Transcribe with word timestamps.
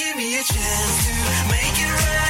Give 0.00 0.16
me 0.16 0.34
a 0.34 0.42
chance 0.42 1.08
to 1.08 1.48
make 1.50 1.78
it 1.78 1.92
right. 1.92 2.29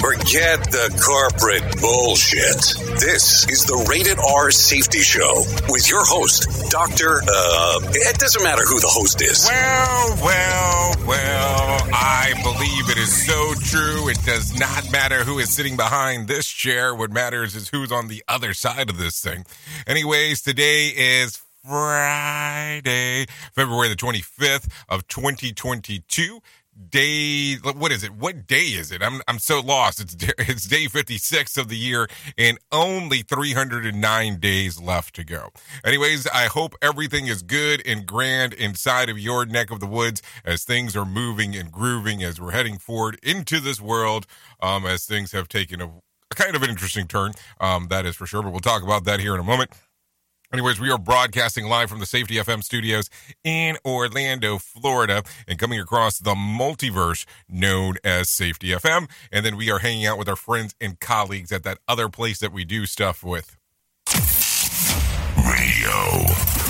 Forget 0.00 0.64
the 0.72 0.90
corporate 0.98 1.80
bullshit. 1.80 2.98
This 2.98 3.46
is 3.48 3.64
the 3.64 3.86
Rated 3.88 4.18
R 4.18 4.50
Safety 4.50 4.98
Show 4.98 5.44
with 5.68 5.88
your 5.88 6.04
host, 6.04 6.70
Dr. 6.70 7.22
Uh, 7.22 7.80
it 7.92 8.18
doesn't 8.18 8.42
matter 8.42 8.64
who 8.64 8.80
the 8.80 8.88
host 8.88 9.22
is. 9.22 9.46
Well, 9.48 10.18
well, 10.22 10.94
well, 11.06 11.88
I 11.92 12.34
believe 12.42 12.90
it 12.90 12.98
is 12.98 13.26
so 13.26 13.54
true. 13.62 14.08
It 14.08 14.18
does 14.24 14.58
not 14.58 14.90
matter 14.90 15.22
who 15.24 15.38
is 15.38 15.52
sitting 15.52 15.76
behind 15.76 16.28
this 16.28 16.48
chair. 16.48 16.94
What 16.94 17.10
matters 17.10 17.54
is 17.54 17.68
who's 17.68 17.92
on 17.92 18.08
the 18.08 18.24
other 18.26 18.54
side 18.54 18.90
of 18.90 18.98
this 18.98 19.20
thing. 19.20 19.44
Anyways, 19.86 20.42
today 20.42 20.88
is 20.88 21.40
Friday, 21.64 23.26
February 23.52 23.88
the 23.88 23.94
25th 23.94 24.68
of 24.88 25.06
2022 25.06 26.40
day 26.88 27.56
what 27.56 27.92
is 27.92 28.02
it? 28.02 28.12
What 28.12 28.46
day 28.46 28.64
is 28.64 28.92
it? 28.92 29.02
I'm 29.02 29.20
i'm 29.28 29.38
so 29.38 29.60
lost. 29.60 30.00
It's 30.00 30.14
it's 30.38 30.66
day 30.66 30.86
56 30.86 31.56
of 31.58 31.68
the 31.68 31.76
year 31.76 32.08
and 32.38 32.58
only 32.70 33.22
309 33.22 34.38
days 34.38 34.80
left 34.80 35.14
to 35.16 35.24
go. 35.24 35.50
Anyways 35.84 36.26
i 36.28 36.46
hope 36.46 36.74
everything 36.82 37.26
is 37.26 37.42
good 37.42 37.82
and 37.86 38.06
grand 38.06 38.52
inside 38.54 39.08
of 39.08 39.18
your 39.18 39.44
neck 39.44 39.70
of 39.70 39.80
the 39.80 39.86
woods 39.86 40.22
as 40.44 40.64
things 40.64 40.96
are 40.96 41.04
moving 41.06 41.54
and 41.56 41.70
grooving 41.70 42.22
as 42.22 42.40
we're 42.40 42.52
heading 42.52 42.78
forward 42.78 43.18
into 43.22 43.60
this 43.60 43.80
world 43.80 44.26
um 44.60 44.86
as 44.86 45.04
things 45.04 45.32
have 45.32 45.48
taken 45.48 45.80
a, 45.80 45.86
a 45.86 46.34
kind 46.34 46.56
of 46.56 46.62
an 46.62 46.70
interesting 46.70 47.06
turn. 47.06 47.32
Um 47.60 47.88
that 47.88 48.06
is 48.06 48.16
for 48.16 48.26
sure 48.26 48.42
but 48.42 48.50
we'll 48.50 48.60
talk 48.60 48.82
about 48.82 49.04
that 49.04 49.20
here 49.20 49.34
in 49.34 49.40
a 49.40 49.44
moment 49.44 49.70
Anyways, 50.52 50.78
we 50.78 50.90
are 50.90 50.98
broadcasting 50.98 51.64
live 51.64 51.88
from 51.88 51.98
the 51.98 52.04
Safety 52.04 52.34
FM 52.34 52.62
studios 52.62 53.08
in 53.42 53.78
Orlando, 53.86 54.58
Florida, 54.58 55.22
and 55.48 55.58
coming 55.58 55.80
across 55.80 56.18
the 56.18 56.34
multiverse 56.34 57.24
known 57.48 57.94
as 58.04 58.28
Safety 58.28 58.68
FM. 58.68 59.08
And 59.32 59.46
then 59.46 59.56
we 59.56 59.70
are 59.70 59.78
hanging 59.78 60.04
out 60.04 60.18
with 60.18 60.28
our 60.28 60.36
friends 60.36 60.74
and 60.78 61.00
colleagues 61.00 61.52
at 61.52 61.62
that 61.62 61.78
other 61.88 62.10
place 62.10 62.38
that 62.40 62.52
we 62.52 62.66
do 62.66 62.84
stuff 62.84 63.24
with. 63.24 63.56
Radio. 65.38 66.61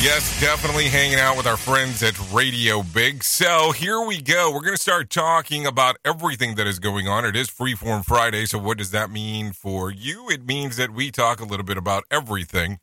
Yes, 0.00 0.40
definitely 0.40 0.84
hanging 0.84 1.18
out 1.18 1.36
with 1.36 1.46
our 1.46 1.56
friends 1.56 2.02
at 2.04 2.14
Radio 2.32 2.82
Big. 2.82 3.24
So 3.24 3.72
here 3.72 4.00
we 4.00 4.22
go. 4.22 4.52
We're 4.52 4.60
going 4.60 4.76
to 4.76 4.80
start 4.80 5.10
talking 5.10 5.66
about 5.66 5.96
everything 6.04 6.54
that 6.54 6.68
is 6.68 6.78
going 6.78 7.08
on. 7.08 7.24
It 7.24 7.34
is 7.34 7.48
Freeform 7.48 8.04
Friday. 8.04 8.46
So 8.46 8.58
what 8.58 8.78
does 8.78 8.92
that 8.92 9.10
mean 9.10 9.52
for 9.52 9.90
you? 9.90 10.28
It 10.30 10.46
means 10.46 10.76
that 10.76 10.90
we 10.92 11.10
talk 11.10 11.40
a 11.40 11.44
little 11.44 11.64
bit 11.64 11.76
about 11.76 12.04
everything. 12.12 12.78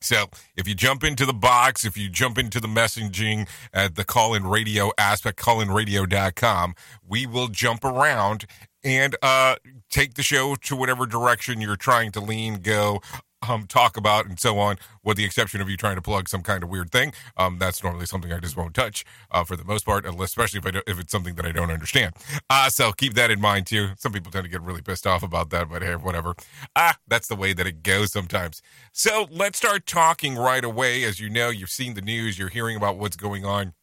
So 0.00 0.26
if 0.56 0.66
you 0.66 0.74
jump 0.74 1.04
into 1.04 1.24
the 1.24 1.32
box, 1.32 1.84
if 1.84 1.96
you 1.96 2.08
jump 2.08 2.36
into 2.36 2.58
the 2.58 2.68
messaging 2.68 3.48
at 3.72 3.94
the 3.94 4.04
call 4.04 4.34
in 4.34 4.46
radio 4.46 4.90
aspect, 4.98 5.38
callinradio.com, 5.38 6.74
we 7.06 7.26
will 7.26 7.48
jump 7.48 7.84
around 7.84 8.46
and 8.82 9.14
uh, 9.22 9.56
take 9.90 10.14
the 10.14 10.22
show 10.22 10.54
to 10.54 10.74
whatever 10.74 11.06
direction 11.06 11.60
you're 11.60 11.76
trying 11.76 12.12
to 12.12 12.20
lean, 12.20 12.56
go, 12.56 13.00
um, 13.48 13.66
talk 13.66 13.96
about, 13.96 14.26
and 14.26 14.38
so 14.38 14.58
on, 14.58 14.76
with 15.02 15.16
the 15.16 15.24
exception 15.24 15.60
of 15.60 15.68
you 15.70 15.76
trying 15.76 15.96
to 15.96 16.02
plug 16.02 16.28
some 16.28 16.42
kind 16.42 16.62
of 16.62 16.68
weird 16.68 16.90
thing. 16.90 17.12
Um, 17.36 17.58
that's 17.58 17.82
normally 17.82 18.06
something 18.06 18.32
I 18.32 18.38
just 18.38 18.56
won't 18.56 18.74
touch 18.74 19.04
uh, 19.30 19.44
for 19.44 19.56
the 19.56 19.64
most 19.64 19.84
part, 19.84 20.04
especially 20.06 20.58
if 20.58 20.66
I 20.66 20.70
do, 20.72 20.82
if 20.86 20.98
it's 20.98 21.12
something 21.12 21.34
that 21.34 21.46
I 21.46 21.52
don't 21.52 21.70
understand. 21.70 22.14
Uh, 22.48 22.68
so 22.68 22.92
keep 22.92 23.14
that 23.14 23.30
in 23.30 23.40
mind 23.40 23.66
too. 23.66 23.90
Some 23.98 24.12
people 24.12 24.30
tend 24.30 24.44
to 24.44 24.50
get 24.50 24.62
really 24.62 24.82
pissed 24.82 25.06
off 25.06 25.22
about 25.22 25.50
that, 25.50 25.68
but 25.68 25.82
hey, 25.82 25.96
whatever. 25.96 26.34
Ah, 26.76 26.96
that's 27.08 27.28
the 27.28 27.36
way 27.36 27.52
that 27.52 27.66
it 27.66 27.82
goes 27.82 28.12
sometimes. 28.12 28.62
So 28.92 29.26
let's 29.30 29.58
start 29.58 29.86
talking 29.86 30.36
right 30.36 30.64
away. 30.64 31.04
As 31.04 31.20
you 31.20 31.30
know, 31.30 31.48
you've 31.48 31.70
seen 31.70 31.94
the 31.94 32.02
news, 32.02 32.38
you're 32.38 32.48
hearing 32.48 32.76
about 32.76 32.98
what's 32.98 33.16
going 33.16 33.44
on 33.44 33.74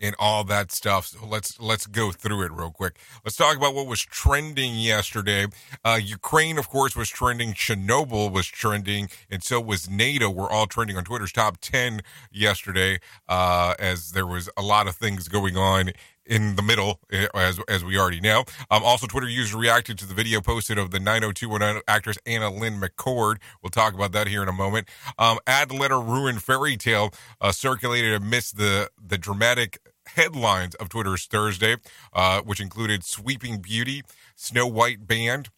and 0.00 0.14
all 0.18 0.44
that 0.44 0.72
stuff. 0.72 1.06
So 1.06 1.26
let's 1.26 1.60
let's 1.60 1.86
go 1.86 2.12
through 2.12 2.42
it 2.42 2.52
real 2.52 2.70
quick. 2.70 2.96
Let's 3.24 3.36
talk 3.36 3.56
about 3.56 3.74
what 3.74 3.86
was 3.86 4.00
trending 4.00 4.74
yesterday. 4.76 5.46
Uh, 5.84 5.98
Ukraine, 6.02 6.58
of 6.58 6.68
course, 6.68 6.96
was 6.96 7.08
trending. 7.08 7.52
Chernobyl 7.52 8.30
was 8.32 8.46
trending, 8.46 9.08
and 9.30 9.42
so 9.42 9.60
was 9.60 9.88
NATO. 9.88 10.30
We're 10.30 10.50
all 10.50 10.66
trending 10.66 10.96
on 10.96 11.04
Twitter's 11.04 11.32
top 11.32 11.58
ten 11.60 12.00
yesterday, 12.30 13.00
uh, 13.28 13.74
as 13.78 14.12
there 14.12 14.26
was 14.26 14.48
a 14.56 14.62
lot 14.62 14.86
of 14.86 14.96
things 14.96 15.28
going 15.28 15.56
on 15.56 15.92
in 16.26 16.56
the 16.56 16.62
middle, 16.62 17.00
eh, 17.12 17.26
as 17.34 17.60
as 17.68 17.84
we 17.84 17.98
already 17.98 18.20
know. 18.20 18.44
Um, 18.70 18.82
also, 18.82 19.06
Twitter 19.06 19.28
users 19.28 19.54
reacted 19.54 19.98
to 19.98 20.06
the 20.06 20.14
video 20.14 20.40
posted 20.40 20.78
of 20.78 20.90
the 20.90 21.00
90210 21.00 21.82
actress 21.86 22.18
AnnaLynne 22.26 22.80
McCord. 22.80 23.36
We'll 23.62 23.70
talk 23.70 23.94
about 23.94 24.12
that 24.12 24.28
here 24.28 24.42
in 24.42 24.48
a 24.48 24.52
moment. 24.52 24.88
Um, 25.18 25.38
Ad 25.46 25.72
letter 25.72 26.00
ruined 26.00 26.42
fairy 26.42 26.76
tale 26.76 27.12
uh, 27.40 27.52
circulated 27.52 28.14
amidst 28.14 28.56
the 28.56 28.90
the 29.00 29.18
dramatic 29.18 29.78
headlines 30.06 30.74
of 30.76 30.88
Twitter's 30.88 31.26
Thursday, 31.26 31.76
uh, 32.12 32.40
which 32.42 32.60
included 32.60 33.04
Sweeping 33.04 33.60
Beauty, 33.60 34.02
Snow 34.36 34.66
White 34.66 35.06
Band, 35.06 35.50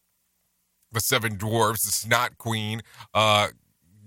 The 0.92 1.00
Seven 1.00 1.36
Dwarfs, 1.36 1.84
The 1.84 1.92
Snot 1.92 2.38
Queen, 2.38 2.82
uh, 3.12 3.48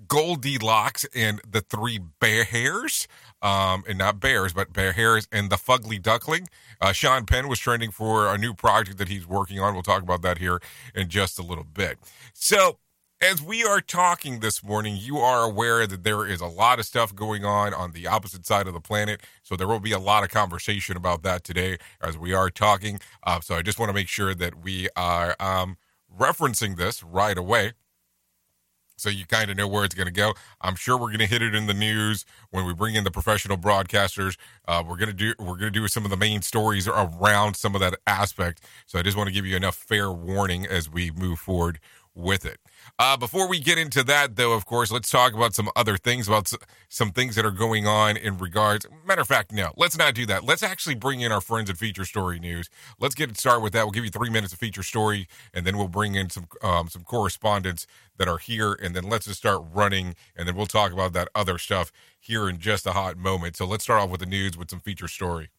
Goldilocks, 0.08 1.06
and 1.14 1.42
the 1.50 1.62
Three 1.62 2.00
Bear 2.20 2.44
Hairs. 2.44 3.08
Um, 3.42 3.84
and 3.88 3.98
not 3.98 4.20
bears, 4.20 4.52
but 4.52 4.74
bear 4.74 4.92
hairs 4.92 5.26
and 5.32 5.50
the 5.50 5.56
Fugly 5.56 6.02
Duckling. 6.02 6.50
Uh, 6.82 6.92
Sean 6.92 7.26
Penn 7.26 7.48
was 7.48 7.58
trending 7.58 7.90
for 7.90 8.28
a 8.28 8.38
new 8.38 8.54
project 8.54 8.98
that 8.98 9.08
he's 9.08 9.26
working 9.26 9.60
on. 9.62 9.74
We'll 9.74 9.84
talk 9.84 10.02
about 10.02 10.22
that 10.24 10.40
here 10.40 10.62
in 10.94 11.08
just 11.08 11.40
a 11.40 11.42
little 11.42 11.64
bit. 11.64 11.98
So, 12.34 12.80
as 13.22 13.42
we 13.42 13.66
are 13.66 13.82
talking 13.82 14.40
this 14.40 14.64
morning, 14.64 14.96
you 14.98 15.18
are 15.18 15.44
aware 15.44 15.86
that 15.86 16.04
there 16.04 16.26
is 16.26 16.40
a 16.40 16.48
lot 16.48 16.80
of 16.80 16.86
stuff 16.86 17.14
going 17.14 17.44
on 17.44 17.74
on 17.74 17.92
the 17.92 18.08
opposite 18.08 18.46
side 18.46 18.66
of 18.66 18.74
the 18.74 18.80
planet. 18.80 19.22
So 19.44 19.58
there 19.58 19.68
will 19.68 19.82
be 19.82 19.92
a 19.92 20.00
lot 20.00 20.24
of 20.24 20.30
conversation 20.30 20.96
about 20.96 21.24
that 21.24 21.44
today 21.44 21.78
as 22.02 22.18
we 22.18 22.34
are 22.34 22.50
talking. 22.50 23.00
Uh, 23.24 23.42
so 23.42 23.56
I 23.56 23.62
just 23.62 23.78
want 23.78 23.90
to 23.90 23.94
make 23.94 24.08
sure 24.08 24.34
that 24.34 24.64
we 24.64 24.88
are 24.96 25.36
um, 25.40 25.78
referencing 26.18 26.78
this 26.78 27.04
right 27.04 27.38
away. 27.38 27.74
So 29.00 29.10
you 29.10 29.26
kind 29.26 29.50
of 29.50 29.58
know 29.58 29.68
where 29.68 29.84
it's 29.84 29.96
going 29.96 30.08
to 30.08 30.14
go. 30.14 30.34
I'm 30.62 30.76
sure 30.76 30.98
we're 30.98 31.08
going 31.08 31.20
to 31.20 31.26
hit 31.26 31.42
it 31.42 31.56
in 31.56 31.68
the 31.68 31.74
news 31.74 32.26
when 32.52 32.66
we 32.66 32.74
bring 32.74 32.96
in 32.96 33.04
the 33.04 33.12
professional 33.12 33.58
broadcasters. 33.58 34.38
Uh, 34.68 34.84
we're 34.86 34.98
going 34.98 35.10
to 35.10 35.14
do 35.14 35.34
we're 35.40 35.58
going 35.58 35.72
to 35.72 35.80
do 35.80 35.88
some 35.88 36.04
of 36.06 36.12
the 36.12 36.18
main 36.18 36.42
stories 36.42 36.88
around 36.88 37.56
some 37.56 37.76
of 37.76 37.82
that 37.82 37.96
aspect. 38.06 38.64
So 38.86 39.00
I 39.00 39.02
just 39.02 39.18
want 39.18 39.28
to 39.28 39.34
give 39.34 39.46
you 39.46 39.56
enough 39.56 39.76
fair 39.76 40.12
warning 40.12 40.66
as 40.66 40.90
we 40.90 41.12
move 41.12 41.40
forward 41.40 41.80
with 42.20 42.46
it. 42.46 42.60
Uh, 42.98 43.16
before 43.16 43.48
we 43.48 43.60
get 43.60 43.78
into 43.78 44.04
that, 44.04 44.36
though, 44.36 44.54
of 44.54 44.66
course, 44.66 44.92
let's 44.92 45.10
talk 45.10 45.34
about 45.34 45.54
some 45.54 45.70
other 45.76 45.98
things, 45.98 46.28
about 46.28 46.52
some 46.90 47.12
things 47.12 47.36
that 47.36 47.46
are 47.46 47.52
going 47.52 47.88
on 47.88 48.18
in 48.18 48.38
regards. 48.38 48.86
Matter 49.06 49.22
of 49.22 49.28
fact, 49.28 49.52
no, 49.52 49.72
let's 49.78 49.98
not 49.98 50.14
do 50.14 50.26
that. 50.26 50.44
Let's 50.44 50.64
actually 50.64 50.96
bring 50.96 51.22
in 51.22 51.32
our 51.32 51.42
friends 51.42 51.70
at 51.70 51.78
Feature 51.78 52.06
Story 52.06 52.40
News. 52.40 52.70
Let's 53.00 53.16
get 53.16 53.30
it 53.30 53.38
started 53.38 53.62
with 53.62 53.74
that. 53.74 53.84
We'll 53.84 53.92
give 53.92 54.04
you 54.04 54.12
three 54.12 54.30
minutes 54.30 54.54
of 54.54 54.60
feature 54.60 54.84
story, 54.84 55.28
and 55.54 55.66
then 55.66 55.78
we'll 55.78 55.88
bring 55.88 56.16
in 56.16 56.30
some 56.30 56.48
um, 56.62 56.90
some 56.90 57.04
correspondents 57.04 57.88
that 58.18 58.28
are 58.28 58.38
here, 58.38 58.74
and 58.74 58.96
then 58.96 59.06
let's 59.10 59.26
just 59.26 59.40
start 59.40 59.64
running, 59.74 60.16
and 60.36 60.48
then 60.48 60.56
we'll 60.56 60.66
talk 60.66 60.92
about 60.92 61.14
that 61.14 61.30
other 61.34 61.58
stuff 61.58 61.92
here 62.20 62.50
in 62.50 62.60
just 62.60 62.86
a 62.86 62.92
hot 62.92 63.18
moment. 63.18 63.56
So 63.56 63.66
let's 63.66 63.84
start 63.84 64.02
off 64.02 64.10
with 64.10 64.20
the 64.20 64.26
news 64.26 64.58
with 64.58 64.70
some 64.70 64.82
feature 64.82 65.08
story. 65.08 65.50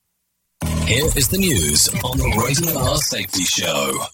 Here 0.86 1.06
is 1.16 1.28
the 1.28 1.38
news 1.38 1.88
on 2.04 2.18
the 2.18 2.44
Rated 2.44 2.76
R 2.76 2.96
Safety 2.96 3.44
Show. 3.44 4.04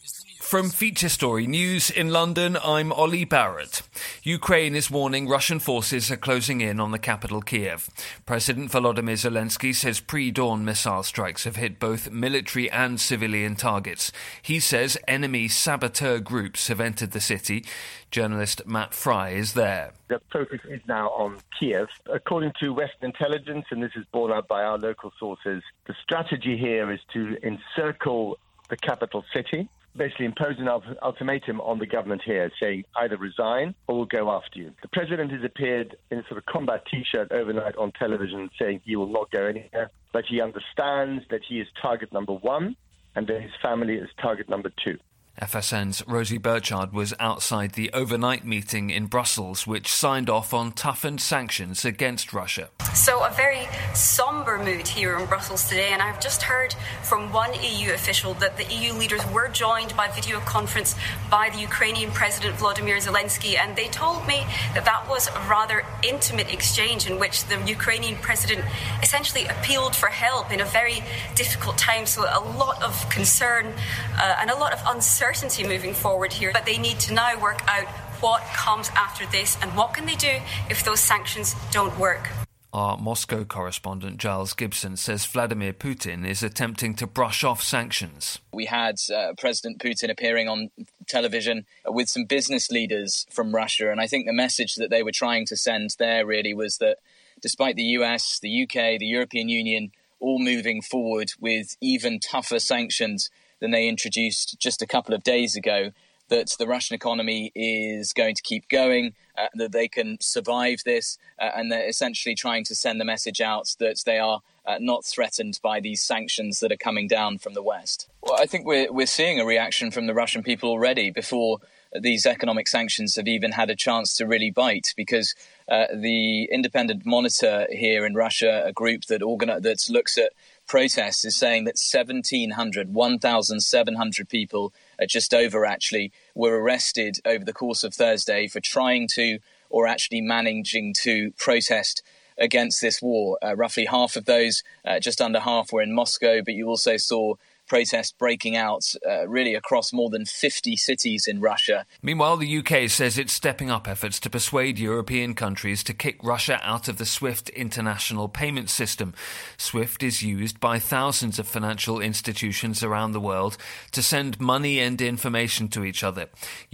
From 0.46 0.70
Feature 0.70 1.08
Story 1.08 1.48
News 1.48 1.90
in 1.90 2.10
London, 2.10 2.56
I'm 2.62 2.92
Ollie 2.92 3.24
Barrett. 3.24 3.82
Ukraine 4.22 4.76
is 4.76 4.88
warning 4.88 5.26
Russian 5.26 5.58
forces 5.58 6.08
are 6.08 6.16
closing 6.16 6.60
in 6.60 6.78
on 6.78 6.92
the 6.92 7.00
capital 7.00 7.42
Kiev. 7.42 7.90
President 8.26 8.70
Volodymyr 8.70 9.16
Zelensky 9.16 9.74
says 9.74 9.98
pre 9.98 10.30
dawn 10.30 10.64
missile 10.64 11.02
strikes 11.02 11.42
have 11.42 11.56
hit 11.56 11.80
both 11.80 12.12
military 12.12 12.70
and 12.70 13.00
civilian 13.00 13.56
targets. 13.56 14.12
He 14.40 14.60
says 14.60 14.96
enemy 15.08 15.48
saboteur 15.48 16.20
groups 16.20 16.68
have 16.68 16.80
entered 16.80 17.10
the 17.10 17.20
city. 17.20 17.64
Journalist 18.12 18.64
Matt 18.68 18.94
Frei 18.94 19.34
is 19.34 19.54
there. 19.54 19.94
The 20.06 20.20
focus 20.32 20.60
is 20.68 20.80
now 20.86 21.08
on 21.08 21.38
Kiev. 21.58 21.88
According 22.06 22.52
to 22.60 22.72
Western 22.72 23.06
intelligence, 23.06 23.66
and 23.72 23.82
this 23.82 23.96
is 23.96 24.04
borne 24.12 24.30
out 24.30 24.46
by 24.46 24.62
our 24.62 24.78
local 24.78 25.12
sources, 25.18 25.64
the 25.88 25.94
strategy 26.04 26.56
here 26.56 26.92
is 26.92 27.00
to 27.14 27.36
encircle 27.42 28.38
the 28.68 28.76
capital 28.76 29.24
city 29.32 29.68
basically 29.96 30.26
impose 30.26 30.56
an 30.58 30.68
ultimatum 31.02 31.60
on 31.60 31.78
the 31.78 31.86
government 31.86 32.22
here, 32.24 32.50
saying 32.60 32.84
either 32.96 33.16
resign 33.16 33.74
or 33.88 33.96
we'll 33.96 34.06
go 34.06 34.30
after 34.30 34.58
you. 34.58 34.72
The 34.82 34.88
president 34.88 35.32
has 35.32 35.44
appeared 35.44 35.96
in 36.10 36.18
a 36.18 36.22
sort 36.28 36.38
of 36.38 36.46
combat 36.46 36.82
T-shirt 36.90 37.32
overnight 37.32 37.76
on 37.76 37.92
television, 37.92 38.50
saying 38.60 38.80
he 38.84 38.96
will 38.96 39.12
not 39.12 39.30
go 39.30 39.46
anywhere, 39.46 39.90
but 40.12 40.24
he 40.28 40.40
understands 40.40 41.24
that 41.30 41.40
he 41.48 41.60
is 41.60 41.66
target 41.80 42.12
number 42.12 42.32
one 42.32 42.76
and 43.14 43.26
that 43.26 43.40
his 43.40 43.52
family 43.62 43.94
is 43.94 44.08
target 44.20 44.48
number 44.48 44.70
two. 44.84 44.98
FSN's 45.40 46.02
Rosie 46.06 46.38
Burchard 46.38 46.94
was 46.94 47.12
outside 47.20 47.72
the 47.72 47.92
overnight 47.92 48.46
meeting 48.46 48.88
in 48.88 49.04
Brussels, 49.04 49.66
which 49.66 49.92
signed 49.92 50.30
off 50.30 50.54
on 50.54 50.72
toughened 50.72 51.20
sanctions 51.20 51.84
against 51.84 52.32
Russia. 52.32 52.70
So, 52.94 53.22
a 53.22 53.30
very 53.30 53.68
somber 53.92 54.56
mood 54.58 54.88
here 54.88 55.18
in 55.18 55.26
Brussels 55.26 55.68
today, 55.68 55.90
and 55.92 56.00
I've 56.00 56.20
just 56.20 56.40
heard 56.40 56.74
from 57.02 57.32
one 57.32 57.52
EU 57.62 57.92
official 57.92 58.32
that 58.34 58.56
the 58.56 58.64
EU 58.64 58.94
leaders 58.94 59.20
were 59.30 59.48
joined 59.48 59.94
by 59.94 60.08
video 60.08 60.40
conference 60.40 60.96
by 61.30 61.50
the 61.50 61.58
Ukrainian 61.58 62.10
President 62.12 62.56
Vladimir 62.56 62.96
Zelensky, 62.96 63.58
and 63.58 63.76
they 63.76 63.88
told 63.88 64.26
me 64.26 64.46
that 64.72 64.86
that 64.86 65.06
was 65.06 65.28
a 65.28 65.40
rather 65.50 65.84
intimate 66.02 66.50
exchange 66.50 67.10
in 67.10 67.18
which 67.18 67.44
the 67.44 67.62
Ukrainian 67.66 68.16
president 68.16 68.64
essentially 69.02 69.44
appealed 69.46 69.94
for 69.94 70.06
help 70.06 70.50
in 70.50 70.60
a 70.62 70.64
very 70.64 71.02
difficult 71.34 71.76
time. 71.76 72.06
So, 72.06 72.22
a 72.22 72.40
lot 72.56 72.82
of 72.82 73.06
concern 73.10 73.74
uh, 74.14 74.36
and 74.40 74.48
a 74.48 74.56
lot 74.56 74.72
of 74.72 74.80
uncertainty 74.86 75.25
uncertainty 75.28 75.66
moving 75.66 75.94
forward 75.94 76.32
here, 76.32 76.50
but 76.52 76.64
they 76.64 76.78
need 76.78 76.98
to 77.00 77.12
now 77.12 77.38
work 77.40 77.60
out 77.68 77.86
what 78.20 78.42
comes 78.54 78.90
after 78.90 79.26
this 79.26 79.58
and 79.60 79.74
what 79.76 79.92
can 79.92 80.06
they 80.06 80.14
do 80.14 80.38
if 80.70 80.84
those 80.84 81.00
sanctions 81.00 81.54
don't 81.70 81.96
work. 81.98 82.28
Our 82.72 82.96
Moscow 82.98 83.44
correspondent 83.44 84.18
Giles 84.18 84.52
Gibson 84.52 84.96
says 84.96 85.24
Vladimir 85.24 85.72
Putin 85.72 86.26
is 86.26 86.42
attempting 86.42 86.94
to 86.96 87.06
brush 87.06 87.42
off 87.42 87.62
sanctions. 87.62 88.38
We 88.52 88.66
had 88.66 88.96
uh, 89.12 89.32
President 89.38 89.80
Putin 89.80 90.10
appearing 90.10 90.48
on 90.48 90.70
television 91.06 91.64
with 91.86 92.08
some 92.08 92.24
business 92.24 92.70
leaders 92.70 93.26
from 93.30 93.54
Russia, 93.54 93.90
and 93.90 94.00
I 94.00 94.06
think 94.06 94.26
the 94.26 94.32
message 94.32 94.74
that 94.74 94.90
they 94.90 95.02
were 95.02 95.12
trying 95.12 95.46
to 95.46 95.56
send 95.56 95.90
there 95.98 96.26
really 96.26 96.54
was 96.54 96.78
that 96.78 96.98
despite 97.40 97.76
the 97.76 97.96
US, 97.98 98.38
the 98.40 98.62
UK, 98.62 98.98
the 98.98 99.06
European 99.06 99.48
Union 99.48 99.90
all 100.20 100.38
moving 100.38 100.82
forward 100.82 101.32
with 101.40 101.76
even 101.80 102.20
tougher 102.20 102.58
sanctions 102.58 103.30
than 103.60 103.70
they 103.70 103.88
introduced 103.88 104.58
just 104.58 104.82
a 104.82 104.86
couple 104.86 105.14
of 105.14 105.22
days 105.22 105.56
ago. 105.56 105.90
That 106.28 106.56
the 106.58 106.66
Russian 106.66 106.96
economy 106.96 107.52
is 107.54 108.12
going 108.12 108.34
to 108.34 108.42
keep 108.42 108.68
going, 108.68 109.14
uh, 109.38 109.46
that 109.54 109.70
they 109.70 109.86
can 109.86 110.18
survive 110.20 110.78
this, 110.84 111.18
uh, 111.40 111.50
and 111.54 111.70
they're 111.70 111.88
essentially 111.88 112.34
trying 112.34 112.64
to 112.64 112.74
send 112.74 113.00
the 113.00 113.04
message 113.04 113.40
out 113.40 113.76
that 113.78 114.02
they 114.04 114.18
are 114.18 114.40
uh, 114.66 114.78
not 114.80 115.04
threatened 115.04 115.60
by 115.62 115.78
these 115.78 116.02
sanctions 116.02 116.58
that 116.58 116.72
are 116.72 116.76
coming 116.76 117.06
down 117.06 117.38
from 117.38 117.54
the 117.54 117.62
West. 117.62 118.08
Well, 118.22 118.36
I 118.40 118.46
think 118.46 118.66
we're 118.66 118.92
we're 118.92 119.06
seeing 119.06 119.38
a 119.38 119.46
reaction 119.46 119.92
from 119.92 120.08
the 120.08 120.14
Russian 120.14 120.42
people 120.42 120.68
already 120.68 121.12
before 121.12 121.60
these 122.00 122.26
economic 122.26 122.68
sanctions 122.68 123.16
have 123.16 123.28
even 123.28 123.52
had 123.52 123.70
a 123.70 123.76
chance 123.76 124.16
to 124.16 124.26
really 124.26 124.50
bite 124.50 124.92
because 124.96 125.34
uh, 125.68 125.86
the 125.94 126.44
independent 126.44 127.06
monitor 127.06 127.66
here 127.70 128.04
in 128.04 128.14
Russia, 128.14 128.62
a 128.64 128.72
group 128.72 129.04
that 129.04 129.20
organi- 129.22 129.62
that 129.62 129.86
looks 129.88 130.18
at 130.18 130.32
protests 130.66 131.24
is 131.24 131.36
saying 131.36 131.64
that 131.64 131.76
1,700, 131.76 132.92
1,700 132.92 134.28
people, 134.28 134.72
just 135.08 135.32
over 135.32 135.64
actually, 135.64 136.12
were 136.34 136.60
arrested 136.60 137.18
over 137.24 137.44
the 137.44 137.52
course 137.52 137.84
of 137.84 137.94
Thursday 137.94 138.46
for 138.48 138.60
trying 138.60 139.08
to 139.08 139.38
or 139.70 139.86
actually 139.86 140.20
managing 140.20 140.94
to 141.02 141.32
protest 141.32 142.02
against 142.38 142.80
this 142.80 143.00
war. 143.00 143.38
Uh, 143.42 143.54
roughly 143.56 143.86
half 143.86 144.16
of 144.16 144.24
those, 144.24 144.62
uh, 144.84 145.00
just 145.00 145.20
under 145.20 145.40
half, 145.40 145.72
were 145.72 145.82
in 145.82 145.94
Moscow, 145.94 146.42
but 146.42 146.54
you 146.54 146.68
also 146.68 146.96
saw 146.96 147.34
protests 147.66 148.12
breaking 148.12 148.56
out 148.56 148.94
uh, 149.08 149.26
really 149.28 149.54
across 149.54 149.92
more 149.92 150.10
than 150.10 150.24
50 150.24 150.76
cities 150.76 151.26
in 151.26 151.40
Russia. 151.40 151.86
Meanwhile, 152.02 152.38
the 152.38 152.58
UK 152.58 152.88
says 152.88 153.18
it's 153.18 153.32
stepping 153.32 153.70
up 153.70 153.88
efforts 153.88 154.20
to 154.20 154.30
persuade 154.30 154.78
European 154.78 155.34
countries 155.34 155.82
to 155.84 155.94
kick 155.94 156.18
Russia 156.22 156.60
out 156.62 156.88
of 156.88 156.98
the 156.98 157.06
SWIFT 157.06 157.48
international 157.50 158.28
payment 158.28 158.70
system. 158.70 159.14
SWIFT 159.56 160.02
is 160.02 160.22
used 160.22 160.60
by 160.60 160.78
thousands 160.78 161.38
of 161.38 161.46
financial 161.46 162.00
institutions 162.00 162.82
around 162.82 163.12
the 163.12 163.20
world 163.20 163.56
to 163.92 164.02
send 164.02 164.40
money 164.40 164.78
and 164.78 165.00
information 165.00 165.68
to 165.68 165.84
each 165.84 166.02
other. 166.02 166.26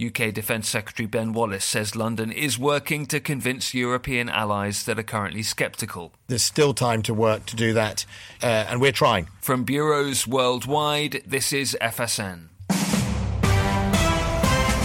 UK 0.03 0.33
Defence 0.33 0.69
Secretary 0.69 1.07
Ben 1.07 1.33
Wallace 1.33 1.65
says 1.65 1.95
London 1.95 2.31
is 2.31 2.59
working 2.59 3.05
to 3.07 3.19
convince 3.19 3.73
European 3.73 4.29
allies 4.29 4.85
that 4.85 4.99
are 4.99 5.03
currently 5.03 5.43
sceptical. 5.43 6.13
There's 6.27 6.43
still 6.43 6.73
time 6.73 7.01
to 7.03 7.13
work 7.13 7.45
to 7.47 7.55
do 7.55 7.73
that, 7.73 8.05
uh, 8.41 8.65
and 8.69 8.81
we're 8.81 8.91
trying. 8.91 9.27
From 9.43 9.65
bureaus 9.65 10.25
worldwide, 10.25 11.21
this 11.27 11.51
is 11.51 11.75
FSN. 11.81 12.47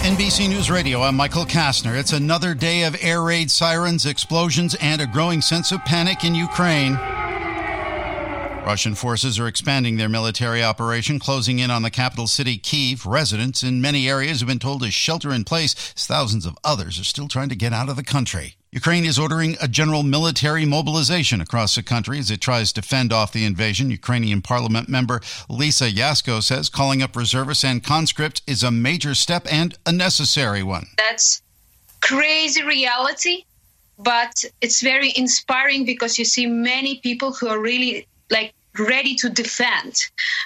NBC 0.03 0.49
News 0.49 0.69
Radio, 0.69 1.01
I'm 1.01 1.15
Michael 1.15 1.45
Kastner. 1.45 1.97
It's 1.97 2.11
another 2.11 2.53
day 2.53 2.83
of 2.83 2.97
air 2.99 3.21
raid 3.21 3.49
sirens, 3.49 4.05
explosions, 4.05 4.75
and 4.81 4.99
a 4.99 5.07
growing 5.07 5.39
sense 5.39 5.71
of 5.71 5.85
panic 5.85 6.25
in 6.25 6.35
Ukraine. 6.35 6.95
Russian 8.65 8.95
forces 8.95 9.39
are 9.39 9.47
expanding 9.47 9.95
their 9.95 10.09
military 10.09 10.61
operation, 10.61 11.19
closing 11.19 11.59
in 11.59 11.71
on 11.71 11.83
the 11.83 11.89
capital 11.89 12.27
city, 12.27 12.57
Kiev. 12.57 13.05
Residents 13.05 13.63
in 13.63 13.79
many 13.79 14.09
areas 14.09 14.41
have 14.41 14.49
been 14.49 14.59
told 14.59 14.81
to 14.81 14.91
shelter 14.91 15.31
in 15.31 15.45
place 15.45 15.73
thousands 15.73 16.45
of 16.45 16.57
others 16.65 16.99
are 16.99 17.05
still 17.05 17.29
trying 17.29 17.47
to 17.47 17.55
get 17.55 17.71
out 17.71 17.87
of 17.87 17.95
the 17.95 18.03
country. 18.03 18.57
Ukraine 18.71 19.03
is 19.03 19.17
ordering 19.17 19.57
a 19.59 19.67
general 19.67 20.03
military 20.03 20.63
mobilization 20.63 21.41
across 21.41 21.73
the 21.73 21.81
country 21.81 22.19
as 22.19 22.29
it 22.29 22.39
tries 22.39 22.71
to 22.73 22.83
fend 22.83 23.11
off 23.11 23.31
the 23.31 23.43
invasion. 23.43 23.89
Ukrainian 23.89 24.43
parliament 24.43 24.87
member 24.87 25.21
Lisa 25.49 25.89
Yasko 25.89 26.43
says 26.43 26.69
calling 26.69 27.01
up 27.01 27.15
reservists 27.15 27.63
and 27.63 27.83
conscripts 27.83 28.43
is 28.45 28.61
a 28.61 28.69
major 28.69 29.15
step 29.15 29.47
and 29.51 29.75
a 29.87 29.91
necessary 29.91 30.61
one. 30.61 30.85
That's 30.97 31.41
crazy 32.01 32.61
reality, 32.61 33.43
but 33.97 34.43
it's 34.61 34.83
very 34.83 35.13
inspiring 35.15 35.83
because 35.83 36.19
you 36.19 36.25
see 36.25 36.45
many 36.45 36.99
people 36.99 37.33
who 37.33 37.47
are 37.47 37.59
really 37.59 38.07
like 38.29 38.53
ready 38.77 39.15
to 39.15 39.29
defend 39.29 39.95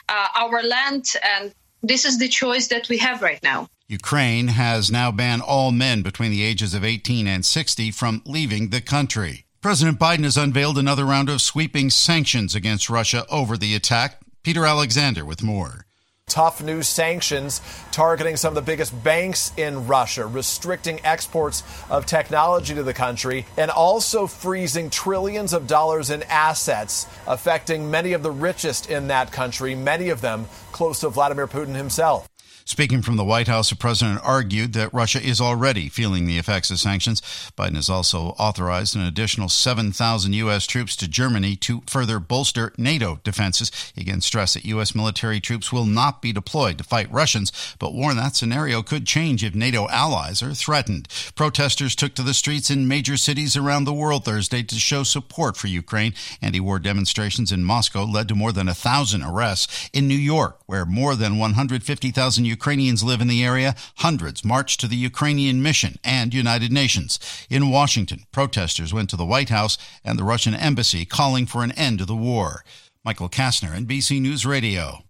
uh, 0.07 0.29
our 0.35 0.63
land 0.63 1.07
and 1.23 1.53
this 1.81 2.05
is 2.05 2.17
the 2.19 2.29
choice 2.29 2.69
that 2.69 2.87
we 2.87 2.97
have 2.99 3.21
right 3.21 3.43
now. 3.43 3.67
Ukraine 3.87 4.47
has 4.47 4.89
now 4.89 5.11
banned 5.11 5.41
all 5.41 5.71
men 5.71 6.03
between 6.03 6.31
the 6.31 6.43
ages 6.43 6.73
of 6.73 6.85
18 6.85 7.27
and 7.27 7.45
60 7.45 7.91
from 7.91 8.21
leaving 8.25 8.69
the 8.69 8.81
country. 8.81 9.45
President 9.61 9.99
Biden 9.99 10.23
has 10.23 10.37
unveiled 10.37 10.77
another 10.77 11.05
round 11.05 11.29
of 11.29 11.41
sweeping 11.41 11.89
sanctions 11.89 12.55
against 12.55 12.89
Russia 12.89 13.25
over 13.29 13.57
the 13.57 13.75
attack. 13.75 14.19
Peter 14.41 14.65
Alexander 14.65 15.25
with 15.25 15.43
more. 15.43 15.85
Tough 16.27 16.63
new 16.63 16.81
sanctions 16.81 17.61
targeting 17.91 18.37
some 18.37 18.51
of 18.51 18.55
the 18.55 18.61
biggest 18.61 19.03
banks 19.03 19.51
in 19.57 19.85
Russia, 19.85 20.25
restricting 20.25 20.99
exports 21.05 21.63
of 21.89 22.05
technology 22.05 22.73
to 22.73 22.83
the 22.83 22.93
country, 22.93 23.45
and 23.57 23.69
also 23.69 24.27
freezing 24.27 24.89
trillions 24.89 25.51
of 25.51 25.67
dollars 25.67 26.09
in 26.09 26.23
assets, 26.23 27.05
affecting 27.27 27.91
many 27.91 28.13
of 28.13 28.23
the 28.23 28.31
richest 28.31 28.89
in 28.89 29.07
that 29.07 29.31
country, 29.33 29.75
many 29.75 30.09
of 30.09 30.21
them 30.21 30.45
close 30.71 31.01
to 31.01 31.09
Vladimir 31.09 31.47
Putin 31.47 31.75
himself. 31.75 32.27
Speaking 32.65 33.01
from 33.01 33.17
the 33.17 33.25
White 33.25 33.47
House, 33.47 33.69
the 33.69 33.75
president 33.75 34.21
argued 34.23 34.73
that 34.73 34.93
Russia 34.93 35.21
is 35.21 35.41
already 35.41 35.89
feeling 35.89 36.25
the 36.25 36.37
effects 36.37 36.71
of 36.71 36.79
sanctions. 36.79 37.21
Biden 37.57 37.75
has 37.75 37.89
also 37.89 38.35
authorized 38.39 38.95
an 38.95 39.01
additional 39.01 39.49
7,000 39.49 40.33
U.S. 40.33 40.65
troops 40.65 40.95
to 40.97 41.07
Germany 41.07 41.57
to 41.57 41.83
further 41.87 42.19
bolster 42.19 42.71
NATO 42.77 43.19
defenses. 43.23 43.69
He 43.93 44.01
again 44.01 44.21
stressed 44.21 44.53
that 44.53 44.65
U.S. 44.65 44.95
military 44.95 45.41
troops 45.41 45.73
will 45.73 45.85
not 45.85 46.21
be 46.21 46.31
deployed 46.31 46.77
to 46.77 46.85
fight 46.85 47.11
Russians, 47.11 47.51
but 47.79 47.93
warned 47.93 48.17
that 48.19 48.35
scenario 48.35 48.81
could 48.81 49.05
change 49.05 49.43
if 49.43 49.53
NATO 49.53 49.89
allies 49.89 50.41
are 50.41 50.53
threatened. 50.53 51.09
Protesters 51.35 51.95
took 51.95 52.15
to 52.15 52.23
the 52.23 52.33
streets 52.33 52.69
in 52.69 52.87
major 52.87 53.17
cities 53.17 53.57
around 53.57 53.83
the 53.83 53.93
world 53.93 54.23
Thursday 54.23 54.63
to 54.63 54.75
show 54.75 55.03
support 55.03 55.57
for 55.57 55.67
Ukraine. 55.67 56.13
Anti 56.41 56.61
war 56.61 56.79
demonstrations 56.79 57.51
in 57.51 57.63
Moscow 57.63 58.05
led 58.05 58.29
to 58.29 58.35
more 58.35 58.53
than 58.53 58.69
a 58.69 58.73
thousand 58.73 59.21
arrests. 59.21 59.89
In 59.91 60.07
New 60.07 60.15
York, 60.15 60.61
where 60.65 60.85
more 60.85 61.15
than 61.15 61.37
150,000 61.37 62.32
Ukrainians 62.37 63.03
live 63.03 63.21
in 63.21 63.27
the 63.27 63.43
area, 63.43 63.75
hundreds 63.97 64.43
marched 64.43 64.79
to 64.79 64.87
the 64.87 64.95
Ukrainian 64.95 65.61
mission 65.61 65.97
and 66.03 66.33
United 66.33 66.71
Nations. 66.71 67.19
In 67.49 67.69
Washington, 67.69 68.25
protesters 68.31 68.93
went 68.93 69.09
to 69.11 69.15
the 69.15 69.25
White 69.25 69.49
House 69.49 69.77
and 70.03 70.17
the 70.17 70.23
Russian 70.23 70.55
embassy 70.55 71.05
calling 71.05 71.45
for 71.45 71.63
an 71.63 71.71
end 71.73 71.99
to 71.99 72.05
the 72.05 72.15
war. 72.15 72.63
Michael 73.05 73.29
Kastner, 73.29 73.75
NBC 73.75 74.21
News 74.21 74.45
Radio. 74.45 75.03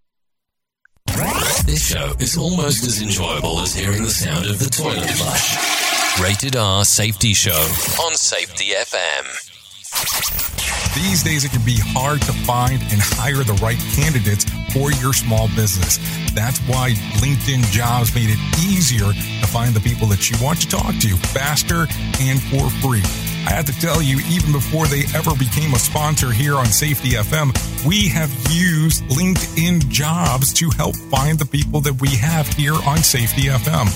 This 1.66 1.88
show 1.88 2.14
is 2.20 2.38
almost 2.38 2.84
as 2.84 3.02
enjoyable 3.02 3.60
as 3.60 3.76
hearing 3.76 4.04
the 4.04 4.10
sound 4.10 4.46
of 4.46 4.60
the 4.60 4.70
toilet 4.70 5.10
flush. 5.12 6.20
Rated 6.20 6.56
R 6.56 6.86
Safety 6.86 7.34
Show 7.34 7.52
on 8.02 8.14
Safety 8.16 8.72
FM. 8.74 9.53
These 10.96 11.24
days, 11.24 11.44
it 11.44 11.52
can 11.52 11.66
be 11.66 11.78
hard 11.78 12.22
to 12.22 12.34
find 12.46 12.82
and 12.82 13.02
hire 13.02 13.44
the 13.44 13.54
right 13.54 13.80
candidates 13.94 14.46
for 14.74 14.92
your 14.92 15.14
small 15.14 15.48
business. 15.50 15.98
That's 16.34 16.60
why 16.62 16.92
LinkedIn 17.18 17.64
Jobs 17.72 18.14
made 18.14 18.30
it 18.30 18.40
easier 18.64 19.12
to 19.12 19.48
find 19.48 19.74
the 19.74 19.80
people 19.80 20.08
that 20.08 20.30
you 20.30 20.38
want 20.44 20.62
to 20.62 20.68
talk 20.68 20.96
to 20.96 21.16
faster 21.34 21.88
and 22.22 22.42
for 22.42 22.70
free. 22.82 23.02
I 23.46 23.52
have 23.52 23.66
to 23.66 23.80
tell 23.80 24.02
you, 24.02 24.20
even 24.30 24.52
before 24.52 24.88
they 24.88 25.04
ever 25.14 25.36
became 25.36 25.74
a 25.74 25.80
sponsor 25.80 26.32
here 26.32 26.56
on 26.56 26.66
Safety 26.68 27.12
FM, 27.12 27.52
we 27.86 28.08
have 28.10 28.32
used 28.50 29.04
LinkedIn 29.06 29.90
Jobs 29.90 30.54
to 30.54 30.70
help 30.70 30.96
find 30.96 31.38
the 31.38 31.46
people 31.46 31.82
that 31.82 32.00
we 32.00 32.10
have 32.10 32.48
here 32.48 32.76
on 32.86 32.98
Safety 33.00 33.44
FM. 33.44 33.90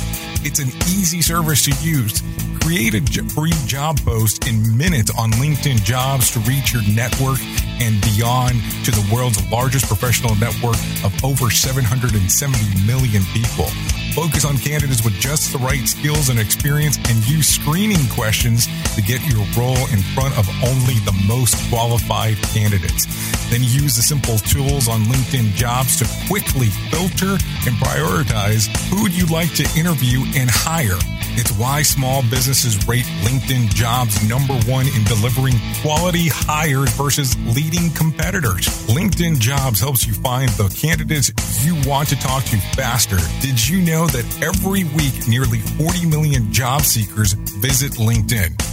It's 0.48 0.60
an 0.60 0.70
easy 0.88 1.22
service 1.22 1.66
to 1.66 1.72
use. 1.86 2.24
Create 2.64 2.96
a 2.96 3.02
free 3.36 3.52
job 3.66 4.00
post 4.00 4.48
in 4.48 4.78
minutes 4.78 5.12
on 5.20 5.30
LinkedIn 5.32 5.84
Jobs 5.84 6.32
to 6.32 6.40
reach 6.40 6.72
your 6.72 6.84
network 6.88 7.40
and 7.82 8.00
beyond 8.00 8.56
to 8.86 8.92
the 8.92 9.06
world's 9.14 9.44
largest 9.52 9.88
professional 9.88 10.36
network 10.36 10.80
of 11.04 11.12
over 11.22 11.52
770 11.52 12.88
million 12.88 13.24
people. 13.34 13.68
Focus 14.16 14.46
on 14.46 14.58
candidates 14.58 15.04
with 15.04 15.14
just 15.20 15.52
the 15.52 15.60
right 15.60 15.86
skills 15.86 16.30
and 16.30 16.40
experience 16.40 16.98
and 17.10 17.28
use 17.30 17.48
screening 17.48 18.08
questions 18.10 18.66
to 18.96 19.02
get 19.02 19.22
your 19.30 19.46
role 19.56 19.78
in 19.92 20.00
front 20.16 20.36
of 20.40 20.48
only 20.64 20.96
the 21.04 21.14
most 21.28 21.56
qualified 21.70 22.36
candidates. 22.56 23.06
Then 23.52 23.62
use 23.62 23.96
the 23.96 24.02
simple 24.02 24.40
tools 24.40 24.88
on 24.88 25.02
LinkedIn 25.04 25.54
jobs 25.54 25.98
to 26.00 26.06
quickly 26.28 26.68
filter 26.90 27.38
and 27.70 27.76
prioritize 27.78 28.68
who 28.90 29.08
you'd 29.08 29.30
like 29.30 29.54
to 29.54 29.64
interview 29.78 30.26
and 30.38 30.50
hire. 30.50 31.00
It's 31.40 31.52
why 31.58 31.82
small 31.82 32.22
businesses 32.30 32.88
rate 32.88 33.06
LinkedIn 33.26 33.70
jobs 33.70 34.28
number 34.28 34.54
one 34.70 34.86
in 34.88 35.04
delivering 35.06 35.56
quality 35.82 36.28
hires 36.30 36.92
versus 36.94 37.36
leading 37.56 37.90
competitors. 37.92 38.68
LinkedIn 38.88 39.40
jobs 39.40 39.80
helps 39.80 40.06
you 40.06 40.14
find 40.14 40.50
the 40.52 40.70
candidates 40.70 41.32
you 41.66 41.76
want 41.90 42.10
to 42.10 42.16
talk 42.16 42.44
to 42.46 42.58
faster. 42.76 43.18
Did 43.42 43.68
you 43.68 43.82
know 43.82 44.08
that 44.08 44.26
every 44.42 44.84
week 44.84 45.28
nearly 45.28 45.60
40 45.60 46.06
million 46.06 46.52
job 46.54 46.82
seekers 46.82 47.34
visit 47.34 47.94
LinkedIn? 47.94 48.67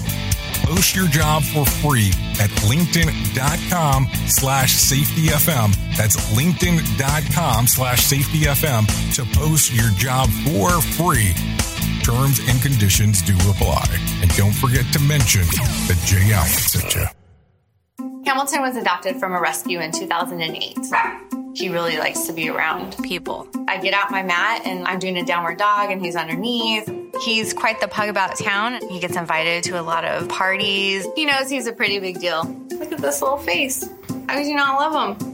Post 0.75 0.97
your 0.97 1.07
job 1.07 1.45
for 1.45 1.64
free 1.64 2.09
at 2.40 2.50
linkedin.com 2.66 4.09
slash 4.26 4.75
safetyfm. 4.75 5.73
That's 5.97 6.16
linkedin.com 6.35 7.69
slash 7.69 8.00
safetyfm 8.00 9.14
to 9.14 9.38
post 9.38 9.73
your 9.73 9.90
job 9.90 10.28
for 10.31 10.81
free. 10.81 11.33
Terms 12.02 12.40
and 12.49 12.61
conditions 12.61 13.23
do 13.23 13.35
apply. 13.49 13.87
And 14.21 14.35
don't 14.35 14.50
forget 14.50 14.85
to 14.95 14.99
mention 14.99 15.43
that 15.43 16.02
Jay 16.07 16.33
Allen 16.33 16.49
sent 16.49 16.93
you. 16.97 17.07
Hamilton 18.26 18.62
was 18.62 18.75
adopted 18.75 19.21
from 19.21 19.33
a 19.33 19.40
rescue 19.40 19.78
in 19.78 19.93
2008. 19.93 20.76
He 21.54 21.69
really 21.69 21.99
likes 21.99 22.26
to 22.26 22.33
be 22.33 22.49
around 22.49 22.97
people. 23.04 23.47
I 23.69 23.78
get 23.78 23.95
out 23.95 24.11
my 24.11 24.25
mat 24.25 24.62
and 24.66 24.88
I'm 24.88 24.99
doing 24.99 25.19
a 25.19 25.25
downward 25.25 25.59
dog 25.59 25.93
and 25.93 26.04
he's 26.04 26.16
underneath. 26.16 27.03
He's 27.23 27.54
quite 27.54 27.80
the 27.80 27.88
pug 27.88 28.09
about 28.09 28.37
town. 28.38 28.80
He 28.88 28.99
gets 28.99 29.16
invited 29.16 29.64
to 29.64 29.80
a 29.80 29.83
lot 29.83 30.04
of 30.04 30.28
parties. 30.28 31.06
He 31.14 31.25
knows 31.25 31.49
he's 31.49 31.66
a 31.66 31.73
pretty 31.73 31.99
big 31.99 32.21
deal. 32.21 32.44
Look 32.71 32.92
at 32.92 32.99
this 32.99 33.23
little 33.23 33.38
face. 33.38 33.88
How 34.28 34.37
could 34.37 34.47
you 34.47 34.56
not 34.56 34.78
love 34.78 35.18
him? 35.18 35.33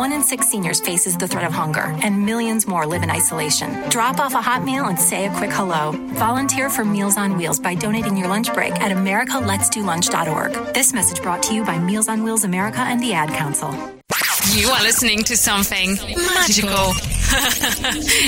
One 0.00 0.12
in 0.12 0.22
six 0.22 0.48
seniors 0.48 0.80
faces 0.80 1.18
the 1.18 1.28
threat 1.28 1.44
of 1.44 1.52
hunger, 1.52 1.94
and 2.02 2.24
millions 2.24 2.66
more 2.66 2.86
live 2.86 3.02
in 3.02 3.10
isolation. 3.10 3.86
Drop 3.90 4.18
off 4.18 4.32
a 4.32 4.40
hot 4.40 4.64
meal 4.64 4.86
and 4.86 4.98
say 4.98 5.26
a 5.26 5.36
quick 5.36 5.50
hello. 5.50 5.92
Volunteer 6.14 6.70
for 6.70 6.86
Meals 6.86 7.18
on 7.18 7.36
Wheels 7.36 7.60
by 7.60 7.74
donating 7.74 8.16
your 8.16 8.26
lunch 8.28 8.50
break 8.54 8.72
at 8.80 8.92
americaletsdolunch.org. 8.96 10.72
This 10.72 10.94
message 10.94 11.20
brought 11.20 11.42
to 11.42 11.54
you 11.54 11.66
by 11.66 11.78
Meals 11.78 12.08
on 12.08 12.22
Wheels 12.22 12.44
America 12.44 12.80
and 12.80 13.02
the 13.02 13.12
Ad 13.12 13.28
Council. 13.28 13.72
You 14.54 14.70
are 14.70 14.80
listening 14.80 15.22
to 15.24 15.36
something 15.36 15.96
magical. 15.96 16.94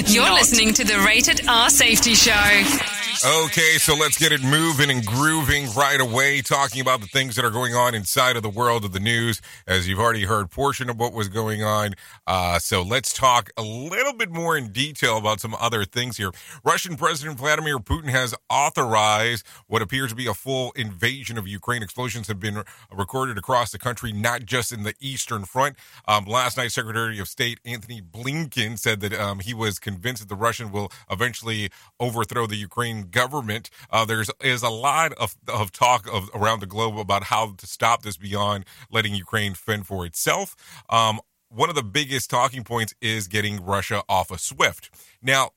You're 0.12 0.26
Not. 0.26 0.34
listening 0.34 0.74
to 0.74 0.84
the 0.84 1.02
Rated 1.06 1.48
R 1.48 1.70
Safety 1.70 2.14
Show. 2.14 2.91
Okay, 3.20 3.76
so 3.78 3.94
let's 3.94 4.18
get 4.18 4.32
it 4.32 4.42
moving 4.42 4.90
and 4.90 5.04
grooving 5.04 5.68
right 5.76 6.00
away, 6.00 6.40
talking 6.40 6.80
about 6.80 7.00
the 7.00 7.06
things 7.06 7.36
that 7.36 7.44
are 7.44 7.50
going 7.50 7.74
on 7.74 7.94
inside 7.94 8.36
of 8.36 8.42
the 8.42 8.50
world 8.50 8.84
of 8.84 8.92
the 8.92 9.00
news. 9.00 9.40
As 9.66 9.86
you've 9.86 10.00
already 10.00 10.24
heard, 10.24 10.50
portion 10.50 10.88
of 10.88 10.98
what 10.98 11.12
was 11.12 11.28
going 11.28 11.62
on. 11.62 11.92
Uh, 12.26 12.58
so 12.58 12.82
let's 12.82 13.12
talk 13.12 13.50
a 13.56 13.62
little 13.62 14.14
bit 14.14 14.30
more 14.30 14.56
in 14.56 14.72
detail 14.72 15.18
about 15.18 15.40
some 15.40 15.54
other 15.60 15.84
things 15.84 16.16
here. 16.16 16.32
Russian 16.64 16.96
President 16.96 17.38
Vladimir 17.38 17.78
Putin 17.78 18.08
has 18.08 18.34
authorized 18.50 19.46
what 19.66 19.82
appears 19.82 20.10
to 20.10 20.16
be 20.16 20.26
a 20.26 20.34
full 20.34 20.72
invasion 20.72 21.38
of 21.38 21.46
Ukraine. 21.46 21.82
Explosions 21.82 22.26
have 22.28 22.40
been 22.40 22.62
recorded 22.90 23.38
across 23.38 23.70
the 23.70 23.78
country, 23.78 24.12
not 24.12 24.46
just 24.46 24.72
in 24.72 24.82
the 24.82 24.94
Eastern 25.00 25.44
Front. 25.44 25.76
Um, 26.08 26.24
last 26.24 26.56
night, 26.56 26.72
Secretary 26.72 27.18
of 27.20 27.28
State 27.28 27.60
Antony 27.64 28.00
Blinken 28.00 28.78
said 28.78 29.00
that 29.00 29.12
um, 29.12 29.40
he 29.40 29.54
was 29.54 29.78
convinced 29.78 30.22
that 30.22 30.28
the 30.28 30.34
Russian 30.34 30.72
will 30.72 30.90
eventually 31.10 31.70
overthrow 32.00 32.46
the 32.46 32.56
Ukraine 32.56 33.01
government. 33.10 33.70
Uh, 33.90 34.04
there's 34.04 34.30
is 34.40 34.62
a 34.62 34.70
lot 34.70 35.12
of, 35.14 35.36
of 35.48 35.72
talk 35.72 36.06
of 36.12 36.30
around 36.34 36.60
the 36.60 36.66
globe 36.66 36.98
about 36.98 37.24
how 37.24 37.54
to 37.56 37.66
stop 37.66 38.02
this 38.02 38.16
beyond 38.16 38.64
letting 38.90 39.14
Ukraine 39.14 39.54
fend 39.54 39.86
for 39.86 40.06
itself. 40.06 40.56
Um, 40.88 41.20
one 41.48 41.68
of 41.68 41.74
the 41.74 41.82
biggest 41.82 42.30
talking 42.30 42.64
points 42.64 42.94
is 43.00 43.28
getting 43.28 43.62
Russia 43.62 44.02
off 44.08 44.30
of 44.30 44.40
SWIFT. 44.40 44.90
Now, 45.20 45.50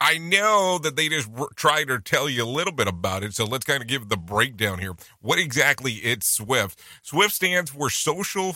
I 0.00 0.16
know 0.18 0.78
that 0.78 0.94
they 0.94 1.08
just 1.08 1.28
try 1.56 1.82
to 1.84 1.98
tell 1.98 2.28
you 2.28 2.44
a 2.44 2.46
little 2.46 2.72
bit 2.72 2.86
about 2.86 3.24
it, 3.24 3.34
so 3.34 3.44
let's 3.44 3.64
kind 3.64 3.82
of 3.82 3.88
give 3.88 4.08
the 4.08 4.16
breakdown 4.16 4.78
here. 4.78 4.94
What 5.20 5.40
exactly 5.40 5.94
is 5.94 6.18
SWIFT? 6.22 6.78
SWIFT 7.02 7.34
stands 7.34 7.70
for 7.70 7.90
Social 7.90 8.52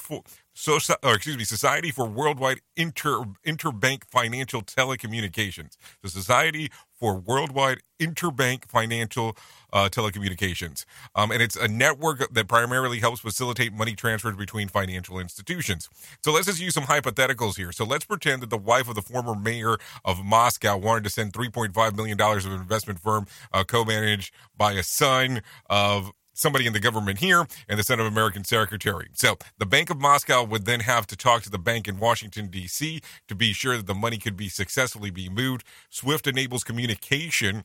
so, 0.55 0.79
or 1.03 1.15
excuse 1.15 1.37
me, 1.37 1.45
Society 1.45 1.91
for 1.91 2.07
Worldwide 2.07 2.61
Inter 2.77 3.25
Interbank 3.47 4.05
Financial 4.05 4.63
Telecommunications. 4.63 5.77
The 6.03 6.09
Society 6.09 6.71
for 6.93 7.17
Worldwide 7.17 7.81
Interbank 7.99 8.67
Financial 8.67 9.37
uh, 9.73 9.89
Telecommunications, 9.91 10.85
um, 11.15 11.31
and 11.31 11.41
it's 11.43 11.57
a 11.57 11.67
network 11.69 12.33
that 12.33 12.49
primarily 12.49 13.01
helps 13.01 13.21
facilitate 13.21 13.73
money 13.73 13.95
transfers 13.95 14.37
between 14.37 14.69
financial 14.69 15.19
institutions. 15.19 15.89
So 16.23 16.33
let's 16.33 16.47
just 16.47 16.61
use 16.61 16.75
some 16.75 16.85
hypotheticals 16.85 17.57
here. 17.57 17.73
So 17.73 17.85
let's 17.85 18.05
pretend 18.05 18.43
that 18.43 18.51
the 18.51 18.59
wife 18.59 18.89
of 18.89 18.95
the 18.95 19.03
former 19.03 19.35
mayor 19.35 19.79
of 20.05 20.25
Moscow 20.25 20.77
wanted 20.77 21.05
to 21.05 21.11
send 21.11 21.33
3.5 21.33 21.97
million 21.97 22.17
dollars 22.19 22.45
of 22.45 22.53
an 22.53 22.61
investment 22.61 23.01
firm 23.01 23.27
uh, 23.53 23.65
co-managed 23.65 24.35
by 24.57 24.73
a 24.73 24.83
son 24.83 25.43
of 25.69 26.13
somebody 26.33 26.67
in 26.67 26.73
the 26.73 26.81
government 26.81 27.19
here 27.19 27.47
and 27.69 27.79
the 27.79 27.83
son 27.83 28.01
of 28.01 28.07
American 28.07 28.45
secretary. 28.45 29.09
So 29.15 29.37
the 29.59 29.67
Bank 29.67 29.91
of 29.91 30.01
Moscow 30.01 30.45
would 30.45 30.65
then 30.65 30.81
have 30.81 31.07
to 31.09 31.17
talk 31.17 31.43
to 31.43 31.51
the 31.51 31.59
bank 31.59 31.89
in 31.89 31.99
Washington, 31.99 32.49
D.C. 32.49 33.01
to 33.29 33.35
be 33.35 33.53
sure 33.53 33.77
that 33.77 33.87
the 33.87 33.95
money 33.95 34.19
could 34.19 34.37
be 34.37 34.49
successfully 34.49 35.11
be 35.11 35.29
moved. 35.29 35.65
SWIFT 35.91 36.27
enables 36.27 36.65
communication 36.65 37.65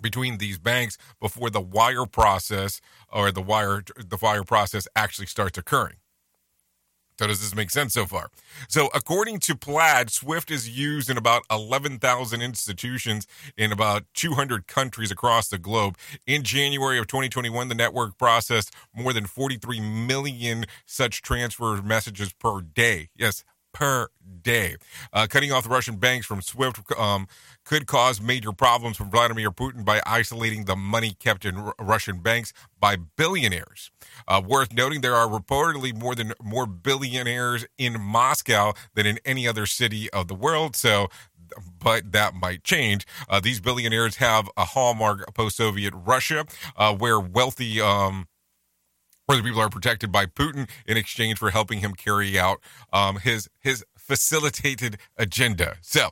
between 0.00 0.38
these 0.38 0.58
banks 0.58 0.98
before 1.20 1.50
the 1.50 1.60
wire 1.60 2.06
process 2.06 2.80
or 3.10 3.30
the 3.30 3.40
wire 3.40 3.82
the 3.96 4.18
wire 4.20 4.44
process 4.44 4.86
actually 4.94 5.26
starts 5.26 5.56
occurring. 5.56 5.96
So 7.18 7.26
does 7.26 7.40
this 7.40 7.54
make 7.54 7.70
sense 7.70 7.94
so 7.94 8.04
far? 8.04 8.28
So 8.68 8.88
according 8.94 9.38
to 9.40 9.56
Plaid, 9.56 10.10
Swift 10.10 10.50
is 10.50 10.68
used 10.68 11.08
in 11.08 11.16
about 11.16 11.42
11,000 11.50 12.42
institutions 12.42 13.26
in 13.56 13.72
about 13.72 14.04
200 14.14 14.66
countries 14.66 15.10
across 15.10 15.48
the 15.48 15.58
globe. 15.58 15.96
In 16.26 16.42
January 16.42 16.98
of 16.98 17.06
2021, 17.06 17.68
the 17.68 17.74
network 17.74 18.18
processed 18.18 18.74
more 18.94 19.12
than 19.12 19.26
43 19.26 19.80
million 19.80 20.66
such 20.84 21.22
transfer 21.22 21.80
messages 21.82 22.32
per 22.34 22.60
day. 22.60 23.08
Yes, 23.16 23.44
per 23.72 24.08
day. 24.42 24.76
Uh, 25.12 25.26
cutting 25.28 25.52
off 25.52 25.64
the 25.64 25.68
Russian 25.68 25.96
banks 25.96 26.26
from 26.26 26.40
SWIFT 26.40 26.80
um, 26.98 27.28
could 27.66 27.86
cause 27.86 28.20
major 28.20 28.52
problems 28.52 28.96
for 28.96 29.04
Vladimir 29.04 29.50
Putin 29.50 29.84
by 29.84 30.00
isolating 30.06 30.64
the 30.64 30.76
money 30.76 31.12
kept 31.18 31.44
in 31.44 31.56
R- 31.56 31.74
Russian 31.78 32.20
banks 32.20 32.52
by 32.80 32.96
billionaires. 32.96 33.90
Uh, 34.26 34.40
worth 34.46 34.72
noting, 34.72 35.02
there 35.02 35.16
are 35.16 35.28
reportedly 35.28 35.94
more 35.94 36.14
than 36.14 36.32
more 36.42 36.64
billionaires 36.64 37.66
in 37.76 38.00
Moscow 38.00 38.72
than 38.94 39.04
in 39.04 39.18
any 39.24 39.46
other 39.46 39.66
city 39.66 40.08
of 40.10 40.28
the 40.28 40.34
world. 40.34 40.74
So 40.76 41.08
but 41.80 42.12
that 42.12 42.34
might 42.34 42.64
change. 42.64 43.06
Uh, 43.28 43.40
these 43.40 43.60
billionaires 43.60 44.16
have 44.16 44.48
a 44.56 44.64
hallmark 44.64 45.32
post-Soviet 45.34 45.94
Russia, 45.94 46.44
uh, 46.76 46.94
where 46.94 47.20
wealthy 47.20 47.80
um, 47.80 48.26
where 49.26 49.38
the 49.38 49.44
people 49.44 49.60
are 49.60 49.68
protected 49.68 50.12
by 50.12 50.26
Putin 50.26 50.68
in 50.86 50.96
exchange 50.96 51.38
for 51.38 51.50
helping 51.50 51.80
him 51.80 51.94
carry 51.94 52.38
out 52.38 52.60
um, 52.92 53.16
his 53.18 53.48
his 53.60 53.84
facilitated 53.96 54.98
agenda. 55.16 55.76
So 55.82 56.10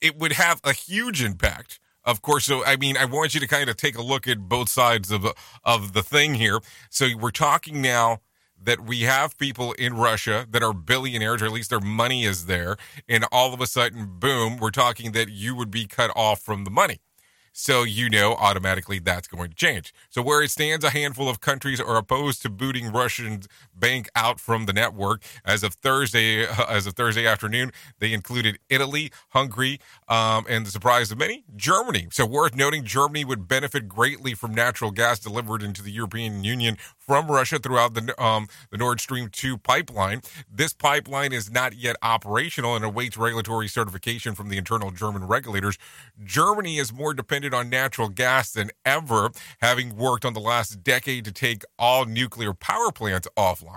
it 0.00 0.16
would 0.18 0.32
have 0.32 0.60
a 0.64 0.72
huge 0.72 1.22
impact. 1.22 1.80
Of 2.04 2.22
course, 2.22 2.46
so 2.46 2.64
I 2.64 2.76
mean, 2.76 2.96
I 2.96 3.04
want 3.04 3.34
you 3.34 3.40
to 3.40 3.46
kind 3.46 3.68
of 3.68 3.76
take 3.76 3.96
a 3.96 4.02
look 4.02 4.26
at 4.26 4.48
both 4.48 4.68
sides 4.68 5.10
of 5.10 5.26
of 5.64 5.92
the 5.92 6.02
thing 6.02 6.34
here. 6.34 6.60
So 6.90 7.08
we're 7.16 7.30
talking 7.30 7.82
now 7.82 8.20
that 8.60 8.80
we 8.80 9.02
have 9.02 9.38
people 9.38 9.72
in 9.72 9.94
Russia 9.94 10.46
that 10.50 10.62
are 10.62 10.72
billionaires, 10.72 11.42
or 11.42 11.46
at 11.46 11.52
least 11.52 11.70
their 11.70 11.80
money 11.80 12.24
is 12.24 12.46
there, 12.46 12.76
and 13.08 13.24
all 13.30 13.54
of 13.54 13.60
a 13.60 13.66
sudden, 13.66 14.18
boom, 14.18 14.56
we're 14.56 14.70
talking 14.70 15.12
that 15.12 15.28
you 15.28 15.54
would 15.54 15.70
be 15.70 15.86
cut 15.86 16.10
off 16.16 16.40
from 16.40 16.64
the 16.64 16.70
money. 16.70 17.00
So 17.52 17.82
you 17.82 18.08
know 18.08 18.34
automatically 18.34 19.00
that's 19.00 19.26
going 19.26 19.50
to 19.50 19.54
change. 19.56 19.92
So 20.10 20.22
where 20.22 20.42
it 20.42 20.50
stands, 20.50 20.84
a 20.84 20.90
handful 20.90 21.28
of 21.28 21.40
countries 21.40 21.80
are 21.80 21.96
opposed 21.96 22.40
to 22.42 22.50
booting 22.50 22.92
Russian 22.92 23.42
bank 23.78 24.08
out 24.14 24.40
from 24.40 24.66
the 24.66 24.72
network. 24.72 25.22
As 25.44 25.62
of 25.62 25.74
Thursday, 25.74 26.46
as 26.68 26.86
of 26.86 26.94
Thursday 26.94 27.26
afternoon, 27.26 27.72
they 27.98 28.12
included 28.12 28.58
Italy, 28.68 29.10
Hungary, 29.30 29.80
um, 30.08 30.44
and 30.48 30.66
the 30.66 30.70
surprise 30.70 31.10
of 31.10 31.18
many, 31.18 31.44
Germany. 31.56 32.08
So 32.10 32.26
worth 32.26 32.54
noting, 32.56 32.84
Germany 32.84 33.24
would 33.24 33.48
benefit 33.48 33.88
greatly 33.88 34.34
from 34.34 34.54
natural 34.54 34.90
gas 34.90 35.18
delivered 35.18 35.62
into 35.62 35.82
the 35.82 35.90
European 35.90 36.44
Union 36.44 36.76
from 36.98 37.28
Russia 37.30 37.58
throughout 37.58 37.94
the 37.94 38.22
um, 38.22 38.48
the 38.70 38.78
Nord 38.78 39.00
Stream 39.00 39.28
2 39.30 39.58
pipeline. 39.58 40.20
This 40.50 40.72
pipeline 40.72 41.32
is 41.32 41.50
not 41.50 41.74
yet 41.74 41.96
operational 42.02 42.76
and 42.76 42.84
awaits 42.84 43.16
regulatory 43.16 43.68
certification 43.68 44.34
from 44.34 44.48
the 44.48 44.58
internal 44.58 44.90
German 44.90 45.26
regulators. 45.26 45.78
Germany 46.22 46.78
is 46.78 46.92
more 46.92 47.14
dependent 47.14 47.54
on 47.54 47.70
natural 47.70 48.08
gas 48.08 48.52
than 48.52 48.70
ever, 48.84 49.30
having 49.60 49.96
worked 49.96 50.24
on 50.24 50.34
the 50.34 50.40
last 50.40 50.82
decade 50.82 51.24
to 51.24 51.32
take 51.32 51.62
all 51.78 52.04
nuclear 52.04 52.52
power 52.52 52.90
plants 52.92 53.28
offline. 53.36 53.67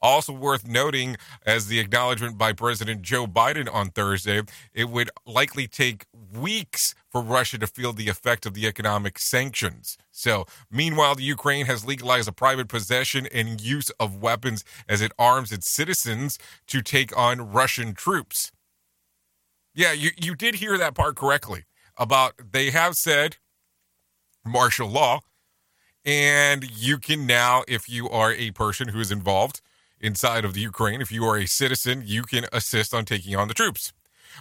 Also 0.00 0.32
worth 0.32 0.66
noting, 0.66 1.16
as 1.46 1.66
the 1.66 1.78
acknowledgement 1.78 2.38
by 2.38 2.52
President 2.52 3.02
Joe 3.02 3.26
Biden 3.26 3.72
on 3.72 3.90
Thursday, 3.90 4.42
it 4.72 4.88
would 4.88 5.10
likely 5.26 5.66
take 5.66 6.06
weeks 6.32 6.94
for 7.10 7.22
Russia 7.22 7.58
to 7.58 7.66
feel 7.66 7.92
the 7.92 8.08
effect 8.08 8.46
of 8.46 8.54
the 8.54 8.66
economic 8.66 9.18
sanctions. 9.18 9.96
So, 10.10 10.46
meanwhile, 10.70 11.14
the 11.14 11.22
Ukraine 11.22 11.66
has 11.66 11.84
legalized 11.84 12.26
the 12.26 12.32
private 12.32 12.68
possession 12.68 13.28
and 13.32 13.60
use 13.60 13.90
of 14.00 14.20
weapons 14.20 14.64
as 14.88 15.00
it 15.00 15.12
arms 15.18 15.52
its 15.52 15.70
citizens 15.70 16.38
to 16.66 16.82
take 16.82 17.16
on 17.16 17.52
Russian 17.52 17.94
troops. 17.94 18.52
Yeah, 19.74 19.92
you, 19.92 20.10
you 20.16 20.34
did 20.34 20.56
hear 20.56 20.78
that 20.78 20.94
part 20.94 21.16
correctly 21.16 21.64
about 21.96 22.34
they 22.52 22.70
have 22.70 22.96
said 22.96 23.36
martial 24.44 24.88
law, 24.88 25.20
and 26.04 26.64
you 26.70 26.98
can 26.98 27.26
now, 27.26 27.64
if 27.66 27.88
you 27.88 28.08
are 28.08 28.32
a 28.32 28.50
person 28.50 28.88
who 28.88 29.00
is 29.00 29.10
involved 29.10 29.60
inside 30.00 30.44
of 30.44 30.54
the 30.54 30.60
Ukraine, 30.60 31.00
if 31.00 31.10
you 31.10 31.24
are 31.24 31.38
a 31.38 31.46
citizen, 31.46 32.02
you 32.04 32.22
can 32.22 32.44
assist 32.52 32.92
on 32.92 33.04
taking 33.04 33.34
on 33.36 33.48
the 33.48 33.54
troops. 33.54 33.92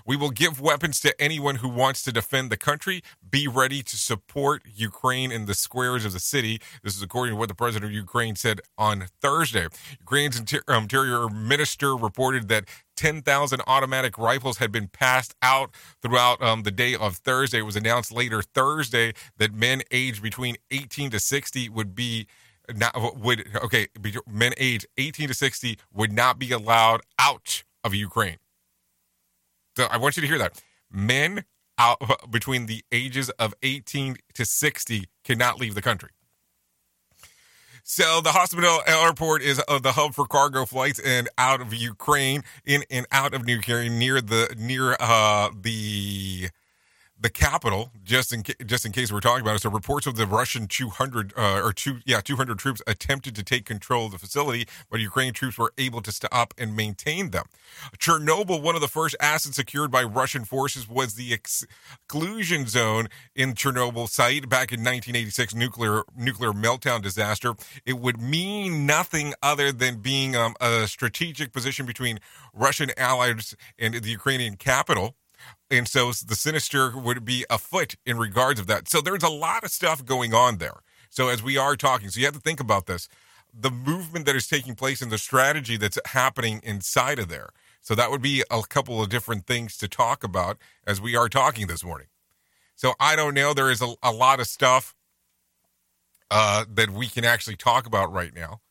We 0.06 0.16
will 0.16 0.32
give 0.32 0.60
weapons 0.60 1.00
to 1.02 1.22
anyone 1.22 1.58
who 1.58 1.70
wants 1.70 2.02
to 2.04 2.12
defend 2.12 2.50
the 2.50 2.58
country. 2.58 3.04
Be 3.30 3.48
ready 3.48 3.84
to 3.84 3.98
support 3.98 4.64
Ukraine 4.76 5.32
in 5.32 5.46
the 5.46 5.54
squares 5.54 6.06
of 6.06 6.14
the 6.14 6.20
city. 6.20 6.60
This 6.84 6.96
is 6.96 7.02
according 7.02 7.36
to 7.36 7.40
what 7.40 7.50
the 7.50 7.56
president 7.56 7.92
of 7.92 7.96
Ukraine 7.96 8.36
said 8.36 8.62
on 8.78 9.06
Thursday. 9.22 9.68
Ukraine's 10.00 10.40
um, 10.68 10.84
interior 10.84 11.30
minister 11.30 11.96
reported 11.96 12.48
that 12.50 12.66
10,000 12.96 13.62
automatic 13.68 14.18
rifles 14.18 14.58
had 14.58 14.72
been 14.72 14.88
passed 14.88 15.36
out 15.42 15.72
throughout 16.02 16.42
um, 16.42 16.64
the 16.64 16.72
day 16.72 16.96
of 16.96 17.18
Thursday. 17.18 17.60
It 17.60 17.64
was 17.64 17.76
announced 17.76 18.12
later 18.12 18.42
Thursday 18.42 19.14
that 19.38 19.54
men 19.54 19.82
aged 19.92 20.22
between 20.22 20.56
18 20.72 21.12
to 21.12 21.20
60 21.20 21.70
would 21.70 21.96
be 21.96 22.28
not 22.76 22.96
would 23.20 23.46
okay 23.62 23.88
men 24.26 24.54
aged 24.58 24.86
18 24.98 25.28
to 25.28 25.34
60 25.34 25.78
would 25.94 26.14
not 26.14 26.40
be 26.40 26.52
allowed 26.52 27.02
out 27.20 27.64
of 27.84 27.94
Ukraine. 27.94 28.38
So 29.76 29.86
I 29.90 29.98
want 29.98 30.16
you 30.16 30.22
to 30.22 30.28
hear 30.28 30.38
that. 30.38 30.62
Men 30.90 31.44
out 31.78 32.00
between 32.32 32.68
the 32.68 32.84
ages 32.92 33.30
of 33.32 33.54
18 33.64 34.18
to 34.36 34.46
60 34.46 35.06
cannot 35.24 35.60
leave 35.60 35.76
the 35.76 35.82
country. 35.82 36.10
So 37.86 38.22
the 38.22 38.30
Hostomel 38.30 38.80
airport 38.88 39.42
is 39.42 39.62
uh, 39.68 39.78
the 39.78 39.92
hub 39.92 40.14
for 40.14 40.26
cargo 40.26 40.66
flights 40.66 41.00
and 41.00 41.28
out 41.38 41.60
of 41.60 41.74
Ukraine, 41.74 42.46
in 42.66 42.86
and 42.90 43.06
out 43.12 43.34
of 43.34 43.48
Ukraine, 43.50 44.00
near 44.00 44.22
the 44.22 44.56
near 44.58 44.96
uh, 45.02 45.50
the 45.54 46.33
the 47.24 47.30
capital, 47.30 47.90
just 48.04 48.34
in 48.34 48.44
just 48.66 48.86
in 48.86 48.92
case 48.92 49.10
we're 49.10 49.22
talking 49.22 49.42
about 49.42 49.56
it. 49.56 49.62
So 49.62 49.70
reports 49.70 50.06
of 50.06 50.18
the 50.18 50.28
Russian 50.28 50.68
200 50.68 51.34
uh, 51.38 51.62
or 51.64 51.72
two 51.72 52.00
yeah 52.06 52.20
200 52.20 52.60
troops 52.60 52.82
attempted 52.86 53.34
to 53.36 53.44
take 53.44 53.66
control 53.66 54.08
of 54.08 54.12
the 54.12 54.20
facility, 54.20 54.68
but 54.92 55.00
Ukrainian 55.00 55.34
troops 55.34 55.58
were 55.58 55.74
able 55.78 56.02
to 56.02 56.12
stop 56.12 56.54
and 56.58 56.76
maintain 56.76 57.32
them. 57.32 57.46
Chernobyl, 57.98 58.62
one 58.62 58.76
of 58.76 58.82
the 58.82 58.90
first 58.90 59.16
assets 59.22 59.56
secured 59.56 59.90
by 59.90 60.04
Russian 60.04 60.44
forces, 60.44 60.88
was 60.88 61.16
the 61.16 61.34
exclusion 61.34 62.68
zone 62.68 63.08
in 63.36 63.54
Chernobyl 63.54 64.10
site 64.10 64.50
back 64.50 64.74
in 64.74 64.82
1986 64.82 65.56
nuclear 65.56 66.04
nuclear 66.18 66.52
meltdown 66.52 67.02
disaster. 67.02 67.54
It 67.86 68.00
would 68.00 68.22
mean 68.22 68.86
nothing 68.86 69.34
other 69.42 69.72
than 69.72 70.00
being 70.00 70.36
um, 70.36 70.56
a 70.60 70.88
strategic 70.88 71.54
position 71.54 71.86
between 71.86 72.20
Russian 72.54 72.92
allies 72.98 73.56
and 73.80 73.94
the 73.94 74.10
Ukrainian 74.10 74.58
capital 74.58 75.16
and 75.70 75.88
so 75.88 76.12
the 76.12 76.36
sinister 76.36 76.98
would 76.98 77.26
be 77.26 77.46
afoot 77.50 77.96
in 78.06 78.18
regards 78.18 78.60
of 78.60 78.68
that. 78.68 78.88
So 78.88 79.02
there's 79.02 79.24
a 79.24 79.30
lot 79.30 79.64
of 79.64 79.72
stuff 79.72 80.06
going 80.06 80.34
on 80.34 80.58
there. 80.58 80.82
So 81.10 81.30
as 81.30 81.42
we 81.44 81.58
are 81.58 81.76
talking, 81.76 82.10
so 82.10 82.20
you 82.20 82.26
have 82.26 82.36
to 82.36 82.40
think 82.40 82.60
about 82.60 82.86
this, 82.86 83.08
the 83.54 83.72
movement 83.72 84.26
that 84.26 84.36
is 84.36 84.48
taking 84.48 84.76
place 84.76 85.02
and 85.02 85.12
the 85.12 85.18
strategy 85.18 85.78
that's 85.78 86.00
happening 86.08 86.60
inside 86.64 87.20
of 87.20 87.30
there. 87.30 87.50
So 87.82 87.96
that 87.96 88.12
would 88.12 88.22
be 88.22 88.44
a 88.50 88.62
couple 88.64 89.02
of 89.02 89.10
different 89.10 89.46
things 89.46 89.78
to 89.78 89.88
talk 89.88 90.24
about 90.24 90.58
as 90.88 91.02
we 91.02 91.16
are 91.16 91.30
talking 91.30 91.68
this 91.68 91.84
morning. 91.84 92.08
So 92.76 92.94
I 93.00 93.16
don't 93.16 93.34
know. 93.34 93.54
There 93.54 93.70
is 93.70 93.82
a, 93.82 93.94
a 94.02 94.12
lot 94.12 94.40
of 94.40 94.48
stuff 94.48 94.96
uh, 96.32 96.66
that 96.74 96.90
we 96.90 97.08
can 97.08 97.26
actually 97.26 97.58
talk 97.58 97.86
about 97.86 98.12
right 98.12 98.34
now 98.34 98.62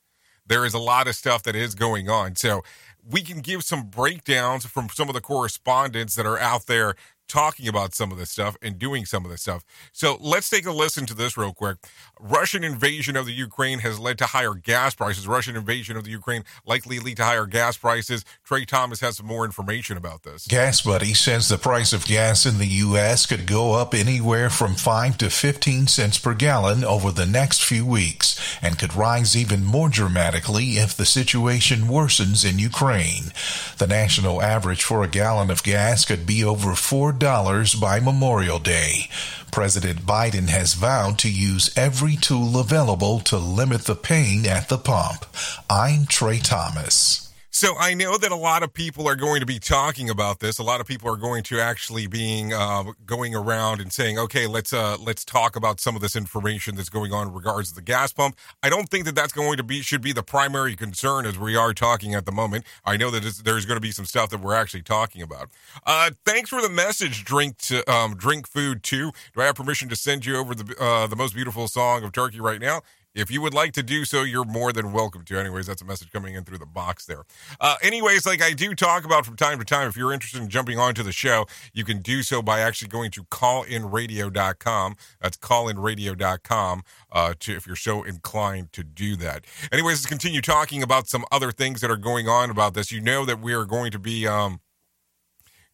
there 0.47 0.65
is 0.65 0.75
a 0.75 0.79
lot 0.79 1.09
of 1.09 1.15
stuff 1.15 1.43
that 1.45 1.57
is 1.57 1.75
going 1.75 2.09
on. 2.09 2.37
So 2.37 2.63
we 3.09 3.23
can 3.23 3.41
give 3.41 3.63
some 3.65 3.85
breakdowns 3.85 4.65
from 4.65 4.89
some 4.89 5.09
of 5.09 5.15
the 5.15 5.21
correspondents 5.21 6.15
that 6.15 6.27
are 6.27 6.39
out 6.39 6.67
there 6.67 6.95
talking 7.29 7.69
about 7.69 7.95
some 7.95 8.13
of 8.13 8.19
this 8.19 8.31
stuff 8.31 8.57
and 8.61 8.79
doing 8.79 9.07
some 9.07 9.25
of 9.25 9.31
this 9.31 9.43
stuff. 9.43 9.65
So 9.93 10.19
let's 10.21 10.51
take 10.51 10.67
a 10.67 10.73
listen 10.73 11.07
to 11.07 11.15
this 11.15 11.37
real 11.37 11.53
quick. 11.53 11.79
Russian 12.21 12.63
invasion 12.63 13.17
of 13.17 13.27
the 13.27 13.33
Ukraine 13.33 13.79
has 13.81 13.99
led 13.99 14.19
to 14.19 14.27
higher 14.27 14.55
gas 14.55 14.95
prices. 14.95 15.27
Russian 15.27 15.57
invasion 15.57 15.97
of 15.97 16.05
the 16.05 16.11
Ukraine 16.11 16.45
likely 16.67 16.99
lead 16.99 17.17
to 17.17 17.25
higher 17.25 17.47
gas 17.47 17.77
prices. 17.77 18.25
Trey 18.45 18.65
Thomas 18.65 19.01
has 19.01 19.17
some 19.17 19.27
more 19.27 19.45
information 19.45 19.97
about 19.97 20.23
this. 20.23 20.47
Gas 20.47 20.83
Buddy 20.83 21.15
says 21.15 21.49
the 21.49 21.59
price 21.59 21.93
of 21.93 22.07
gas 22.07 22.45
in 22.45 22.59
the 22.59 22.67
U.S. 22.67 23.27
could 23.27 23.47
go 23.47 23.75
up 23.75 23.95
anywhere 23.95 24.51
from 24.51 24.75
5 24.75 25.19
to 25.19 25.31
15 25.31 25.87
cents 25.87 26.19
per 26.19 26.35
gallon 26.35 26.85
over 26.85 27.11
the 27.11 27.27
next 27.27 27.65
few 27.65 27.87
weeks 27.87 28.39
and 28.61 28.79
could 28.79 28.95
rise 28.95 29.37
even 29.37 29.65
more 29.65 29.89
dramatically 29.89 30.73
if 30.73 30.97
the 30.97 31.07
situation 31.07 31.83
worsens 31.83 32.49
in 32.49 32.59
Ukraine. 32.59 33.33
The 33.79 33.87
national 33.87 34.43
average 34.43 34.83
for 34.85 35.03
a 35.03 35.09
gallon 35.09 35.51
of 35.51 35.63
gas 35.63 36.05
could 36.05 36.27
be 36.27 36.45
over 36.45 36.75
4 36.75 37.12
dollars 37.19 37.75
by 37.75 38.01
Memorial 38.01 38.59
Day. 38.59 39.09
President 39.51 40.01
Biden 40.01 40.49
has 40.49 40.75
vowed 40.75 41.19
to 41.21 41.31
use 41.31 41.73
every 41.77 42.17
tool 42.17 42.59
available 42.59 43.21
to 43.21 43.39
limit 43.39 43.83
the 43.83 43.97
pain 43.97 44.47
at 44.47 44.69
the 44.69 44.79
pump. 44.79 45.27
I'm 45.71 46.07
Trey 46.07 46.39
Thomas. 46.39 47.32
So 47.63 47.77
I 47.79 47.95
know 47.95 48.19
that 48.19 48.33
a 48.33 48.37
lot 48.37 48.65
of 48.65 48.75
people 48.75 49.07
are 49.07 49.15
going 49.15 49.39
to 49.39 49.47
be 49.47 49.61
talking 49.61 50.11
about 50.11 50.41
this. 50.41 50.59
A 50.59 50.65
lot 50.65 50.81
of 50.81 50.87
people 50.89 51.09
are 51.09 51.17
going 51.17 51.45
to 51.45 51.61
actually 51.61 52.09
being 52.09 52.53
uh, 52.53 52.83
going 53.07 53.37
around 53.37 53.81
and 53.81 53.93
saying, 53.93 54.19
"Okay, 54.19 54.49
let's 54.49 54.73
uh, 54.73 54.97
let's 54.99 55.25
talk 55.25 55.55
about 55.55 55.79
some 55.79 55.95
of 55.95 56.03
this 56.03 56.17
information 56.17 56.75
that's 56.75 56.89
going 56.89 57.13
on 57.13 57.29
in 57.29 57.33
regards 57.33 57.69
to 57.69 57.77
the 57.77 57.81
gas 57.81 58.13
pump." 58.13 58.37
I 58.65 58.69
don't 58.69 58.89
think 58.89 59.05
that 59.05 59.15
that's 59.15 59.33
going 59.33 59.59
to 59.59 59.63
be 59.63 59.81
should 59.81 60.01
be 60.01 60.13
the 60.13 60.25
primary 60.25 60.75
concern 60.75 61.25
as 61.25 61.39
we 61.39 61.55
are 61.55 61.73
talking 61.73 62.17
at 62.17 62.27
the 62.27 62.33
moment. 62.33 62.65
I 62.85 62.97
know 62.97 63.13
that 63.13 63.23
there's 63.45 63.65
going 63.65 63.77
to 63.77 63.81
be 63.81 63.93
some 63.93 64.07
stuff 64.07 64.31
that 64.31 64.41
we're 64.41 64.57
actually 64.57 64.83
talking 64.83 65.23
about. 65.23 65.49
Uh, 65.87 66.11
thanks 66.25 66.51
for 66.51 66.61
the 66.61 66.69
message. 66.69 67.25
Drink 67.25 67.59
to 67.59 67.89
um, 67.89 68.17
drink 68.17 68.49
food 68.49 68.83
too. 68.83 69.13
Do 69.37 69.41
I 69.41 69.45
have 69.45 69.55
permission 69.55 69.89
to 69.91 69.95
send 69.95 70.27
you 70.27 70.37
over 70.37 70.57
the 70.57 70.75
uh, 70.83 71.07
the 71.07 71.15
most 71.15 71.33
beautiful 71.33 71.69
song 71.69 72.03
of 72.03 72.11
Turkey 72.11 72.41
right 72.41 72.61
now? 72.61 72.83
If 73.15 73.31
you 73.31 73.43
would 73.43 73.53
like 73.53 73.73
to 73.73 73.83
do 73.83 74.05
so, 74.05 74.23
you're 74.23 74.45
more 74.45 74.73
than 74.73 74.93
welcome 74.93 75.23
to. 75.25 75.39
Anyways, 75.39 75.67
that's 75.67 75.83
a 75.83 75.85
message 75.85 76.11
coming 76.11 76.35
in 76.35 76.45
through 76.45 76.59
the 76.59 76.67
box 76.67 77.05
there. 77.05 77.25
Uh, 77.61 77.77
anyways, 77.83 78.25
like 78.25 78.43
I 78.43 78.53
do 78.53 78.75
talk 78.75 79.05
about 79.05 79.27
from 79.27 79.37
time 79.37 79.59
to 79.59 79.65
time, 79.65 79.89
if 79.89 79.97
you're 79.97 80.13
interested 80.13 80.41
in 80.41 80.49
jumping 80.49 80.79
onto 80.79 81.03
the 81.03 81.13
show, 81.13 81.47
you 81.75 81.85
can 81.85 82.01
do 82.01 82.23
so 82.23 82.41
by 82.41 82.61
actually 82.61 82.89
going 82.89 83.11
to 83.11 83.25
callinradio.com. 83.25 84.97
That's 85.21 85.37
callinradio.com 85.37 86.83
uh, 87.13 87.35
to, 87.41 87.53
if 87.55 87.67
you're 87.67 87.77
so 87.77 88.03
inclined 88.03 88.73
to 88.73 88.83
do 88.83 89.17
that. 89.17 89.45
Anyways, 89.71 89.99
let's 89.99 90.07
continue 90.07 90.41
talking 90.41 90.83
about 90.83 91.07
some 91.07 91.25
other 91.31 91.53
things 91.53 91.83
that 91.83 91.91
are 91.91 91.97
going 91.97 92.29
on 92.29 92.49
about 92.51 92.73
this. 92.73 92.91
You 92.91 93.01
know 93.01 93.27
that 93.27 93.41
we 93.41 93.53
are 93.53 93.67
going 93.67 93.91
to 93.93 93.99
be 93.99 94.27
um, 94.27 94.61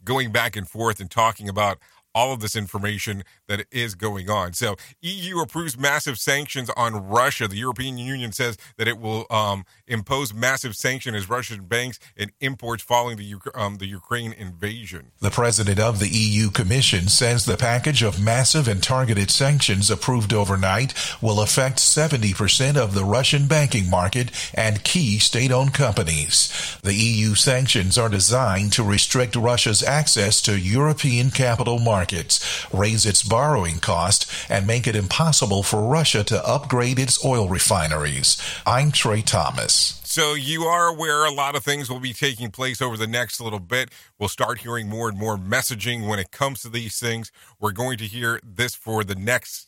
going 0.05 0.33
back 0.33 0.57
and 0.57 0.69
forth 0.69 1.01
and 1.01 1.11
talking 1.11 1.49
about 1.49 1.79
all 2.19 2.33
of 2.33 2.41
this 2.41 2.57
information 2.57 3.23
that 3.47 3.65
is 3.71 3.95
going 3.95 4.29
on. 4.29 4.53
So, 4.53 4.75
EU 5.03 5.39
approves 5.39 5.79
massive 5.79 6.19
sanctions 6.19 6.69
on 6.77 7.09
Russia. 7.09 7.47
The 7.47 7.57
European 7.57 7.97
Union 7.97 8.33
says 8.33 8.59
that 8.77 8.89
it 8.89 8.99
will 8.99 9.25
um, 9.31 9.65
impose 9.87 10.35
massive 10.35 10.75
sanctions 10.75 11.17
as 11.17 11.31
Russian 11.31 11.67
banks 11.67 12.01
and 12.17 12.33
imports 12.41 12.83
following 12.83 13.17
the 13.19 13.37
um, 13.55 13.77
the 13.77 13.87
Ukraine 13.87 14.33
invasion. 14.33 15.13
The 15.21 15.31
president 15.31 15.79
of 15.79 16.01
the 16.01 16.09
EU 16.09 16.51
Commission 16.51 17.07
says 17.07 17.45
the 17.45 17.57
package 17.57 18.03
of 18.03 18.21
massive 18.21 18.67
and 18.67 18.83
targeted 18.83 19.31
sanctions 19.31 19.89
approved 19.89 20.33
overnight 20.33 20.93
will 21.23 21.41
affect 21.41 21.79
70% 21.79 22.77
of 22.77 22.95
the 22.95 23.05
Russian 23.05 23.47
banking 23.47 23.89
market 23.89 24.33
and 24.55 24.83
key 24.83 25.21
state-owned 25.21 25.73
companies. 25.73 26.51
The 26.83 26.95
EU 26.95 27.37
sanctions 27.37 27.97
are 27.97 28.09
designed 28.09 28.73
to 28.73 28.83
restrict 28.83 29.37
Russia's 29.37 29.85
access 29.85 30.43
to 30.43 30.59
European 30.59 31.31
capital 31.31 31.79
markets 31.79 32.08
markets, 32.09 32.67
raise 32.73 33.05
its 33.05 33.23
borrowing 33.23 33.79
cost, 33.81 34.27
and 34.49 34.67
make 34.67 34.87
it 34.87 34.97
impossible 34.97 35.63
for 35.63 35.83
Russia 35.83 36.25
to 36.25 36.49
upgrade 36.49 36.99
its 36.99 37.23
oil 37.23 37.49
refineries. 37.49 38.41
I'm 38.67 38.93
Trey 38.93 39.21
Thomas. 39.21 40.01
So 40.05 40.33
you 40.33 40.63
are 40.63 40.87
aware 40.87 41.27
a 41.27 41.31
lot 41.31 41.55
of 41.55 41.63
things 41.63 41.91
will 41.91 42.01
be 42.01 42.15
taking 42.15 42.51
place 42.51 42.81
over 42.81 42.97
the 42.97 43.07
next 43.07 43.41
little 43.41 43.59
bit. 43.59 43.91
We'll 44.19 44.31
start 44.31 44.61
hearing 44.61 44.89
more 44.89 45.09
and 45.11 45.19
more 45.19 45.37
messaging 45.37 46.09
when 46.09 46.19
it 46.19 46.31
comes 46.31 46.63
to 46.63 46.71
these 46.71 46.99
things. 46.99 47.31
We're 47.61 47.73
going 47.73 47.99
to 47.99 48.05
hear 48.05 48.41
this 48.43 48.75
for 48.75 49.05
the 49.05 49.15
next 49.15 49.67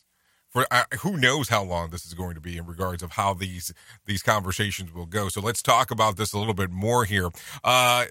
for 0.49 0.65
uh, 0.71 0.83
who 0.99 1.15
knows 1.15 1.47
how 1.47 1.63
long 1.63 1.91
this 1.91 2.05
is 2.05 2.13
going 2.13 2.33
to 2.33 2.41
be 2.41 2.57
in 2.57 2.65
regards 2.65 3.03
of 3.03 3.11
how 3.11 3.33
these 3.35 3.71
these 4.05 4.23
conversations 4.23 4.91
will 4.91 5.05
go. 5.05 5.29
So 5.29 5.41
let's 5.41 5.61
talk 5.61 5.91
about 5.91 6.17
this 6.17 6.33
a 6.33 6.39
little 6.39 6.55
bit 6.55 6.71
more 6.71 7.05
here. 7.05 7.29
Uh, 7.63 8.05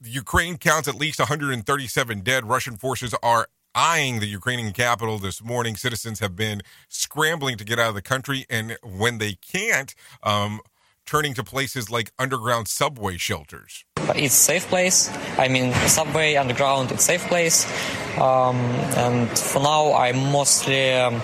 Ukraine 0.00 0.58
counts 0.58 0.88
at 0.88 0.94
least 0.94 1.18
137 1.18 2.20
dead. 2.20 2.46
Russian 2.46 2.76
forces 2.76 3.14
are 3.22 3.48
eyeing 3.76 4.20
the 4.20 4.26
Ukrainian 4.26 4.72
capital 4.72 5.18
this 5.18 5.42
morning. 5.42 5.76
Citizens 5.76 6.18
have 6.20 6.34
been 6.34 6.62
scrambling 6.88 7.58
to 7.58 7.64
get 7.64 7.78
out 7.78 7.90
of 7.90 7.94
the 7.94 8.02
country, 8.02 8.46
and 8.48 8.78
when 8.82 9.18
they 9.18 9.34
can't, 9.34 9.94
um, 10.22 10.60
turning 11.04 11.34
to 11.34 11.44
places 11.44 11.90
like 11.90 12.10
underground 12.18 12.66
subway 12.66 13.16
shelters. 13.16 13.84
It's 14.14 14.34
safe 14.34 14.66
place. 14.68 15.10
I 15.38 15.48
mean, 15.48 15.72
subway, 15.86 16.34
underground, 16.36 16.90
it's 16.90 17.04
safe 17.04 17.22
place. 17.28 17.66
Um, 18.18 18.56
and 18.96 19.28
for 19.38 19.60
now, 19.60 19.92
I 19.92 20.12
mostly 20.12 20.92
um, 20.94 21.20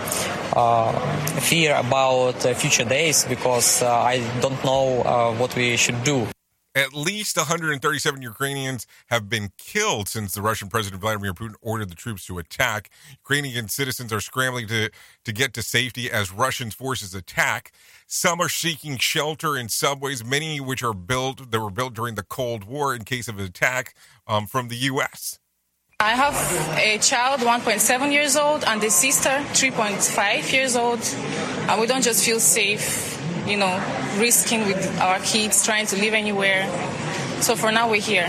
uh, 0.54 0.92
fear 1.40 1.76
about 1.76 2.44
uh, 2.44 2.54
future 2.54 2.84
days 2.84 3.24
because 3.24 3.82
uh, 3.82 3.90
I 3.90 4.18
don't 4.40 4.62
know 4.64 5.02
uh, 5.02 5.34
what 5.34 5.56
we 5.56 5.76
should 5.76 6.04
do. 6.04 6.28
At 6.74 6.94
least 6.94 7.36
137 7.36 8.22
Ukrainians 8.22 8.86
have 9.08 9.28
been 9.28 9.52
killed 9.58 10.08
since 10.08 10.32
the 10.32 10.40
Russian 10.40 10.68
President 10.68 11.02
Vladimir 11.02 11.34
Putin 11.34 11.54
ordered 11.60 11.90
the 11.90 11.94
troops 11.94 12.24
to 12.26 12.38
attack. 12.38 12.88
Ukrainian 13.10 13.68
citizens 13.68 14.10
are 14.10 14.20
scrambling 14.20 14.68
to, 14.68 14.88
to 15.24 15.32
get 15.32 15.52
to 15.52 15.62
safety 15.62 16.10
as 16.10 16.32
Russian 16.32 16.70
forces 16.70 17.14
attack. 17.14 17.72
Some 18.06 18.40
are 18.40 18.48
seeking 18.48 18.96
shelter 18.96 19.54
in 19.54 19.68
subways, 19.68 20.24
many 20.24 20.60
which 20.60 20.82
are 20.82 20.94
built 20.94 21.50
that 21.50 21.60
were 21.60 21.70
built 21.70 21.92
during 21.92 22.14
the 22.14 22.22
Cold 22.22 22.64
War 22.64 22.94
in 22.94 23.04
case 23.04 23.28
of 23.28 23.38
an 23.38 23.44
attack 23.44 23.94
um, 24.26 24.46
from 24.46 24.68
the 24.68 24.76
U.S. 24.76 25.38
I 26.00 26.14
have 26.14 26.34
a 26.78 26.96
child, 26.98 27.40
1.7 27.40 28.12
years 28.12 28.34
old, 28.34 28.64
and 28.64 28.82
a 28.82 28.90
sister, 28.90 29.28
3.5 29.28 30.52
years 30.52 30.74
old, 30.74 31.00
and 31.68 31.80
we 31.80 31.86
don't 31.86 32.02
just 32.02 32.24
feel 32.24 32.40
safe 32.40 33.21
you 33.46 33.56
know, 33.56 33.82
risking 34.18 34.66
with 34.66 35.00
our 35.00 35.18
kids, 35.20 35.64
trying 35.64 35.86
to 35.86 35.96
live 35.96 36.14
anywhere. 36.14 36.66
So 37.40 37.56
for 37.56 37.72
now, 37.72 37.90
we're 37.90 38.00
here. 38.00 38.28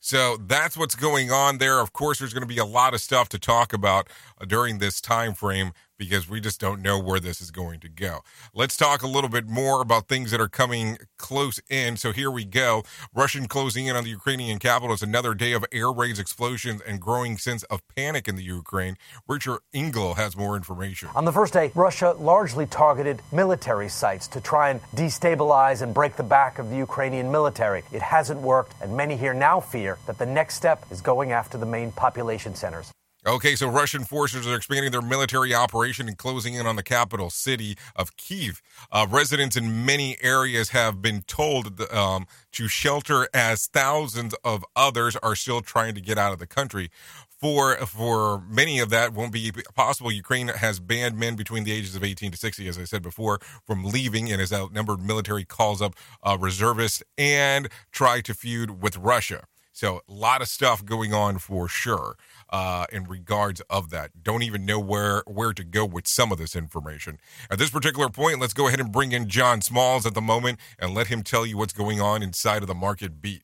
So 0.00 0.36
that's 0.36 0.76
what's 0.76 0.94
going 0.94 1.30
on 1.30 1.56
there. 1.56 1.80
Of 1.80 1.94
course, 1.94 2.18
there's 2.18 2.34
going 2.34 2.42
to 2.42 2.46
be 2.46 2.58
a 2.58 2.64
lot 2.64 2.92
of 2.92 3.00
stuff 3.00 3.30
to 3.30 3.38
talk 3.38 3.72
about 3.72 4.06
during 4.44 4.78
this 4.78 5.00
time 5.00 5.34
frame 5.34 5.72
because 5.96 6.28
we 6.28 6.40
just 6.40 6.60
don't 6.60 6.82
know 6.82 6.98
where 6.98 7.20
this 7.20 7.40
is 7.40 7.50
going 7.50 7.80
to 7.80 7.88
go. 7.88 8.20
Let's 8.52 8.76
talk 8.76 9.02
a 9.02 9.06
little 9.06 9.30
bit 9.30 9.46
more 9.46 9.80
about 9.80 10.08
things 10.08 10.30
that 10.30 10.40
are 10.40 10.48
coming 10.48 10.98
close 11.18 11.60
in. 11.70 11.96
So 11.96 12.12
here 12.12 12.30
we 12.30 12.44
go. 12.44 12.82
Russian 13.14 13.46
closing 13.46 13.86
in 13.86 13.96
on 13.96 14.04
the 14.04 14.10
Ukrainian 14.10 14.58
capital. 14.58 14.92
It's 14.92 15.02
another 15.02 15.34
day 15.34 15.52
of 15.52 15.64
air 15.72 15.92
raids, 15.92 16.18
explosions, 16.18 16.80
and 16.86 17.00
growing 17.00 17.38
sense 17.38 17.62
of 17.64 17.80
panic 17.94 18.28
in 18.28 18.36
the 18.36 18.42
Ukraine. 18.42 18.96
Richard 19.28 19.60
Engel 19.72 20.14
has 20.14 20.36
more 20.36 20.56
information. 20.56 21.08
On 21.14 21.24
the 21.24 21.32
first 21.32 21.52
day, 21.52 21.70
Russia 21.74 22.14
largely 22.18 22.66
targeted 22.66 23.22
military 23.32 23.88
sites 23.88 24.26
to 24.28 24.40
try 24.40 24.70
and 24.70 24.80
destabilize 24.94 25.82
and 25.82 25.94
break 25.94 26.16
the 26.16 26.22
back 26.22 26.58
of 26.58 26.70
the 26.70 26.76
Ukrainian 26.76 27.30
military. 27.30 27.82
It 27.92 28.02
hasn't 28.02 28.40
worked, 28.40 28.74
and 28.82 28.96
many 28.96 29.16
here 29.16 29.34
now 29.34 29.60
fear 29.60 29.98
that 30.06 30.18
the 30.18 30.26
next 30.26 30.56
step 30.56 30.84
is 30.90 31.00
going 31.00 31.32
after 31.32 31.56
the 31.56 31.66
main 31.66 31.92
population 31.92 32.54
centers. 32.54 32.92
Okay, 33.26 33.56
so 33.56 33.68
Russian 33.68 34.04
forces 34.04 34.46
are 34.46 34.54
expanding 34.54 34.92
their 34.92 35.00
military 35.00 35.54
operation 35.54 36.08
and 36.08 36.18
closing 36.18 36.52
in 36.52 36.66
on 36.66 36.76
the 36.76 36.82
capital 36.82 37.30
city 37.30 37.74
of 37.96 38.18
Kiev. 38.18 38.60
Uh, 38.92 39.06
residents 39.08 39.56
in 39.56 39.86
many 39.86 40.18
areas 40.20 40.68
have 40.70 41.00
been 41.00 41.22
told 41.22 41.80
um, 41.90 42.26
to 42.52 42.68
shelter 42.68 43.26
as 43.32 43.66
thousands 43.66 44.34
of 44.44 44.62
others 44.76 45.16
are 45.16 45.34
still 45.34 45.62
trying 45.62 45.94
to 45.94 46.02
get 46.02 46.18
out 46.18 46.34
of 46.34 46.38
the 46.38 46.46
country. 46.46 46.90
For 47.26 47.76
for 47.86 48.42
many 48.42 48.78
of 48.78 48.90
that 48.90 49.14
won't 49.14 49.32
be 49.32 49.50
possible. 49.74 50.12
Ukraine 50.12 50.48
has 50.48 50.78
banned 50.78 51.18
men 51.18 51.34
between 51.34 51.64
the 51.64 51.72
ages 51.72 51.96
of 51.96 52.04
18 52.04 52.32
to 52.32 52.36
60, 52.36 52.68
as 52.68 52.78
I 52.78 52.84
said 52.84 53.02
before, 53.02 53.38
from 53.66 53.84
leaving, 53.84 54.30
and 54.30 54.38
has 54.38 54.52
outnumbered 54.52 55.00
military 55.00 55.46
calls 55.46 55.80
up 55.80 55.94
uh, 56.22 56.36
reservists 56.38 57.02
and 57.16 57.70
try 57.90 58.20
to 58.20 58.34
feud 58.34 58.82
with 58.82 58.98
Russia. 58.98 59.46
So 59.72 60.02
a 60.08 60.12
lot 60.12 60.40
of 60.40 60.48
stuff 60.48 60.84
going 60.84 61.12
on 61.12 61.38
for 61.38 61.68
sure 61.68 62.16
uh, 62.54 62.86
in 62.92 63.02
regards 63.02 63.60
of 63.68 63.90
that. 63.90 64.22
Don't 64.22 64.44
even 64.44 64.64
know 64.64 64.78
where 64.78 65.24
where 65.26 65.52
to 65.52 65.64
go 65.64 65.84
with 65.84 66.06
some 66.06 66.30
of 66.30 66.38
this 66.38 66.54
information. 66.54 67.18
At 67.50 67.58
this 67.58 67.68
particular 67.68 68.08
point, 68.08 68.38
let's 68.38 68.54
go 68.54 68.68
ahead 68.68 68.78
and 68.78 68.92
bring 68.92 69.10
in 69.10 69.28
John 69.28 69.60
Smalls 69.60 70.06
at 70.06 70.14
the 70.14 70.20
moment 70.20 70.60
and 70.78 70.94
let 70.94 71.08
him 71.08 71.24
tell 71.24 71.44
you 71.44 71.56
what's 71.58 71.72
going 71.72 72.00
on 72.00 72.22
inside 72.22 72.62
of 72.62 72.68
the 72.68 72.74
market 72.74 73.20
beat. 73.20 73.42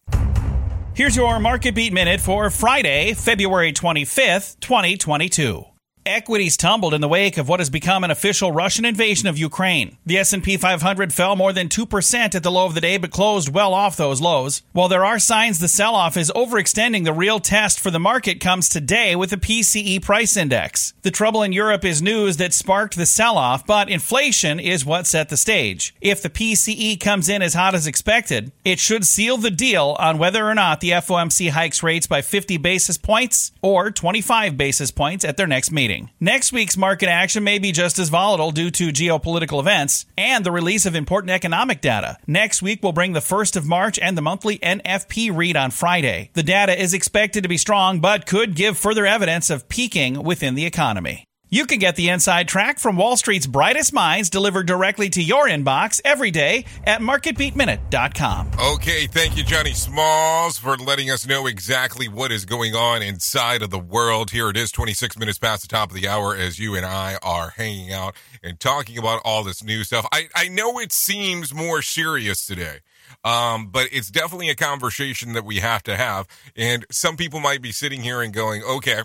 Here's 0.95 1.17
your 1.17 1.41
market 1.41 1.75
beat 1.75 1.93
minute 1.93 2.21
for 2.21 2.51
Friday, 2.51 3.15
February 3.15 3.73
25th, 3.73 4.61
2022. 4.61 5.70
Equities 6.07 6.57
tumbled 6.57 6.95
in 6.95 7.03
the 7.03 7.09
wake 7.09 7.37
of 7.37 7.47
what 7.47 7.61
has 7.61 7.69
become 7.69 8.05
an 8.05 8.11
official 8.11 8.53
Russian 8.53 8.87
invasion 8.87 9.29
of 9.29 9.37
Ukraine. 9.37 9.99
The 10.07 10.17
S&P 10.17 10.57
500 10.57 11.13
fell 11.13 11.37
more 11.37 11.53
than 11.53 11.69
2% 11.69 12.35
at 12.35 12.43
the 12.43 12.51
low 12.51 12.65
of 12.65 12.75
the 12.75 12.81
day 12.81 12.97
but 12.97 13.11
closed 13.11 13.53
well 13.53 13.75
off 13.75 13.99
those 13.99 14.19
lows. 14.19 14.63
While 14.73 14.89
there 14.89 15.05
are 15.05 15.19
signs 15.19 15.59
the 15.59 15.69
sell-off 15.69 16.17
is 16.17 16.33
overextending, 16.35 17.05
the 17.05 17.13
real 17.13 17.39
test 17.39 17.79
for 17.79 17.91
the 17.91 18.01
market 18.01 18.41
comes 18.41 18.71
today 18.71 19.15
with 19.15 19.29
the 19.29 19.37
PCE 19.37 20.01
price 20.03 20.39
index. 20.39 20.95
The 21.03 21.11
trouble 21.11 21.43
in 21.43 21.53
Europe 21.53 21.85
is 21.85 22.01
news 22.01 22.39
that 22.39 22.55
sparked 22.55 22.97
the 22.97 23.05
sell-off, 23.05 23.67
but 23.67 23.91
inflation 23.91 24.59
is 24.59 24.87
what 24.87 25.07
set 25.07 25.29
the 25.29 25.37
stage. 25.37 25.95
If 26.01 26.23
the 26.23 26.31
PCE 26.31 26.99
comes 26.99 27.29
in 27.29 27.43
as 27.43 27.53
hot 27.53 27.75
as 27.75 27.87
expected, 27.87 28.53
it 28.65 28.79
should 28.79 29.05
seal 29.05 29.37
the 29.37 29.51
deal 29.51 29.97
on 29.99 30.17
whether 30.17 30.49
or 30.49 30.55
not 30.55 30.81
the 30.81 30.93
FOMC 30.93 31.51
hikes 31.51 31.83
rates 31.83 32.07
by 32.07 32.23
50 32.23 32.57
basis 32.57 32.97
points 32.97 33.53
or 33.61 33.91
25 33.91 34.57
basis 34.57 34.91
points 34.91 35.27
at 35.27 35.37
their 35.37 35.47
next 35.47 35.71
meeting 35.71 35.90
meeting. 35.91 36.11
Next 36.21 36.53
week's 36.53 36.77
market 36.77 37.09
action 37.09 37.45
may 37.45 37.59
be 37.59 37.73
just 37.73 37.99
as 37.99 38.09
volatile 38.09 38.51
due 38.51 38.71
to 38.71 38.93
geopolitical 38.93 39.61
events 39.61 40.07
and 40.17 40.45
the 40.45 40.53
release 40.53 40.87
of 40.87 40.95
important 40.95 41.31
economic 41.31 41.81
data. 41.81 42.19
Next 42.27 42.63
week 42.63 42.83
will 42.83 42.93
bring 42.93 43.13
the 43.13 43.21
1st 43.21 43.57
of 43.57 43.67
March 43.67 43.99
and 43.99 44.17
the 44.17 44.23
monthly 44.23 44.59
NFP 44.59 45.37
read 45.37 45.57
on 45.57 45.71
Friday. 45.71 46.31
The 46.35 46.43
data 46.43 46.81
is 46.81 46.95
expected 46.95 47.43
to 47.43 47.49
be 47.49 47.59
strong, 47.59 48.01
but 48.01 48.27
could 48.27 48.55
give 48.55 48.79
further 48.79 49.07
evidence 49.07 49.51
of 49.51 49.69
peaking 49.69 50.23
within 50.23 50.55
the 50.55 50.67
economy. 50.67 51.25
You 51.53 51.67
can 51.67 51.81
get 51.81 51.97
the 51.97 52.11
inside 52.11 52.47
track 52.47 52.79
from 52.79 52.97
Wall 52.97 53.17
Street's 53.17 53.49
brightest 53.49 53.93
minds 53.93 54.31
delivered 54.31 54.67
directly 54.67 55.11
to 55.11 55.21
your 55.21 55.49
inbox 55.49 56.01
every 56.05 56.31
day 56.31 56.65
at 56.85 57.01
marketbeatminute.com. 57.01 58.53
Okay, 58.75 59.09
thank 59.09 59.37
you, 59.37 59.43
Johnny 59.43 59.73
Smalls, 59.73 60.59
for 60.59 60.77
letting 60.77 61.11
us 61.11 61.27
know 61.27 61.49
exactly 61.49 62.07
what 62.07 62.31
is 62.31 62.45
going 62.45 62.77
on 62.77 63.03
inside 63.03 63.63
of 63.63 63.71
the 63.71 63.81
world. 63.81 64.31
Here 64.31 64.49
it 64.49 64.57
is, 64.57 64.71
26 64.71 65.19
minutes 65.19 65.39
past 65.39 65.63
the 65.63 65.69
top 65.69 65.91
of 65.91 65.97
the 65.97 66.07
hour, 66.07 66.37
as 66.37 66.61
you 66.61 66.77
and 66.77 66.87
I 66.87 67.19
are 67.21 67.51
hanging 67.51 67.93
out 67.93 68.15
and 68.45 68.61
talking 68.61 68.97
about 68.97 69.21
all 69.25 69.43
this 69.43 69.65
new 69.65 69.83
stuff. 69.83 70.07
I, 70.13 70.29
I 70.37 70.47
know 70.47 70.79
it 70.79 70.93
seems 70.93 71.53
more 71.53 71.83
serious 71.83 72.47
today. 72.47 72.79
Um, 73.25 73.71
but 73.71 73.89
it's 73.91 74.09
definitely 74.09 74.51
a 74.51 74.55
conversation 74.55 75.33
that 75.33 75.45
we 75.45 75.57
have 75.57 75.83
to 75.83 75.97
have. 75.97 76.29
And 76.55 76.87
some 76.93 77.17
people 77.17 77.41
might 77.41 77.61
be 77.61 77.73
sitting 77.73 78.03
here 78.03 78.23
and 78.23 78.33
going, 78.33 78.63
okay, 78.63 79.03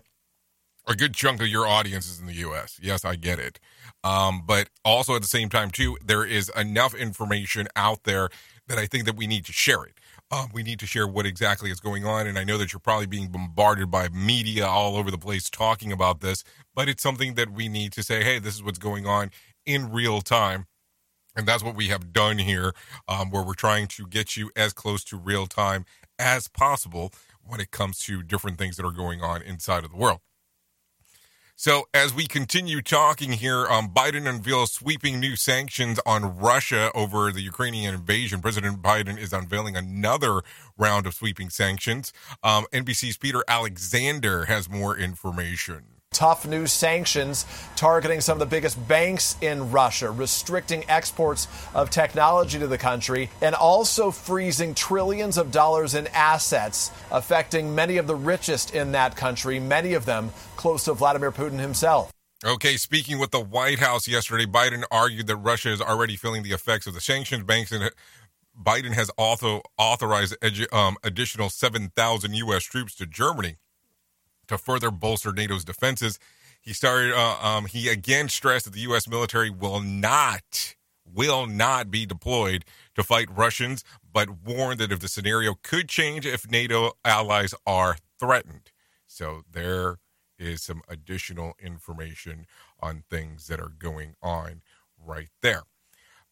a 0.88 0.95
good 0.95 1.13
chunk 1.13 1.41
of 1.41 1.48
your 1.48 1.67
audience 1.67 2.10
is 2.10 2.19
in 2.19 2.28
the 2.28 2.34
U.S. 2.36 2.80
Yes, 2.82 3.06
I 3.06 3.15
get 3.15 3.39
it. 3.39 3.60
Um, 4.04 4.43
but 4.45 4.69
also 4.84 5.15
at 5.15 5.21
the 5.21 5.28
same 5.28 5.50
time, 5.50 5.71
too, 5.71 5.98
there 6.04 6.26
is 6.26 6.52
enough 6.56 6.93
information 6.93 7.67
out 7.76 8.04
there 8.04 8.30
that 8.67 8.78
I 8.78 8.86
think 8.86 9.06
that 9.06 9.15
we 9.15 9.28
need 9.28 9.45
to 9.45 9.54
share 9.54 9.84
it. 9.84 10.00
Um, 10.32 10.50
we 10.54 10.63
need 10.63 10.80
to 10.80 10.88
share 10.88 11.08
what 11.08 11.26
exactly 11.26 11.69
is 11.69 11.80
going 11.80 12.06
on. 12.06 12.28
And 12.28 12.38
I 12.38 12.43
know 12.43 12.58
that 12.58 12.74
you're 12.74 12.80
probably 12.80 13.06
being 13.06 13.28
bombarded 13.28 13.91
by 13.91 14.10
media 14.10 14.65
all 14.65 14.95
over 14.95 15.12
the 15.12 15.17
place 15.17 15.50
talking 15.50 15.91
about 15.91 16.21
this, 16.21 16.43
but 16.74 16.89
it's 16.89 17.04
something 17.04 17.36
that 17.36 17.52
we 17.52 17.67
need 17.67 17.91
to 17.93 18.04
say, 18.04 18.24
hey, 18.24 18.39
this 18.39 18.56
is 18.56 18.63
what's 18.63 18.80
going 18.80 19.06
on 19.06 19.32
in 19.65 19.91
real 19.91 20.21
time. 20.21 20.65
And 21.36 21.48
that's 21.48 21.63
what 21.63 21.76
we 21.76 21.88
have 21.88 22.13
done 22.13 22.38
here, 22.38 22.74
um, 23.08 23.30
where 23.30 23.43
we're 23.43 23.54
trying 23.54 23.88
to 23.88 24.08
get 24.08 24.38
you 24.38 24.52
as 24.56 24.74
close 24.74 25.04
to 25.06 25.17
real 25.17 25.48
time 25.48 25.86
as 26.17 26.48
possible 26.48 27.12
when 27.43 27.60
it 27.60 27.71
comes 27.71 28.00
to 28.00 28.24
different 28.24 28.58
things 28.58 28.78
that 28.78 28.86
are 28.86 28.91
going 28.91 29.21
on 29.21 29.41
inside 29.41 29.84
of 29.84 29.91
the 29.91 29.98
world. 29.98 30.21
So, 31.58 31.88
as 31.94 32.13
we 32.13 32.26
continue 32.28 32.82
talking 32.82 33.32
here, 33.32 33.65
um, 33.68 33.88
Biden 33.88 34.28
unveils 34.28 34.74
sweeping 34.74 35.22
new 35.22 35.38
sanctions 35.38 36.02
on 36.06 36.38
Russia 36.38 36.91
over 36.94 37.32
the 37.32 37.39
Ukrainian 37.39 37.96
invasion. 37.96 38.41
President 38.41 38.82
Biden 38.82 39.18
is 39.18 39.32
unveiling 39.32 39.78
another 39.78 40.41
round 40.78 41.08
of 41.08 41.13
sweeping 41.13 41.50
sanctions. 41.50 42.12
Um, 42.44 42.65
NBC's 42.74 43.15
Peter 43.15 43.41
Alexander 43.48 44.46
has 44.46 44.70
more 44.70 44.98
information 44.98 45.94
tough 46.15 46.47
new 46.47 46.65
sanctions 46.65 47.45
targeting 47.75 48.21
some 48.21 48.36
of 48.36 48.39
the 48.39 48.45
biggest 48.45 48.88
banks 48.88 49.36
in 49.41 49.69
Russia, 49.69 50.10
restricting 50.10 50.86
exports 50.89 51.47
of 51.73 51.89
technology 51.89 52.58
to 52.58 52.67
the 52.67 52.78
country, 52.78 53.30
and 53.41 53.54
also 53.54 54.10
freezing 54.10 54.73
trillions 54.73 55.38
of 55.38 55.51
dollars 55.51 55.93
in 55.93 56.08
assets, 56.08 56.89
affecting 57.12 57.75
many 57.75 57.97
of 57.97 58.08
the 58.08 58.15
richest 58.15 58.73
in 58.73 58.93
that 58.93 59.15
country, 59.15 59.60
many 59.60 59.93
of 59.93 60.06
them 60.06 60.32
close 60.56 60.86
to 60.86 60.93
Vladimir 60.93 61.32
Putin 61.32 61.60
himself. 61.60 62.12
Okay, 62.43 62.78
speaking 62.78 63.19
with 63.19 63.32
the 63.32 63.39
White 63.39 63.80
House 63.80 64.08
yesterday, 64.08 64.45
Biden 64.45 64.84
argued 64.91 65.28
that 65.28 65.38
Russia 65.38 65.69
is 65.69 65.82
already 65.82 66.15
feeling 66.15 66.43
the 66.43 66.51
effects 66.51 66.88
of 66.88 66.93
the 66.93 67.01
sanctions. 67.01 67.43
Banks 67.43 67.71
and 67.71 67.91
Biden 68.62 68.93
has 68.93 69.10
also 69.17 69.62
authorized 69.78 70.38
edu- 70.41 70.71
um, 70.73 70.97
additional 71.04 71.49
7,000 71.49 72.34
U.S. 72.36 72.63
troops 72.63 72.95
to 72.95 73.06
Germany 73.06 73.58
to 74.47 74.58
further 74.58 74.91
bolster 74.91 75.31
NATO's 75.31 75.65
defenses. 75.65 76.19
He 76.62 76.73
started. 76.73 77.13
Uh, 77.13 77.38
um, 77.41 77.65
he 77.65 77.89
again 77.89 78.29
stressed 78.29 78.65
that 78.65 78.73
the 78.73 78.81
U.S. 78.81 79.08
military 79.08 79.49
will 79.49 79.81
not 79.81 80.75
will 81.05 81.45
not 81.45 81.91
be 81.91 82.05
deployed 82.05 82.65
to 82.95 83.03
fight 83.03 83.27
Russians, 83.29 83.84
but 84.12 84.43
warned 84.43 84.79
that 84.79 84.91
if 84.91 84.99
the 84.99 85.08
scenario 85.08 85.55
could 85.62 85.88
change 85.88 86.25
if 86.25 86.49
NATO 86.49 86.93
allies 87.05 87.53
are 87.65 87.97
threatened. 88.19 88.71
So 89.05 89.43
there 89.49 89.99
is 90.38 90.63
some 90.63 90.81
additional 90.89 91.53
information 91.62 92.47
on 92.79 93.03
things 93.10 93.47
that 93.47 93.60
are 93.60 93.71
going 93.77 94.15
on 94.21 94.62
right 94.97 95.29
there. 95.41 95.63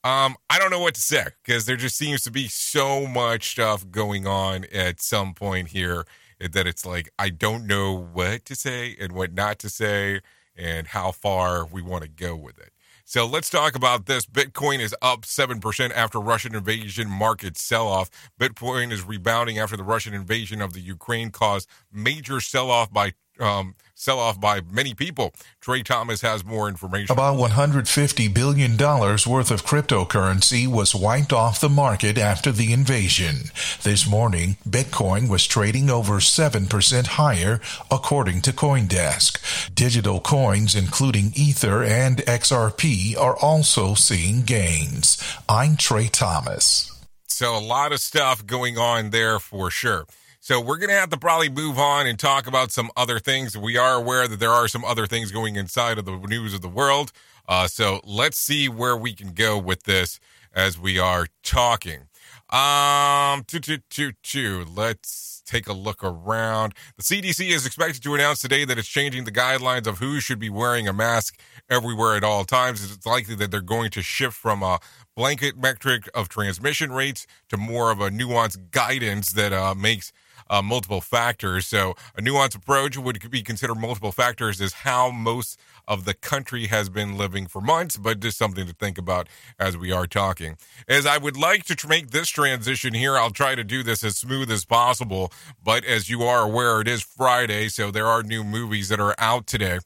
Um, 0.04 0.36
I 0.50 0.60
don't 0.60 0.72
know 0.72 0.82
what 0.82 0.96
to 0.96 1.02
say 1.02 1.28
because 1.44 1.66
there 1.66 1.78
just 1.78 1.96
seems 1.96 2.24
to 2.24 2.32
be 2.32 2.50
so 2.50 3.08
much 3.08 3.52
stuff 3.52 3.90
going 3.90 4.28
on 4.28 4.66
at 4.74 5.02
some 5.02 5.34
point 5.34 5.70
here 5.70 6.06
that 6.52 6.68
it's 6.68 6.86
like 6.86 7.10
I 7.18 7.30
don't 7.30 7.66
know 7.66 7.96
what 7.96 8.46
to 8.46 8.56
say 8.56 8.96
and 9.00 9.14
what 9.14 9.34
not 9.34 9.60
to 9.60 9.70
say 9.70 10.22
and 10.56 10.88
how 10.88 11.12
far 11.12 11.66
we 11.66 11.82
want 11.82 12.04
to 12.04 12.10
go 12.10 12.36
with 12.36 12.60
it. 12.60 12.72
So 13.06 13.26
let's 13.26 13.50
talk 13.50 13.76
about 13.76 14.06
this. 14.06 14.26
Bitcoin 14.26 14.80
is 14.80 14.96
up 15.02 15.22
7% 15.22 15.92
after 15.94 16.20
Russian 16.20 16.56
invasion 16.56 17.10
market 17.10 17.58
sell 17.58 17.88
off. 17.88 18.10
Bitcoin 18.40 18.92
is 18.92 19.04
rebounding 19.04 19.60
after 19.60 19.76
the 19.76 19.84
Russian 19.84 20.14
invasion 20.14 20.62
of 20.62 20.74
the 20.74 20.80
Ukraine 20.80 21.30
caused 21.30 21.70
major 21.92 22.40
sell 22.40 22.72
off 22.72 22.92
by 22.92 23.14
um, 23.40 23.76
sell 23.96 24.20
off 24.20 24.40
by 24.40 24.62
many 24.62 24.94
people. 24.94 25.34
Trey 25.62 25.84
Thomas 25.84 26.22
has 26.22 26.44
more 26.44 26.68
information. 26.68 27.14
About 27.14 27.38
$150 27.38 28.34
billion 28.34 28.78
worth 28.78 29.52
of 29.52 29.66
cryptocurrency 29.66 30.68
was 30.68 30.96
wiped 30.96 31.34
off 31.34 31.62
the 31.62 31.70
market 31.70 32.18
after 32.18 32.52
the 32.52 32.74
invasion. 32.74 33.52
This 33.84 34.10
morning, 34.10 34.58
Bitcoin 34.68 35.30
was 35.30 35.48
trading 35.48 35.90
over 35.90 36.16
7% 36.16 37.08
higher, 37.08 37.62
according 37.90 38.42
to 38.42 38.52
Coindesk. 38.52 39.74
Digital 39.74 40.20
coins, 40.20 40.76
including 40.76 41.32
Ether 41.36 41.84
and 41.84 42.18
XRP, 42.18 43.18
are 43.18 43.38
also 43.38 43.94
seeing 43.94 44.42
gains. 44.44 45.18
I'm 45.48 45.78
Trey 45.78 46.08
Thomas. 46.08 46.90
So, 47.28 47.58
a 47.58 47.60
lot 47.60 47.92
of 47.92 48.00
stuff 48.00 48.46
going 48.46 48.78
on 48.78 49.10
there 49.10 49.40
for 49.40 49.72
sure. 49.72 50.06
So 50.46 50.60
we're 50.60 50.76
going 50.76 50.90
to 50.90 50.96
have 50.96 51.10
to 51.12 51.18
probably 51.18 51.48
move 51.48 51.80
on 51.80 52.06
and 52.06 52.20
talk 52.20 52.48
about 52.48 52.70
some 52.70 52.92
other 52.98 53.18
things. 53.18 53.58
We 53.58 53.78
are 53.78 53.96
aware 53.96 54.28
that 54.28 54.42
there 54.42 54.52
are 54.52 54.68
some 54.68 54.84
other 54.84 55.08
things 55.08 55.32
going 55.32 55.56
inside 55.56 55.98
of 55.98 56.04
the 56.04 56.18
news 56.18 56.54
of 56.54 56.60
the 56.60 56.68
world. 56.68 57.14
Uh, 57.48 57.66
so 57.68 58.02
let's 58.04 58.40
see 58.40 58.68
where 58.68 58.98
we 58.98 59.14
can 59.14 59.30
go 59.30 59.58
with 59.58 59.84
this 59.84 60.20
as 60.54 60.78
we 60.78 61.00
are 61.00 61.28
talking. 61.44 62.10
Um, 62.50 63.46
two, 63.48 63.62
two, 63.62 63.78
two, 63.90 64.12
two. 64.22 64.66
Let's 64.66 65.42
take 65.46 65.70
a 65.70 65.74
look 65.74 66.04
around. 66.04 66.74
The 66.98 67.04
CDC 67.04 67.50
is 67.50 67.66
expected 67.66 68.04
to 68.04 68.14
announce 68.14 68.42
today 68.42 68.66
that 68.66 68.78
it's 68.78 68.90
changing 68.90 69.24
the 69.24 69.32
guidelines 69.32 69.88
of 69.88 70.00
who 70.00 70.20
should 70.20 70.40
be 70.40 70.50
wearing 70.50 70.90
a 70.90 70.94
mask 70.94 71.40
everywhere 71.70 72.18
at 72.18 72.24
all 72.26 72.44
times. 72.44 72.84
It's 72.84 73.06
likely 73.06 73.36
that 73.36 73.50
they're 73.50 73.62
going 73.62 73.92
to 73.92 74.02
shift 74.02 74.36
from 74.36 74.62
a 74.62 74.80
blanket 75.16 75.58
metric 75.58 76.10
of 76.14 76.28
transmission 76.28 76.92
rates 76.92 77.26
to 77.48 77.56
more 77.56 77.92
of 77.92 78.02
a 78.02 78.10
nuanced 78.10 78.72
guidance 78.72 79.32
that 79.32 79.54
uh, 79.54 79.74
makes 79.74 80.12
uh, 80.54 80.62
multiple 80.62 81.02
factors. 81.02 81.66
So 81.66 81.96
a 82.16 82.22
nuanced 82.22 82.56
approach 82.56 82.96
would 82.96 83.32
be 83.32 83.42
considered 83.42 83.76
multiple 83.76 84.12
factors 84.12 84.62
is 84.62 84.74
how 84.74 85.10
most 85.10 85.60
of 85.88 86.06
the 86.06 86.14
country 86.14 86.68
has 86.68 86.90
been 86.90 87.18
living 87.18 87.48
for 87.48 87.60
months, 87.60 87.98
but 87.98 88.20
just 88.20 88.38
something 88.38 88.68
to 88.68 88.74
think 88.74 89.00
about 89.00 89.28
as 89.58 89.76
we 89.76 89.92
are 89.92 90.06
talking. 90.06 90.56
As 90.88 91.08
I 91.08 91.18
would 91.18 91.36
like 91.36 91.66
to 91.66 91.88
make 91.88 92.12
this 92.12 92.30
transition 92.30 92.94
here, 92.94 93.18
I'll 93.18 93.32
try 93.32 93.56
to 93.56 93.64
do 93.64 93.82
this 93.82 94.04
as 94.04 94.16
smooth 94.16 94.52
as 94.52 94.64
possible. 94.64 95.32
But 95.64 95.84
as 95.86 96.08
you 96.08 96.22
are 96.22 96.44
aware, 96.44 96.82
it 96.82 96.88
is 96.88 97.02
Friday, 97.02 97.68
so 97.70 97.90
there 97.90 98.06
are 98.06 98.22
new 98.22 98.44
movies 98.44 98.90
that 98.90 99.00
are 99.00 99.16
out 99.18 99.48
today 99.48 99.80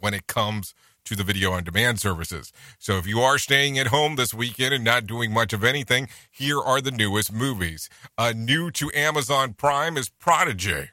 when 0.00 0.14
it 0.14 0.26
comes 0.26 0.74
to 1.08 1.16
the 1.16 1.24
video 1.24 1.52
on 1.52 1.64
demand 1.64 2.00
services. 2.00 2.52
So 2.78 2.98
if 2.98 3.06
you 3.06 3.20
are 3.20 3.38
staying 3.38 3.78
at 3.78 3.88
home 3.88 4.16
this 4.16 4.32
weekend 4.32 4.74
and 4.74 4.84
not 4.84 5.06
doing 5.06 5.32
much 5.32 5.52
of 5.52 5.64
anything, 5.64 6.08
here 6.30 6.60
are 6.60 6.80
the 6.80 6.90
newest 6.90 7.32
movies. 7.32 7.88
Uh, 8.16 8.32
new 8.36 8.70
to 8.72 8.90
Amazon 8.94 9.54
Prime 9.54 9.96
is 9.96 10.08
Prodigy. 10.08 10.90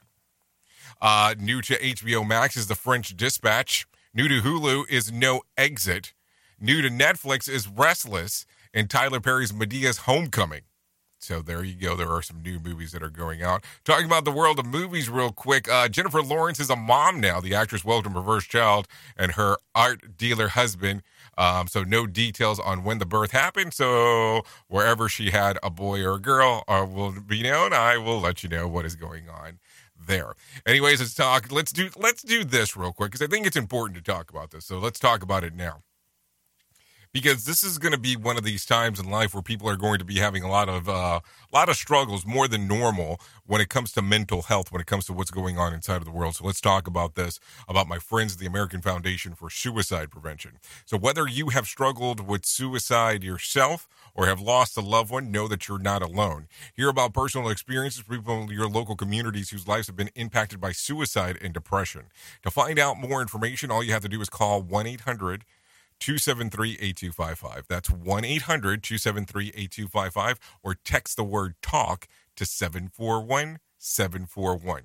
Uh, 1.00 1.34
new 1.38 1.60
to 1.62 1.78
HBO 1.78 2.26
Max 2.26 2.56
is 2.56 2.66
The 2.66 2.74
French 2.74 3.16
Dispatch. 3.16 3.86
New 4.14 4.28
to 4.28 4.40
Hulu 4.40 4.88
is 4.88 5.12
No 5.12 5.42
Exit. 5.56 6.14
New 6.58 6.80
to 6.80 6.88
Netflix 6.88 7.48
is 7.48 7.68
Restless 7.68 8.46
and 8.72 8.88
Tyler 8.88 9.20
Perry's 9.20 9.52
Madea's 9.52 9.98
Homecoming. 9.98 10.62
So 11.26 11.42
there 11.42 11.64
you 11.64 11.74
go. 11.74 11.96
There 11.96 12.10
are 12.12 12.22
some 12.22 12.40
new 12.40 12.60
movies 12.60 12.92
that 12.92 13.02
are 13.02 13.10
going 13.10 13.42
out. 13.42 13.64
Talking 13.84 14.06
about 14.06 14.24
the 14.24 14.30
world 14.30 14.60
of 14.60 14.66
movies, 14.66 15.10
real 15.10 15.32
quick. 15.32 15.68
Uh, 15.68 15.88
Jennifer 15.88 16.22
Lawrence 16.22 16.60
is 16.60 16.70
a 16.70 16.76
mom 16.76 17.20
now. 17.20 17.40
The 17.40 17.52
actress 17.52 17.84
welcomed 17.84 18.14
her 18.14 18.22
first 18.22 18.48
child 18.48 18.86
and 19.16 19.32
her 19.32 19.56
art 19.74 20.16
dealer 20.16 20.48
husband. 20.48 21.02
Um, 21.36 21.66
so 21.66 21.82
no 21.82 22.06
details 22.06 22.60
on 22.60 22.84
when 22.84 22.98
the 22.98 23.06
birth 23.06 23.32
happened. 23.32 23.74
So 23.74 24.42
wherever 24.68 25.08
she 25.08 25.32
had 25.32 25.58
a 25.64 25.70
boy 25.70 26.00
or 26.04 26.14
a 26.14 26.20
girl 26.20 26.62
uh, 26.68 26.86
will 26.88 27.20
be 27.20 27.42
known. 27.42 27.72
I 27.72 27.98
will 27.98 28.20
let 28.20 28.44
you 28.44 28.48
know 28.48 28.68
what 28.68 28.84
is 28.84 28.94
going 28.94 29.28
on 29.28 29.58
there. 30.06 30.34
Anyways, 30.64 31.00
let's 31.00 31.14
talk. 31.14 31.50
Let's 31.50 31.72
do 31.72 31.90
let's 31.96 32.22
do 32.22 32.44
this 32.44 32.76
real 32.76 32.92
quick 32.92 33.10
because 33.10 33.26
I 33.26 33.28
think 33.28 33.48
it's 33.48 33.56
important 33.56 33.96
to 33.96 34.02
talk 34.02 34.30
about 34.30 34.52
this. 34.52 34.64
So 34.64 34.78
let's 34.78 35.00
talk 35.00 35.24
about 35.24 35.42
it 35.42 35.54
now 35.54 35.82
because 37.16 37.46
this 37.46 37.62
is 37.62 37.78
going 37.78 37.92
to 37.92 37.98
be 37.98 38.14
one 38.14 38.36
of 38.36 38.44
these 38.44 38.66
times 38.66 39.00
in 39.00 39.08
life 39.08 39.32
where 39.32 39.42
people 39.42 39.66
are 39.70 39.76
going 39.76 39.98
to 39.98 40.04
be 40.04 40.18
having 40.18 40.42
a 40.42 40.50
lot 40.50 40.68
of 40.68 40.86
uh, 40.86 41.18
a 41.50 41.56
lot 41.56 41.70
of 41.70 41.74
struggles 41.74 42.26
more 42.26 42.46
than 42.46 42.68
normal 42.68 43.18
when 43.46 43.58
it 43.58 43.70
comes 43.70 43.90
to 43.90 44.02
mental 44.02 44.42
health 44.42 44.70
when 44.70 44.82
it 44.82 44.86
comes 44.86 45.06
to 45.06 45.14
what's 45.14 45.30
going 45.30 45.56
on 45.56 45.72
inside 45.72 45.96
of 45.96 46.04
the 46.04 46.10
world. 46.10 46.34
So 46.34 46.44
let's 46.44 46.60
talk 46.60 46.86
about 46.86 47.14
this 47.14 47.40
about 47.70 47.88
my 47.88 47.98
friends 47.98 48.34
at 48.34 48.38
the 48.38 48.44
american 48.44 48.82
foundation 48.82 49.34
for 49.34 49.48
suicide 49.48 50.10
prevention. 50.10 50.58
So 50.84 50.98
whether 50.98 51.26
you 51.26 51.48
have 51.48 51.66
struggled 51.66 52.20
with 52.20 52.44
suicide 52.44 53.24
yourself 53.24 53.88
or 54.14 54.26
have 54.26 54.40
lost 54.40 54.76
a 54.76 54.82
loved 54.82 55.10
one 55.10 55.30
know 55.30 55.48
that 55.48 55.68
you're 55.68 55.78
not 55.78 56.02
alone. 56.02 56.48
Hear 56.74 56.90
about 56.90 57.14
personal 57.14 57.48
experiences 57.48 58.02
from 58.02 58.16
people 58.16 58.42
in 58.42 58.48
your 58.48 58.68
local 58.68 58.94
communities 58.94 59.50
whose 59.50 59.66
lives 59.66 59.86
have 59.86 59.96
been 59.96 60.10
impacted 60.14 60.60
by 60.60 60.72
suicide 60.72 61.38
and 61.40 61.54
depression. 61.54 62.04
To 62.42 62.50
find 62.50 62.78
out 62.78 62.98
more 62.98 63.22
information 63.22 63.70
all 63.70 63.82
you 63.82 63.92
have 63.92 64.02
to 64.02 64.08
do 64.08 64.20
is 64.20 64.28
call 64.28 64.62
1-800 64.62 65.42
273 66.00 66.72
8255. 66.80 67.64
That's 67.68 67.90
1 67.90 68.24
800 68.24 68.82
273 68.82 69.48
8255 69.48 70.38
or 70.62 70.74
text 70.84 71.16
the 71.16 71.24
word 71.24 71.54
talk 71.62 72.06
to 72.36 72.46
741 72.46 73.58
741. 73.78 74.82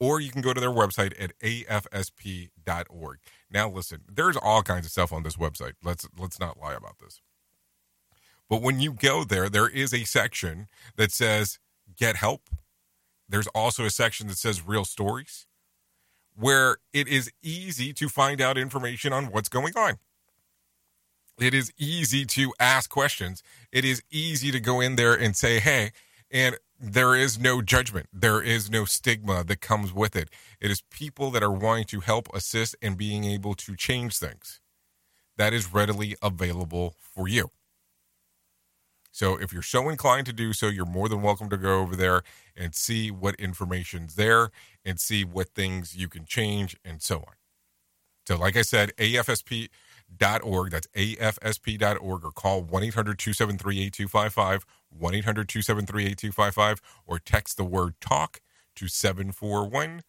Or 0.00 0.20
you 0.20 0.30
can 0.30 0.42
go 0.42 0.52
to 0.52 0.60
their 0.60 0.70
website 0.70 1.14
at 1.18 1.38
afsp.org. 1.38 3.18
Now 3.50 3.70
listen, 3.70 4.00
there's 4.12 4.36
all 4.36 4.62
kinds 4.62 4.86
of 4.86 4.92
stuff 4.92 5.12
on 5.12 5.22
this 5.22 5.36
website. 5.36 5.74
Let's 5.82 6.08
let's 6.18 6.40
not 6.40 6.58
lie 6.58 6.74
about 6.74 6.98
this. 6.98 7.20
But 8.48 8.62
when 8.62 8.80
you 8.80 8.92
go 8.92 9.24
there, 9.24 9.48
there 9.48 9.68
is 9.68 9.94
a 9.94 10.04
section 10.04 10.66
that 10.96 11.12
says 11.12 11.58
get 11.96 12.16
help. 12.16 12.50
There's 13.28 13.46
also 13.48 13.84
a 13.84 13.90
section 13.90 14.26
that 14.26 14.38
says 14.38 14.66
real 14.66 14.84
stories 14.84 15.46
where 16.34 16.78
it 16.92 17.08
is 17.08 17.30
easy 17.42 17.92
to 17.94 18.08
find 18.08 18.40
out 18.40 18.56
information 18.56 19.12
on 19.12 19.26
what's 19.26 19.48
going 19.48 19.74
on. 19.76 19.98
It 21.38 21.54
is 21.54 21.72
easy 21.78 22.24
to 22.26 22.52
ask 22.60 22.90
questions. 22.90 23.42
It 23.72 23.84
is 23.84 24.02
easy 24.10 24.50
to 24.50 24.60
go 24.60 24.80
in 24.80 24.96
there 24.96 25.14
and 25.14 25.36
say, 25.36 25.60
hey, 25.60 25.92
and 26.30 26.56
there 26.78 27.14
is 27.14 27.38
no 27.38 27.62
judgment. 27.62 28.08
There 28.12 28.42
is 28.42 28.70
no 28.70 28.84
stigma 28.84 29.44
that 29.44 29.60
comes 29.60 29.92
with 29.92 30.16
it. 30.16 30.28
It 30.60 30.70
is 30.70 30.82
people 30.90 31.30
that 31.30 31.42
are 31.42 31.52
wanting 31.52 31.84
to 31.86 32.00
help 32.00 32.28
assist 32.34 32.76
and 32.82 32.98
being 32.98 33.24
able 33.24 33.54
to 33.54 33.76
change 33.76 34.18
things. 34.18 34.60
That 35.36 35.52
is 35.52 35.72
readily 35.72 36.16
available 36.22 36.94
for 36.98 37.28
you. 37.28 37.50
So 39.12 39.36
if 39.36 39.52
you're 39.52 39.62
so 39.62 39.88
inclined 39.90 40.26
to 40.26 40.32
do 40.32 40.52
so, 40.54 40.68
you're 40.68 40.86
more 40.86 41.08
than 41.08 41.22
welcome 41.22 41.48
to 41.50 41.58
go 41.58 41.80
over 41.80 41.94
there 41.94 42.22
and 42.56 42.74
see 42.74 43.10
what 43.10 43.34
information's 43.36 44.14
there 44.14 44.50
and 44.84 44.98
see 44.98 45.22
what 45.22 45.50
things 45.50 45.94
you 45.94 46.08
can 46.08 46.24
change 46.24 46.76
and 46.84 47.02
so 47.02 47.18
on. 47.18 47.34
So 48.26 48.36
like 48.38 48.56
I 48.56 48.62
said, 48.62 48.92
afsp.org, 48.96 50.70
that's 50.70 50.86
afsp.org 50.88 52.24
or 52.24 52.30
call 52.30 52.62
1-800-273-8255, 52.64 54.62
1-800-273-8255 54.98 56.78
or 57.06 57.18
text 57.18 57.58
the 57.58 57.64
word 57.64 57.94
talk 58.00 58.40
to 58.76 58.86
741-741. 58.86 60.00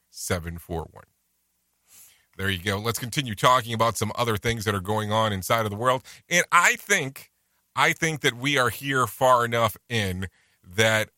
There 2.37 2.49
you 2.49 2.59
go. 2.59 2.79
Let's 2.79 2.99
continue 2.99 3.35
talking 3.35 3.73
about 3.73 3.97
some 3.97 4.13
other 4.15 4.37
things 4.37 4.63
that 4.65 4.73
are 4.73 4.79
going 4.79 5.11
on 5.11 5.33
inside 5.33 5.65
of 5.65 5.71
the 5.71 5.77
world. 5.77 6.03
And 6.29 6.45
I 6.51 6.77
think 6.77 7.32
I 7.75 7.93
think 7.93 8.21
that 8.21 8.35
we 8.35 8.57
are 8.57 8.69
here 8.69 9.07
far 9.07 9.45
enough 9.45 9.77
in 9.89 10.27
that 10.63 11.09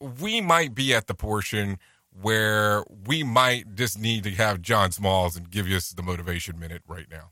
we 0.00 0.40
might 0.40 0.74
be 0.74 0.94
at 0.94 1.06
the 1.06 1.14
portion 1.14 1.78
where 2.20 2.84
we 3.06 3.22
might 3.22 3.74
just 3.74 3.98
need 3.98 4.24
to 4.24 4.30
have 4.30 4.62
John 4.62 4.92
Smalls 4.92 5.36
and 5.36 5.50
give 5.50 5.66
us 5.66 5.90
the 5.90 6.02
motivation 6.02 6.58
minute 6.58 6.82
right 6.86 7.06
now. 7.10 7.30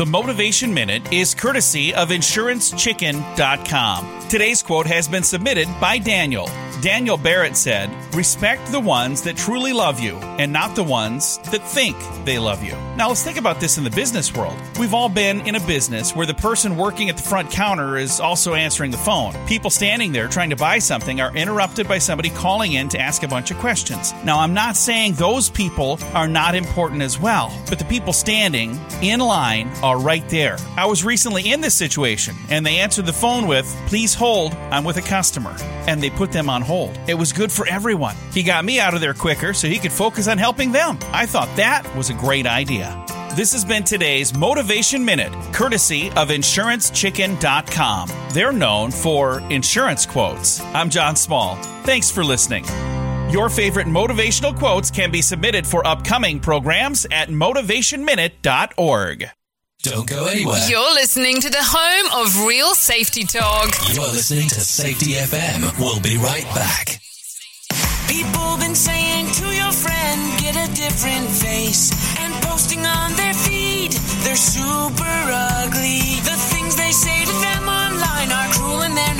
The 0.00 0.06
Motivation 0.06 0.72
Minute 0.72 1.12
is 1.12 1.34
courtesy 1.34 1.92
of 1.92 2.08
InsuranceChicken.com. 2.08 4.28
Today's 4.30 4.62
quote 4.62 4.86
has 4.86 5.06
been 5.06 5.22
submitted 5.22 5.68
by 5.78 5.98
Daniel. 5.98 6.48
Daniel 6.80 7.18
Barrett 7.18 7.56
said, 7.56 7.90
Respect 8.14 8.72
the 8.72 8.80
ones 8.80 9.20
that 9.22 9.36
truly 9.36 9.74
love 9.74 10.00
you 10.00 10.16
and 10.16 10.50
not 10.50 10.74
the 10.74 10.82
ones 10.82 11.36
that 11.50 11.62
think 11.62 11.96
they 12.24 12.38
love 12.38 12.64
you. 12.64 12.72
Now 12.96 13.08
let's 13.08 13.22
think 13.22 13.36
about 13.36 13.60
this 13.60 13.76
in 13.76 13.84
the 13.84 13.90
business 13.90 14.34
world. 14.34 14.56
We've 14.78 14.94
all 14.94 15.10
been 15.10 15.46
in 15.46 15.56
a 15.56 15.66
business 15.66 16.16
where 16.16 16.26
the 16.26 16.34
person 16.34 16.76
working 16.76 17.10
at 17.10 17.18
the 17.18 17.22
front 17.22 17.50
counter 17.50 17.98
is 17.98 18.18
also 18.18 18.54
answering 18.54 18.90
the 18.90 18.96
phone. 18.96 19.34
People 19.46 19.68
standing 19.68 20.12
there 20.12 20.26
trying 20.26 20.50
to 20.50 20.56
buy 20.56 20.78
something 20.78 21.20
are 21.20 21.34
interrupted 21.36 21.86
by 21.86 21.98
somebody 21.98 22.30
calling 22.30 22.72
in 22.72 22.88
to 22.88 22.98
ask 22.98 23.22
a 23.22 23.28
bunch 23.28 23.50
of 23.50 23.58
questions. 23.58 24.14
Now 24.24 24.40
I'm 24.40 24.54
not 24.54 24.76
saying 24.76 25.14
those 25.14 25.50
people 25.50 25.98
are 26.14 26.28
not 26.28 26.54
important 26.54 27.02
as 27.02 27.20
well, 27.20 27.52
but 27.68 27.78
the 27.78 27.84
people 27.84 28.14
standing 28.14 28.80
in 29.02 29.20
line 29.20 29.68
are 29.82 29.89
right 29.98 30.26
there. 30.28 30.56
I 30.76 30.86
was 30.86 31.04
recently 31.04 31.52
in 31.52 31.60
this 31.60 31.74
situation 31.74 32.34
and 32.48 32.64
they 32.64 32.78
answered 32.78 33.06
the 33.06 33.12
phone 33.12 33.46
with, 33.46 33.66
Please 33.86 34.14
hold, 34.14 34.54
I'm 34.70 34.84
with 34.84 34.96
a 34.96 35.02
customer. 35.02 35.54
And 35.86 36.02
they 36.02 36.10
put 36.10 36.32
them 36.32 36.50
on 36.50 36.62
hold. 36.62 36.98
It 37.08 37.14
was 37.14 37.32
good 37.32 37.50
for 37.50 37.66
everyone. 37.66 38.16
He 38.32 38.42
got 38.42 38.64
me 38.64 38.80
out 38.80 38.94
of 38.94 39.00
there 39.00 39.14
quicker 39.14 39.54
so 39.54 39.68
he 39.68 39.78
could 39.78 39.92
focus 39.92 40.28
on 40.28 40.38
helping 40.38 40.72
them. 40.72 40.98
I 41.12 41.26
thought 41.26 41.54
that 41.56 41.90
was 41.96 42.10
a 42.10 42.14
great 42.14 42.46
idea. 42.46 43.04
This 43.36 43.52
has 43.52 43.64
been 43.64 43.84
today's 43.84 44.36
Motivation 44.36 45.04
Minute, 45.04 45.32
courtesy 45.52 46.08
of 46.10 46.30
InsuranceChicken.com. 46.30 48.10
They're 48.32 48.52
known 48.52 48.90
for 48.90 49.38
insurance 49.50 50.04
quotes. 50.04 50.60
I'm 50.74 50.90
John 50.90 51.14
Small. 51.14 51.54
Thanks 51.84 52.10
for 52.10 52.24
listening. 52.24 52.64
Your 53.30 53.48
favorite 53.48 53.86
motivational 53.86 54.58
quotes 54.58 54.90
can 54.90 55.12
be 55.12 55.22
submitted 55.22 55.64
for 55.64 55.86
upcoming 55.86 56.40
programs 56.40 57.06
at 57.12 57.28
motivationminute.org. 57.28 59.30
Don't 59.82 60.06
go 60.06 60.26
anywhere. 60.26 60.60
You're 60.68 60.92
listening 60.92 61.40
to 61.40 61.48
the 61.48 61.62
home 61.62 62.22
of 62.22 62.44
real 62.44 62.74
safety 62.74 63.24
talk. 63.24 63.72
You 63.94 64.02
are 64.02 64.12
listening 64.12 64.48
to 64.48 64.60
Safety 64.60 65.12
FM. 65.14 65.78
We'll 65.80 66.00
be 66.00 66.18
right 66.18 66.44
back. 66.54 67.00
People 68.06 68.58
been 68.58 68.74
saying 68.74 69.32
to 69.40 69.46
your 69.56 69.72
friend, 69.72 70.20
get 70.38 70.52
a 70.52 70.68
different 70.74 71.30
face. 71.30 71.92
And 72.20 72.34
posting 72.44 72.84
on 72.84 73.16
their 73.16 73.32
feed, 73.32 73.92
they're 74.20 74.36
super 74.36 75.16
ugly. 75.64 76.20
The 76.28 76.36
things 76.52 76.76
they 76.76 76.92
say 76.92 77.24
to 77.24 77.32
them 77.40 77.64
online 77.68 78.30
are 78.32 78.52
cruel 78.52 78.82
and 78.82 78.94
they're 78.94 79.19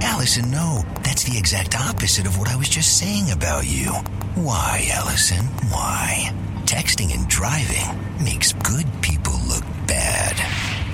Allison, 0.00 0.50
no. 0.50 0.82
That's 1.02 1.24
the 1.24 1.36
exact 1.36 1.78
opposite 1.78 2.26
of 2.26 2.38
what 2.38 2.48
I 2.48 2.56
was 2.56 2.68
just 2.68 2.98
saying 2.98 3.30
about 3.30 3.66
you. 3.66 3.92
Why, 4.34 4.88
Allison? 4.92 5.44
Why? 5.70 6.32
Texting 6.66 7.14
and 7.14 7.28
driving 7.28 7.86
makes 8.22 8.52
good 8.52 8.86
people 9.02 9.34
look 9.48 9.64
bad. 9.86 10.36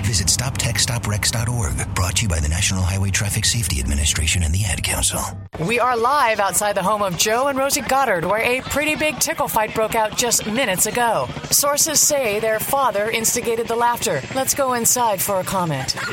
Visit 0.05 0.27
stoptextsstopwrecks.org. 0.27 1.95
Brought 1.95 2.15
to 2.17 2.21
you 2.23 2.27
by 2.27 2.39
the 2.39 2.47
National 2.47 2.83
Highway 2.83 3.09
Traffic 3.09 3.43
Safety 3.43 3.79
Administration 3.79 4.43
and 4.43 4.53
the 4.53 4.63
Ad 4.65 4.83
Council. 4.83 5.19
We 5.59 5.79
are 5.79 5.97
live 5.97 6.39
outside 6.39 6.73
the 6.73 6.83
home 6.83 7.01
of 7.01 7.17
Joe 7.17 7.47
and 7.47 7.57
Rosie 7.57 7.81
Goddard, 7.81 8.23
where 8.23 8.41
a 8.41 8.61
pretty 8.61 8.95
big 8.95 9.19
tickle 9.19 9.47
fight 9.47 9.73
broke 9.73 9.95
out 9.95 10.15
just 10.15 10.45
minutes 10.45 10.85
ago. 10.85 11.27
Sources 11.49 11.99
say 11.99 12.39
their 12.39 12.59
father 12.59 13.09
instigated 13.09 13.67
the 13.67 13.75
laughter. 13.75 14.21
Let's 14.35 14.53
go 14.53 14.73
inside 14.73 15.21
for 15.21 15.39
a 15.39 15.43
comment. 15.43 15.95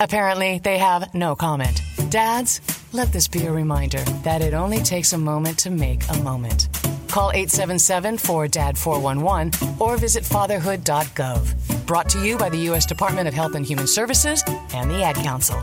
Apparently, 0.00 0.58
they 0.58 0.78
have 0.78 1.14
no 1.14 1.34
comment. 1.34 1.82
Dads, 2.10 2.60
let 2.92 3.12
this 3.12 3.28
be 3.28 3.46
a 3.46 3.52
reminder 3.52 4.00
that 4.22 4.42
it 4.42 4.54
only 4.54 4.78
takes 4.78 5.12
a 5.12 5.18
moment 5.18 5.58
to 5.60 5.70
make 5.70 6.02
a 6.08 6.18
moment. 6.18 6.68
Call 7.08 7.30
877 7.30 8.16
4DAD 8.16 8.78
411 8.78 9.78
or 9.80 9.96
visit 9.96 10.24
fatherhood.gov. 10.24 11.86
Brought 11.86 12.08
to 12.10 12.24
you 12.24 12.36
by 12.36 12.48
the 12.48 12.58
U.S. 12.70 12.86
Department 12.86 13.28
of 13.28 13.34
Health 13.34 13.54
and 13.54 13.64
Human 13.64 13.86
Services 13.86 14.42
and 14.74 14.90
the 14.90 15.02
Ad 15.02 15.16
Council. 15.16 15.62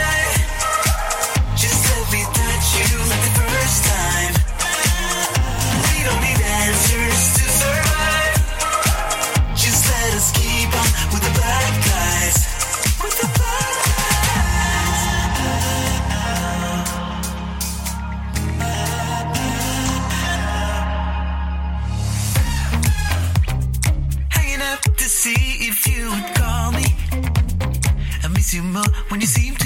You 28.51 28.63
more 28.63 28.83
when 29.07 29.21
you 29.21 29.27
seem 29.27 29.60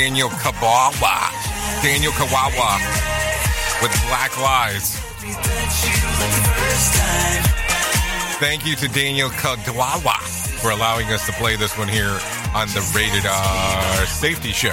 Daniel 0.00 0.30
Kawawa. 0.30 1.30
Daniel 1.82 2.10
Kawawa 2.12 2.78
with 3.82 3.92
Black 4.08 4.34
Lies. 4.40 4.96
Thank 8.40 8.64
you 8.64 8.76
to 8.76 8.88
Daniel 8.88 9.28
Kawawa 9.28 10.16
for 10.62 10.70
allowing 10.70 11.08
us 11.08 11.26
to 11.26 11.32
play 11.32 11.56
this 11.56 11.76
one 11.76 11.88
here 11.88 12.18
on 12.54 12.68
the 12.68 12.80
Rated 12.96 13.26
R 13.26 14.06
Safety 14.06 14.52
Show. 14.52 14.72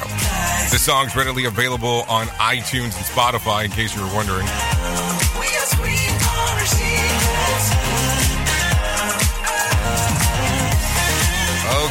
The 0.71 0.79
song's 0.79 1.13
readily 1.13 1.43
available 1.43 2.05
on 2.07 2.27
iTunes 2.39 2.95
and 2.95 3.05
Spotify, 3.05 3.65
in 3.65 3.71
case 3.71 3.97
you 3.97 4.03
were 4.03 4.15
wondering. 4.15 4.47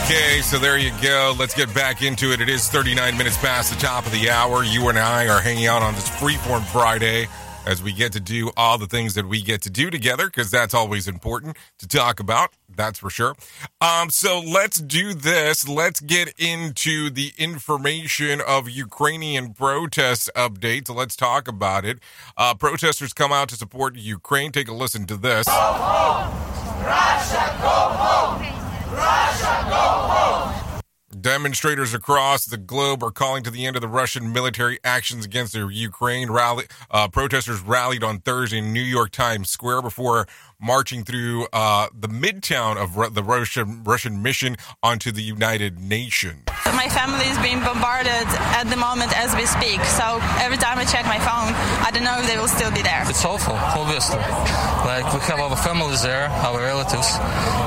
Okay, 0.09 0.41
so 0.41 0.61
there 0.61 0.79
you 0.79 0.93
go. 1.03 1.35
Let's 1.37 1.53
get 1.53 1.75
back 1.75 2.01
into 2.01 2.31
it. 2.31 2.41
It 2.41 2.49
is 2.49 2.69
39 2.69 3.19
minutes 3.19 3.37
past 3.39 3.75
the 3.75 3.81
top 3.81 4.07
of 4.07 4.13
the 4.13 4.31
hour. 4.31 4.63
You 4.63 4.89
and 4.89 4.97
I 4.97 5.27
are 5.27 5.41
hanging 5.41 5.67
out 5.67 5.83
on 5.83 5.95
this 5.95 6.09
Freeform 6.09 6.65
Friday. 6.67 7.27
as 7.67 7.83
we 7.83 7.93
get 7.93 8.13
to 8.13 8.21
do 8.21 8.53
all 8.57 8.79
the 8.79 8.87
things 8.87 9.15
that 9.15 9.27
we 9.27 9.43
get 9.43 9.63
to 9.63 9.69
do 9.69 9.91
together, 9.91 10.27
because 10.27 10.49
that's 10.49 10.75
always 10.75 11.09
important 11.09 11.57
to 11.81 11.89
talk 11.89 12.21
about. 12.21 12.51
That's 12.69 13.01
for 13.01 13.11
sure. 13.11 13.35
Um, 13.81 14.09
so 14.09 14.39
let's 14.39 14.81
do 14.81 15.13
this. 15.13 15.67
Let's 15.67 15.99
get 15.99 16.33
into 16.39 17.11
the 17.11 17.33
information 17.37 18.41
of 18.41 18.71
Ukrainian 18.71 19.55
protest 19.55 20.31
updates. 20.37 20.89
Let's 20.95 21.17
talk 21.17 21.49
about 21.49 21.85
it. 21.85 21.99
Uh, 22.37 22.55
protesters 22.55 23.13
come 23.13 23.33
out 23.33 23.49
to 23.49 23.57
support 23.57 23.97
Ukraine. 23.97 24.53
Take 24.53 24.69
a 24.69 24.73
listen 24.73 25.05
to 25.07 25.17
this. 25.17 25.47
Go 25.47 25.53
home! 25.53 26.85
Russia, 26.85 27.59
go 27.61 27.69
home! 27.69 28.66
Russia, 28.97 29.67
go 29.69 29.77
home! 29.77 30.81
Demonstrators 31.21 31.95
across 31.95 32.45
the 32.45 32.57
globe 32.57 33.03
are 33.03 33.11
calling 33.11 33.43
to 33.43 33.51
the 33.51 33.67
end 33.67 33.77
of 33.77 33.83
the 33.83 33.89
Russian 33.89 34.33
military 34.33 34.79
actions 34.85 35.25
against 35.25 35.55
the 35.55 35.67
Ukraine. 35.67 36.31
Rally, 36.31 36.67
uh, 36.91 37.09
protesters 37.09 37.61
rallied 37.61 38.05
on 38.05 38.21
Thursday 38.21 38.59
in 38.59 38.73
New 38.73 38.83
York 38.83 39.11
Times 39.11 39.51
Square 39.51 39.83
before 39.83 40.27
marching 40.61 41.05
through 41.05 41.47
uh, 41.53 41.89
the 41.99 42.09
midtown 42.09 42.77
of 42.77 42.97
Ru- 42.97 43.11
the 43.11 43.23
Russian 43.23 43.85
Russian 43.85 44.23
mission 44.23 44.57
onto 44.83 45.13
the 45.13 45.23
United 45.23 45.79
Nations. 45.79 46.43
My 46.67 46.89
family 46.89 47.27
is 47.27 47.39
being 47.39 47.61
bombarded 47.61 48.27
at 48.57 48.65
the 48.65 48.77
moment 48.77 49.17
as 49.17 49.35
we 49.35 49.47
speak. 49.47 49.81
So 49.85 50.21
every 50.41 50.57
time 50.59 50.79
I 50.79 50.85
check 50.85 51.05
my 51.07 51.19
phone, 51.19 51.53
I 51.85 51.91
don't 51.93 52.05
know 52.05 52.19
if 52.21 52.27
they 52.27 52.39
will 52.39 52.49
still 52.49 52.71
be 52.73 52.83
there. 52.83 53.03
It's 53.07 53.25
awful, 53.25 53.55
obviously. 53.55 54.19
Like 54.19 55.07
we 55.13 55.21
have 55.21 55.41
our 55.41 55.57
families 55.57 56.03
there, 56.03 56.29
our 56.29 56.59
relatives, 56.59 57.09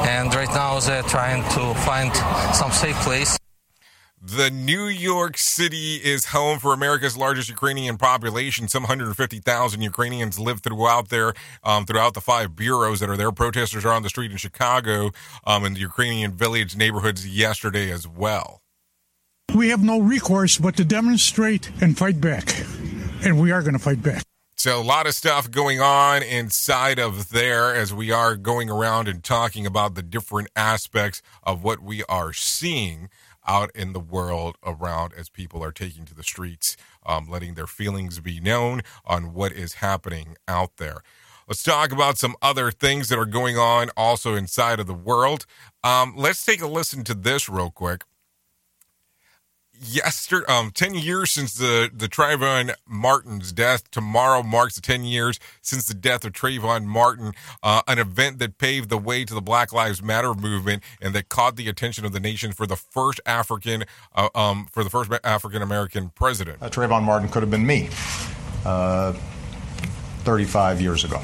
and 0.07 0.33
right 0.33 0.49
now 0.49 0.79
they're 0.79 1.03
trying 1.03 1.43
to 1.55 1.73
find 1.81 2.13
some 2.55 2.71
safe 2.71 2.95
place. 2.97 3.37
The 4.21 4.49
New 4.49 4.87
York 4.87 5.37
City 5.37 5.95
is 5.95 6.25
home 6.25 6.59
for 6.59 6.73
America's 6.73 7.15
largest 7.15 7.47
Ukrainian 7.47 7.97
population. 7.97 8.67
Some 8.67 8.83
150,000 8.83 9.81
Ukrainians 9.81 10.37
live 10.37 10.59
throughout 10.59 11.07
there, 11.07 11.33
um, 11.63 11.85
throughout 11.85 12.15
the 12.15 12.21
five 12.21 12.53
bureaus 12.53 12.99
that 12.99 13.09
are 13.09 13.15
there. 13.15 13.31
Protesters 13.31 13.85
are 13.85 13.93
on 13.93 14.03
the 14.03 14.09
street 14.09 14.31
in 14.31 14.35
Chicago, 14.35 15.11
um, 15.45 15.63
in 15.63 15.73
the 15.73 15.79
Ukrainian 15.79 16.33
village 16.33 16.75
neighborhoods 16.75 17.25
yesterday 17.25 17.89
as 17.89 18.09
well. 18.09 18.61
We 19.55 19.69
have 19.69 19.81
no 19.81 20.01
recourse 20.01 20.57
but 20.57 20.75
to 20.75 20.83
demonstrate 20.83 21.71
and 21.79 21.97
fight 21.97 22.19
back. 22.19 22.53
And 23.23 23.39
we 23.39 23.53
are 23.53 23.61
going 23.61 23.73
to 23.73 23.79
fight 23.79 24.03
back. 24.03 24.23
So 24.57 24.81
a 24.81 24.83
lot 24.83 25.07
of 25.07 25.13
stuff 25.13 25.49
going 25.49 25.79
on 25.79 26.21
inside 26.21 26.99
of 26.99 27.29
there 27.29 27.73
as 27.73 27.93
we 27.93 28.11
are 28.11 28.35
going 28.35 28.69
around 28.69 29.07
and 29.07 29.23
talking 29.23 29.65
about 29.65 29.95
the 29.95 30.03
different 30.03 30.49
aspects 30.57 31.21
of 31.43 31.63
what 31.63 31.79
we 31.79 32.03
are 32.09 32.33
seeing 32.33 33.07
out 33.49 33.71
in 33.73 33.93
the 33.93 33.99
world 33.99 34.55
around 34.63 35.13
as 35.17 35.27
people 35.27 35.63
are 35.63 35.71
taking 35.71 36.05
to 36.05 36.13
the 36.13 36.23
streets, 36.23 36.77
um, 37.05 37.27
letting 37.27 37.55
their 37.55 37.67
feelings 37.67 38.19
be 38.19 38.39
known 38.39 38.81
on 39.05 39.33
what 39.33 39.51
is 39.51 39.75
happening 39.75 40.37
out 40.47 40.77
there. 40.77 41.01
Let's 41.47 41.63
talk 41.63 41.91
about 41.91 42.19
some 42.19 42.35
other 42.43 42.69
things 42.69 43.09
that 43.09 43.17
are 43.17 43.25
going 43.25 43.57
on 43.57 43.89
also 43.97 44.35
inside 44.35 44.79
of 44.79 44.85
the 44.85 44.93
world. 44.93 45.47
Um, 45.83 46.13
let's 46.15 46.45
take 46.45 46.61
a 46.61 46.67
listen 46.67 47.03
to 47.05 47.15
this 47.15 47.49
real 47.49 47.71
quick 47.71 48.03
yesterday, 49.79 50.45
um, 50.47 50.71
10 50.71 50.95
years 50.95 51.31
since 51.31 51.53
the, 51.53 51.89
the 51.93 52.07
Trayvon 52.07 52.73
Martin's 52.87 53.51
death. 53.51 53.89
Tomorrow 53.91 54.43
marks 54.43 54.75
the 54.75 54.81
10 54.81 55.03
years 55.03 55.39
since 55.61 55.87
the 55.87 55.93
death 55.93 56.25
of 56.25 56.33
Trayvon 56.33 56.85
Martin, 56.85 57.33
uh, 57.63 57.81
an 57.87 57.99
event 57.99 58.39
that 58.39 58.57
paved 58.57 58.89
the 58.89 58.97
way 58.97 59.25
to 59.25 59.33
the 59.33 59.41
Black 59.41 59.71
Lives 59.73 60.01
Matter 60.01 60.33
movement 60.33 60.83
and 61.01 61.13
that 61.15 61.29
caught 61.29 61.55
the 61.55 61.67
attention 61.69 62.05
of 62.05 62.11
the 62.11 62.19
nation 62.19 62.51
for 62.51 62.65
the 62.65 62.75
first 62.75 63.19
African, 63.25 63.85
uh, 64.15 64.29
um, 64.35 64.67
for 64.71 64.83
the 64.83 64.89
first 64.89 65.11
African 65.23 65.61
American 65.61 66.09
president. 66.09 66.61
Uh, 66.61 66.69
Trayvon 66.69 67.03
Martin 67.03 67.29
could 67.29 67.43
have 67.43 67.51
been 67.51 67.65
me 67.65 67.89
uh, 68.65 69.13
35 70.23 70.81
years 70.81 71.03
ago. 71.03 71.21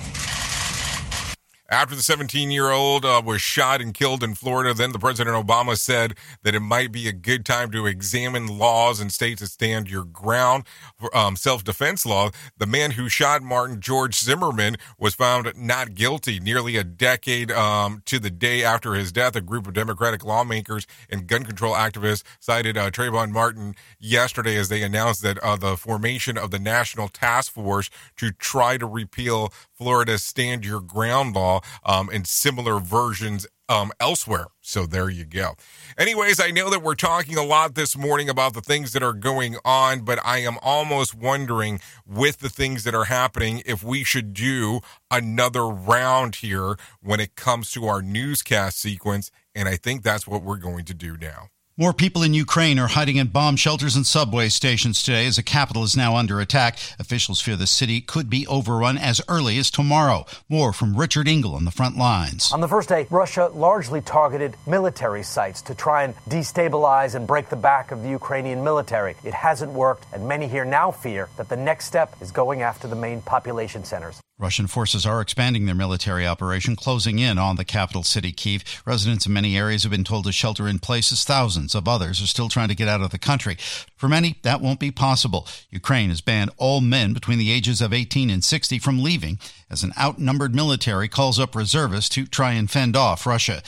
After 1.68 1.95
the 1.95 2.03
17 2.03 2.51
year 2.51 2.70
old 2.70 3.05
uh, 3.05 3.24
was 3.26 3.41
shot 3.41 3.82
and 3.82 3.91
killed 3.91 4.22
in 4.22 4.36
Florida, 4.36 4.72
then 4.72 4.91
the 4.91 4.99
President 4.99 5.36
Obama 5.36 5.76
said 5.76 6.13
that 6.43 6.53
it 6.53 6.59
might 6.59 6.91
be 6.91 7.07
a 7.07 7.11
good 7.11 7.43
time 7.43 7.72
to 7.72 7.88
examine 7.88 8.59
laws 8.59 8.99
and 8.99 9.11
states 9.11 9.41
that 9.41 9.47
stand 9.47 9.89
your 9.89 10.03
ground 10.03 10.66
um, 11.11 11.36
self 11.36 11.63
defense 11.63 12.05
law. 12.05 12.30
The 12.55 12.68
man 12.68 12.91
who 12.91 13.09
shot 13.09 13.41
Martin, 13.41 13.82
George 13.82 14.13
Zimmerman, 14.13 14.78
was 14.99 15.16
found 15.16 15.51
not 15.55 15.95
guilty 15.95 16.39
nearly 16.39 16.78
a 16.78 16.84
decade 16.84 17.51
um, 17.51 18.03
to 18.05 18.20
the 18.20 18.30
day 18.30 18.63
after 18.63 18.93
his 18.93 19.11
death. 19.11 19.36
A 19.36 19.41
group 19.41 19.66
of 19.66 19.74
Democratic 19.74 20.24
lawmakers 20.24 20.86
and 21.09 21.26
gun 21.26 21.45
control 21.45 21.74
activists 21.74 22.22
cited 22.39 22.78
uh, 22.78 22.91
Trayvon 22.91 23.32
Martin 23.32 23.74
yesterday 23.99 24.55
as 24.55 24.70
they 24.70 24.84
announced 24.84 25.24
that 25.24 25.39
uh, 25.39 25.55
the 25.55 25.78
formation 25.78 26.38
of 26.38 26.51
the 26.51 26.59
National 26.59 27.07
Task 27.07 27.53
Force 27.53 27.89
to 28.18 28.32
try 28.32 28.78
to 28.78 28.86
repeal 28.86 29.51
Florida's 29.76 30.23
Stand 30.23 30.65
Your 30.65 30.82
Ground 30.82 31.36
law 31.36 31.61
um, 31.86 32.09
and 32.11 32.26
similar 32.26 32.80
versions 32.80 33.45
um, 33.67 33.91
elsewhere. 33.99 34.47
So 34.61 34.86
there 34.86 35.09
you 35.09 35.26
go. 35.26 35.55
Anyways, 35.97 36.39
I 36.39 36.51
know 36.51 36.69
that 36.69 36.82
we're 36.82 36.95
talking 36.95 37.38
a 37.38 37.43
lot 37.43 37.76
this 37.76 37.97
morning 37.97 38.30
about 38.30 38.53
the 38.53 38.61
things 38.61 38.93
that 38.93 39.03
are 39.03 39.13
going 39.13 39.57
on, 39.65 40.01
but 40.01 40.19
I 40.23 40.39
am 40.39 40.57
almost 40.61 41.15
wondering 41.15 41.80
with 42.05 42.39
the 42.39 42.49
things 42.49 42.84
that 42.84 42.95
are 42.95 43.05
happening 43.05 43.63
if 43.65 43.84
we 43.84 44.03
should 44.03 44.34
do 44.34 44.82
another 45.09 45.67
round 45.67 46.36
here 46.36 46.76
when 47.01 47.19
it 47.19 47.36
comes 47.36 47.71
to 47.71 47.86
our 47.86 48.01
newscast 48.01 48.80
sequence. 48.80 49.32
And 49.53 49.67
I 49.67 49.78
think 49.78 50.03
that's 50.03 50.28
what 50.28 50.43
we're 50.43 50.57
going 50.57 50.86
to 50.86 50.93
do 50.93 51.17
now. 51.17 51.49
More 51.78 51.91
people 51.91 52.23
in 52.23 52.34
Ukraine 52.34 52.80
are 52.80 52.88
hiding 52.88 53.17
in 53.17 53.28
bomb 53.28 53.57
shelters 53.57 53.97
and 53.97 54.07
subway 54.07 54.47
stations 54.47 55.03
today 55.03 55.28
as 55.28 55.36
the 55.36 55.43
capital 55.43 55.84
is 55.84 55.97
now 55.97 56.15
under 56.15 56.39
attack. 56.39 56.80
Officials 56.99 57.41
fear 57.41 57.57
the 57.57 57.67
city 57.67 57.99
could 57.99 58.30
be 58.30 58.47
overrun 58.47 58.97
as 58.97 59.19
early 59.28 59.57
as 59.57 59.69
tomorrow. 59.69 60.26
More 60.47 60.71
from 60.71 60.95
Richard 60.95 61.28
Engel 61.28 61.53
on 61.53 61.65
the 61.65 61.71
front 61.71 61.97
lines. 61.97 62.53
On 62.53 62.61
the 62.61 62.69
first 62.69 62.88
day, 62.88 63.07
Russia 63.09 63.51
largely 63.53 63.99
targeted 63.99 64.55
military 64.65 65.21
sites 65.21 65.61
to 65.63 65.76
try 65.76 66.05
and 66.05 66.15
destabilize 66.30 67.13
and 67.13 67.28
break 67.28 67.49
the 67.49 67.57
back 67.57 67.91
of 67.91 68.03
the 68.03 68.09
Ukrainian 68.09 68.63
military. 68.63 69.15
It 69.26 69.34
hasn't 69.34 69.73
worked, 69.73 70.05
and 70.13 70.26
many 70.26 70.47
here 70.47 70.63
now 70.63 70.91
fear 70.91 71.28
that 71.36 71.49
the 71.49 71.57
next 71.57 71.88
step 71.88 72.15
is 72.21 72.32
going 72.32 72.61
after 72.61 72.88
the 72.88 72.95
main 72.95 73.21
population 73.21 73.84
centers. 73.84 74.21
Russian 74.38 74.67
forces 74.67 75.05
are 75.05 75.21
expanding 75.21 75.65
their 75.65 75.73
military 75.73 76.27
operation, 76.27 76.75
closing 76.75 77.19
in 77.19 77.38
on 77.38 77.55
the 77.55 77.63
capital 77.63 78.03
city, 78.03 78.33
Kiev. 78.33 78.65
Residents 78.86 79.25
in 79.25 79.31
many 79.31 79.57
areas 79.57 79.83
have 79.83 79.93
been 79.93 80.03
told 80.03 80.25
to 80.25 80.33
shelter 80.33 80.67
in 80.67 80.79
place 80.79 81.09
as 81.13 81.23
thousands 81.23 81.73
of 81.73 81.88
others 81.88 82.21
are 82.21 82.27
still 82.27 82.49
trying 82.49 82.67
to 82.67 82.75
get 82.75 82.89
out 82.89 83.01
of 83.01 83.11
the 83.11 83.17
country. 83.17 83.55
For 83.95 84.09
many, 84.09 84.38
that 84.41 84.59
won't 84.59 84.81
be 84.81 84.91
possible. 84.91 85.47
Ukraine 85.69 86.09
has 86.09 86.19
banned 86.19 86.51
all 86.57 86.81
men 86.81 87.13
between 87.13 87.38
the 87.38 87.49
ages 87.49 87.79
of 87.79 87.93
18 87.93 88.29
and 88.29 88.43
60 88.43 88.77
from 88.77 89.01
leaving 89.01 89.39
as 89.69 89.83
an 89.83 89.93
outnumbered 89.97 90.53
military 90.53 91.07
calls 91.07 91.39
up 91.39 91.55
reservists 91.55 92.09
to 92.09 92.25
try 92.25 92.51
and 92.51 92.69
fend 92.69 92.97
off 92.97 93.25
Russia. 93.25 93.63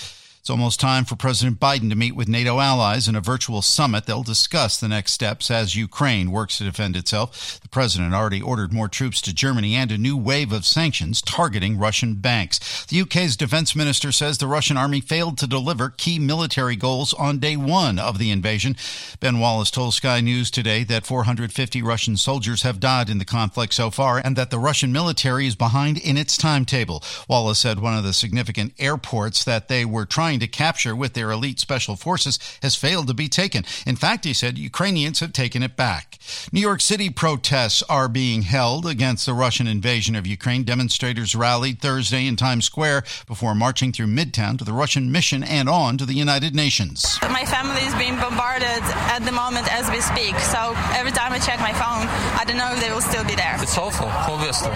It's 0.48 0.52
almost 0.52 0.80
time 0.80 1.04
for 1.04 1.18
President 1.18 1.60
Biden 1.60 1.90
to 1.90 1.96
meet 1.98 2.16
with 2.16 2.30
NATO 2.30 2.62
allies 2.62 3.10
in 3.10 3.18
a 3.18 3.20
virtual 3.20 3.62
summit. 3.62 4.06
They'll 4.06 4.24
discuss 4.24 4.80
the 4.80 4.88
next 4.88 5.12
steps 5.12 5.52
as 5.52 5.76
Ukraine 5.76 6.32
works 6.32 6.58
to 6.58 6.64
defend 6.64 6.96
itself. 6.96 7.60
The 7.60 7.68
president 7.68 8.14
already 8.14 8.42
ordered 8.42 8.72
more 8.72 8.88
troops 8.88 9.20
to 9.24 9.36
Germany 9.36 9.76
and 9.76 9.92
a 9.92 9.98
new 9.98 10.16
wave 10.16 10.54
of 10.54 10.66
sanctions 10.66 11.22
targeting 11.22 11.78
Russian 11.78 12.14
banks. 12.14 12.86
The 12.86 13.02
UK's 13.02 13.36
defense 13.36 13.76
minister 13.76 14.14
says 14.14 14.38
the 14.38 14.48
Russian 14.48 14.78
army 14.78 15.02
failed 15.02 15.38
to 15.40 15.48
deliver 15.48 15.90
key 15.90 16.18
military 16.18 16.78
goals 16.78 17.14
on 17.16 17.40
day 17.40 17.58
one 17.58 18.00
of 18.00 18.18
the 18.18 18.32
invasion. 18.32 18.78
Ben 19.20 19.40
Wallace 19.40 19.70
told 19.70 19.96
Sky 19.96 20.22
News 20.22 20.50
today 20.50 20.86
that 20.86 21.06
450 21.06 21.82
Russian 21.82 22.16
soldiers 22.16 22.62
have 22.62 22.80
died 22.80 23.10
in 23.10 23.18
the 23.18 23.26
conflict 23.26 23.74
so 23.74 23.92
far 23.92 24.22
and 24.24 24.38
that 24.38 24.52
the 24.52 24.60
Russian 24.60 24.94
military 24.94 25.46
is 25.46 25.56
behind 25.56 25.98
in 25.98 26.16
its 26.16 26.38
timetable. 26.38 27.04
Wallace 27.28 27.60
said 27.60 27.80
one 27.80 27.98
of 27.98 28.06
the 28.06 28.14
significant 28.14 28.72
airports 28.80 29.44
that 29.44 29.68
they 29.68 29.84
were 29.84 30.06
trying 30.06 30.37
to 30.40 30.48
capture 30.48 30.96
with 30.96 31.14
their 31.14 31.32
elite 31.32 31.60
special 31.60 31.96
forces 31.96 32.40
has 32.62 32.76
failed 32.76 33.08
to 33.08 33.14
be 33.14 33.28
taken. 33.28 33.64
In 33.86 33.96
fact, 33.96 34.26
he 34.26 34.34
said 34.34 34.58
Ukrainians 34.58 35.20
have 35.20 35.34
taken 35.34 35.64
it 35.64 35.76
back. 35.76 36.18
New 36.52 36.62
York 36.62 36.82
City 36.82 37.10
protests 37.10 37.84
are 37.84 38.08
being 38.08 38.42
held 38.44 38.86
against 38.86 39.26
the 39.26 39.34
Russian 39.34 39.68
invasion 39.68 40.16
of 40.16 40.28
Ukraine. 40.28 40.64
Demonstrators 40.64 41.36
rallied 41.36 41.80
Thursday 41.82 42.28
in 42.28 42.36
Times 42.36 42.66
Square 42.66 43.04
before 43.28 43.56
marching 43.56 43.92
through 43.92 44.08
Midtown 44.08 44.58
to 44.58 44.64
the 44.64 44.74
Russian 44.74 45.12
mission 45.12 45.44
and 45.44 45.70
on 45.70 45.98
to 45.98 46.06
the 46.06 46.14
United 46.14 46.56
Nations. 46.56 47.18
My 47.24 47.46
family 47.46 47.82
is 47.82 47.96
being 47.96 48.16
bombarded 48.16 48.84
at 49.14 49.20
the 49.20 49.32
moment 49.32 49.72
as 49.74 49.90
we 49.90 50.02
speak. 50.02 50.36
So 50.40 50.74
every 50.94 51.12
time 51.12 51.32
I 51.34 51.40
check 51.40 51.60
my 51.60 51.74
phone, 51.74 52.08
I 52.38 52.44
don't 52.46 52.58
know 52.58 52.74
if 52.74 52.82
they 52.82 52.92
will 52.92 53.02
still 53.02 53.24
be 53.24 53.36
there. 53.36 53.56
It's 53.62 53.78
awful, 53.78 54.08
obviously. 54.08 54.72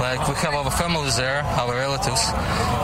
Like 0.00 0.26
we 0.28 0.34
have 0.36 0.54
our 0.54 0.70
families 0.70 1.16
there, 1.16 1.42
our 1.42 1.74
relatives, 1.74 2.22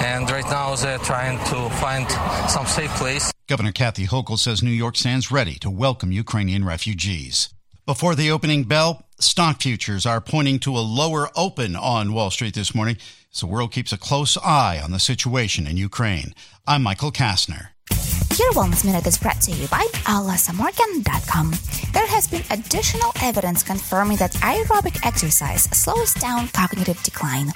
and 0.04 0.30
right 0.30 0.44
now 0.46 0.74
they're 0.76 0.98
trying 0.98 1.38
to 1.50 1.70
find 1.76 2.05
some 2.48 2.66
safe 2.66 2.90
place. 2.96 3.32
Governor 3.46 3.72
Kathy 3.72 4.07
Hochul 4.07 4.38
says 4.38 4.62
New 4.62 4.70
York 4.70 4.96
stands 4.96 5.30
ready 5.30 5.54
to 5.57 5.70
welcome 5.70 6.12
Ukrainian 6.12 6.64
refugees. 6.64 7.48
Before 7.86 8.16
the 8.16 8.30
opening 8.30 8.64
bell, 8.64 9.07
stock 9.20 9.62
futures 9.62 10.04
are 10.07 10.20
pointing 10.20 10.59
to 10.61 10.76
a 10.76 10.80
lower 10.80 11.28
open 11.36 11.76
on 11.76 12.12
Wall 12.12 12.30
Street 12.30 12.54
this 12.54 12.74
morning 12.74 12.96
as 13.32 13.40
the 13.40 13.46
world 13.46 13.72
keeps 13.72 13.92
a 13.92 13.98
close 13.98 14.36
eye 14.38 14.80
on 14.82 14.90
the 14.90 14.98
situation 14.98 15.66
in 15.66 15.76
Ukraine. 15.76 16.34
I'm 16.66 16.82
Michael 16.82 17.12
Kastner. 17.12 17.68
Your 18.39 18.53
Wellness 18.53 18.84
Minute 18.84 19.07
is 19.07 19.16
brought 19.16 19.41
to 19.43 19.51
you 19.51 19.66
by 19.68 19.87
alasamorgan.com. 20.05 21.55
There 21.95 22.07
has 22.07 22.28
been 22.28 22.43
additional 22.51 23.12
evidence 23.22 23.62
confirming 23.62 24.18
that 24.18 24.34
aerobic 24.34 25.07
exercise 25.07 25.62
slows 25.72 26.12
down 26.12 26.49
cognitive 26.49 27.03
decline. 27.03 27.47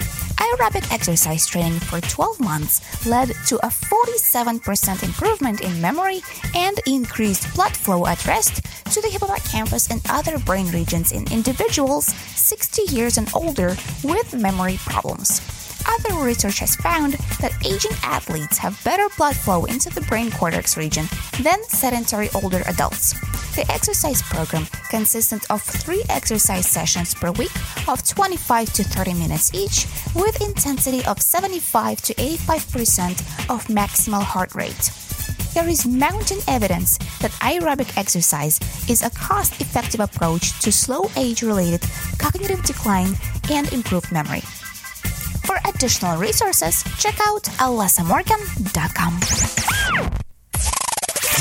Aerobic 0.41 0.91
exercise 0.91 1.47
training 1.47 1.81
for 1.81 2.01
12 2.01 2.41
months 2.41 3.07
led 3.07 3.28
to 3.49 3.57
a 3.59 3.68
47% 3.68 5.03
improvement 5.03 5.61
in 5.61 5.83
memory 5.83 6.22
and 6.55 6.81
increased 6.87 7.55
blood 7.55 7.76
flow 7.76 8.07
at 8.07 8.26
rest 8.26 8.64
to 8.95 9.03
the 9.03 9.09
hippocampus 9.09 9.91
and 9.91 10.01
other 10.09 10.39
brain 10.39 10.70
regions 10.70 11.12
in 11.12 11.31
individuals 11.31 12.07
60 12.07 12.83
years 12.95 13.18
and 13.18 13.31
older 13.35 13.76
with 14.03 14.33
memory 14.33 14.78
problems. 14.87 15.59
Other 15.87 16.24
research 16.24 16.59
has 16.61 16.76
found 16.76 17.14
that 17.41 17.55
aging 17.64 17.97
athletes 18.03 18.59
have 18.59 18.83
better 18.85 19.09
blood 19.16 19.37
flow 19.37 19.64
into 19.64 19.91
the 19.91 20.01
brain 20.03 20.31
cortex 20.31 20.76
region 20.76 21.07
than 21.43 21.62
sedentary 21.64 22.28
older 22.35 22.62
adults. 22.66 23.14
The 23.57 23.70
exercise 23.70 24.22
program 24.22 24.66
consisted 24.91 25.43
of 25.51 25.62
three 25.62 26.05
exercise 26.09 26.66
sessions 26.66 27.14
per 27.14 27.33
week 27.33 27.53
of 27.89 28.07
25 28.07 28.72
to 28.74 28.85
30 28.85 29.14
minutes 29.14 29.53
each, 29.55 29.87
with 30.14 30.41
intensity 30.41 31.05
of 31.05 31.20
75 31.20 32.01
to 32.03 32.14
85% 32.14 33.20
of 33.51 33.66
maximal 33.66 34.22
heart 34.22 34.55
rate. 34.55 34.91
There 35.55 35.68
is 35.68 35.85
mounting 35.87 36.39
evidence 36.47 36.97
that 37.20 37.33
aerobic 37.43 37.97
exercise 37.97 38.61
is 38.89 39.03
a 39.03 39.11
cost 39.11 39.61
effective 39.61 40.01
approach 40.01 40.61
to 40.61 40.70
slow 40.70 41.11
age 41.16 41.43
related 41.43 41.83
cognitive 42.18 42.62
decline 42.62 43.16
and 43.51 43.72
improve 43.72 44.12
memory. 44.12 44.43
For 45.51 45.59
additional 45.68 46.16
resources, 46.16 46.84
check 46.96 47.18
out 47.26 47.42
alasamorgan.com. 47.59 50.30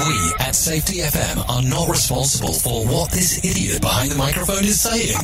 We 0.07 0.33
at 0.39 0.55
Safety 0.55 0.99
FM 0.99 1.49
are 1.49 1.61
not 1.61 1.89
responsible 1.89 2.53
for 2.53 2.85
what 2.85 3.11
this 3.11 3.43
idiot 3.43 3.81
behind 3.81 4.11
the 4.11 4.15
microphone 4.15 4.63
is 4.63 4.79
saying. 4.79 5.17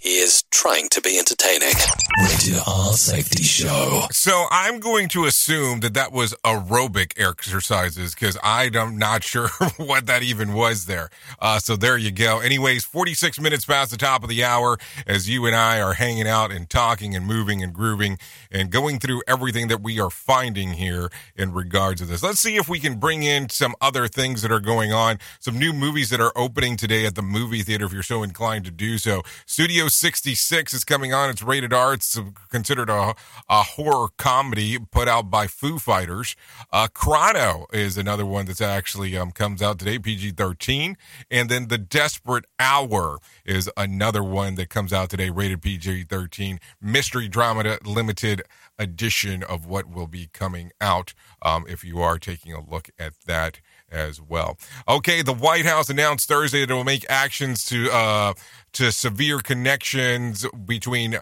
He 0.00 0.18
is 0.18 0.44
trying 0.52 0.88
to 0.90 1.00
be 1.00 1.18
entertaining. 1.18 1.74
Rated 2.22 2.62
R 2.66 2.92
Safety 2.92 3.42
Show. 3.42 4.04
So 4.12 4.46
I'm 4.52 4.78
going 4.78 5.08
to 5.08 5.24
assume 5.24 5.80
that 5.80 5.94
that 5.94 6.12
was 6.12 6.34
aerobic 6.44 7.18
exercises 7.18 8.14
because 8.14 8.38
I'm 8.44 8.96
not 8.96 9.24
sure 9.24 9.48
what 9.76 10.06
that 10.06 10.22
even 10.22 10.52
was 10.52 10.86
there. 10.86 11.10
Uh, 11.40 11.58
so 11.58 11.74
there 11.74 11.98
you 11.98 12.12
go. 12.12 12.38
Anyways, 12.38 12.84
46 12.84 13.40
minutes 13.40 13.64
past 13.64 13.90
the 13.90 13.96
top 13.96 14.22
of 14.22 14.28
the 14.28 14.44
hour 14.44 14.78
as 15.06 15.28
you 15.28 15.46
and 15.46 15.56
I 15.56 15.80
are 15.80 15.94
hanging 15.94 16.28
out 16.28 16.52
and 16.52 16.70
talking 16.70 17.16
and 17.16 17.26
moving 17.26 17.60
and 17.60 17.72
grooving 17.72 18.18
and 18.52 18.70
going 18.70 19.00
through 19.00 19.22
everything 19.26 19.66
that 19.68 19.82
we 19.82 19.98
are 19.98 20.10
finding 20.10 20.74
here 20.74 21.10
in 21.34 21.52
regards 21.52 22.00
to 22.02 22.06
this. 22.06 22.22
Let's 22.22 22.40
see 22.40 22.56
if 22.56 22.68
we 22.68 22.78
can 22.78 23.00
bring 23.00 23.24
in 23.24 23.48
some 23.48 23.74
other 23.80 23.95
things 24.04 24.42
that 24.42 24.52
are 24.52 24.60
going 24.60 24.92
on, 24.92 25.18
some 25.40 25.58
new 25.58 25.72
movies 25.72 26.10
that 26.10 26.20
are 26.20 26.32
opening 26.36 26.76
today 26.76 27.06
at 27.06 27.14
the 27.14 27.22
movie 27.22 27.62
theater 27.62 27.86
if 27.86 27.92
you're 27.92 28.02
so 28.02 28.22
inclined 28.22 28.66
to 28.66 28.70
do 28.70 28.98
so. 28.98 29.22
Studio 29.46 29.88
66 29.88 30.74
is 30.74 30.84
coming 30.84 31.14
on. 31.14 31.30
It's 31.30 31.42
rated 31.42 31.72
R. 31.72 31.94
It's 31.94 32.20
considered 32.50 32.90
a, 32.90 33.14
a 33.48 33.62
horror 33.62 34.08
comedy 34.18 34.78
put 34.78 35.08
out 35.08 35.30
by 35.30 35.46
Foo 35.46 35.78
Fighters. 35.78 36.36
Uh, 36.70 36.88
Cyrano 36.94 37.66
is 37.72 37.96
another 37.96 38.26
one 38.26 38.44
that's 38.44 38.60
actually 38.60 39.16
um, 39.16 39.30
comes 39.30 39.62
out 39.62 39.78
today, 39.78 39.98
PG 39.98 40.32
13. 40.32 40.96
And 41.30 41.48
then 41.48 41.68
The 41.68 41.78
Desperate 41.78 42.44
Hour 42.58 43.18
is 43.46 43.70
another 43.76 44.22
one 44.22 44.56
that 44.56 44.68
comes 44.68 44.92
out 44.92 45.08
today, 45.08 45.30
rated 45.30 45.62
PG 45.62 46.04
13. 46.04 46.60
Mystery 46.82 47.28
Drama 47.28 47.78
Limited 47.84 48.42
edition 48.78 49.42
of 49.42 49.66
what 49.66 49.88
will 49.88 50.06
be 50.06 50.28
coming 50.32 50.72
out 50.80 51.14
um, 51.42 51.64
if 51.68 51.84
you 51.84 52.00
are 52.00 52.18
taking 52.18 52.52
a 52.52 52.60
look 52.60 52.90
at 52.98 53.14
that 53.26 53.60
as 53.96 54.20
well. 54.20 54.58
Okay, 54.88 55.22
the 55.22 55.32
White 55.32 55.64
House 55.64 55.88
announced 55.88 56.28
Thursday 56.28 56.60
that 56.60 56.70
it 56.70 56.74
will 56.74 56.84
make 56.84 57.06
actions 57.08 57.64
to 57.66 57.90
uh, 57.90 58.34
to 58.74 58.92
severe 58.92 59.40
connections 59.40 60.46
between 60.66 61.14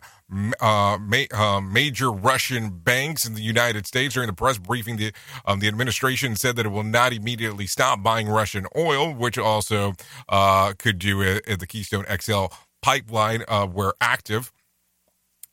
uh, 0.60 0.98
ma- 1.00 1.30
uh, 1.32 1.60
major 1.60 2.10
Russian 2.10 2.70
banks 2.70 3.24
in 3.24 3.34
the 3.34 3.42
United 3.42 3.86
States. 3.86 4.14
During 4.14 4.26
the 4.26 4.34
press 4.34 4.58
briefing, 4.58 4.96
the 4.96 5.12
um, 5.46 5.60
the 5.60 5.68
administration 5.68 6.36
said 6.36 6.56
that 6.56 6.66
it 6.66 6.70
will 6.70 6.82
not 6.82 7.12
immediately 7.12 7.66
stop 7.66 8.02
buying 8.02 8.28
Russian 8.28 8.66
oil, 8.76 9.14
which 9.14 9.38
also 9.38 9.94
uh, 10.28 10.72
could 10.76 10.98
do 10.98 11.22
at 11.22 11.60
the 11.60 11.66
Keystone 11.66 12.04
XL 12.20 12.46
pipeline, 12.82 13.44
uh, 13.48 13.66
where 13.66 13.94
active. 14.00 14.52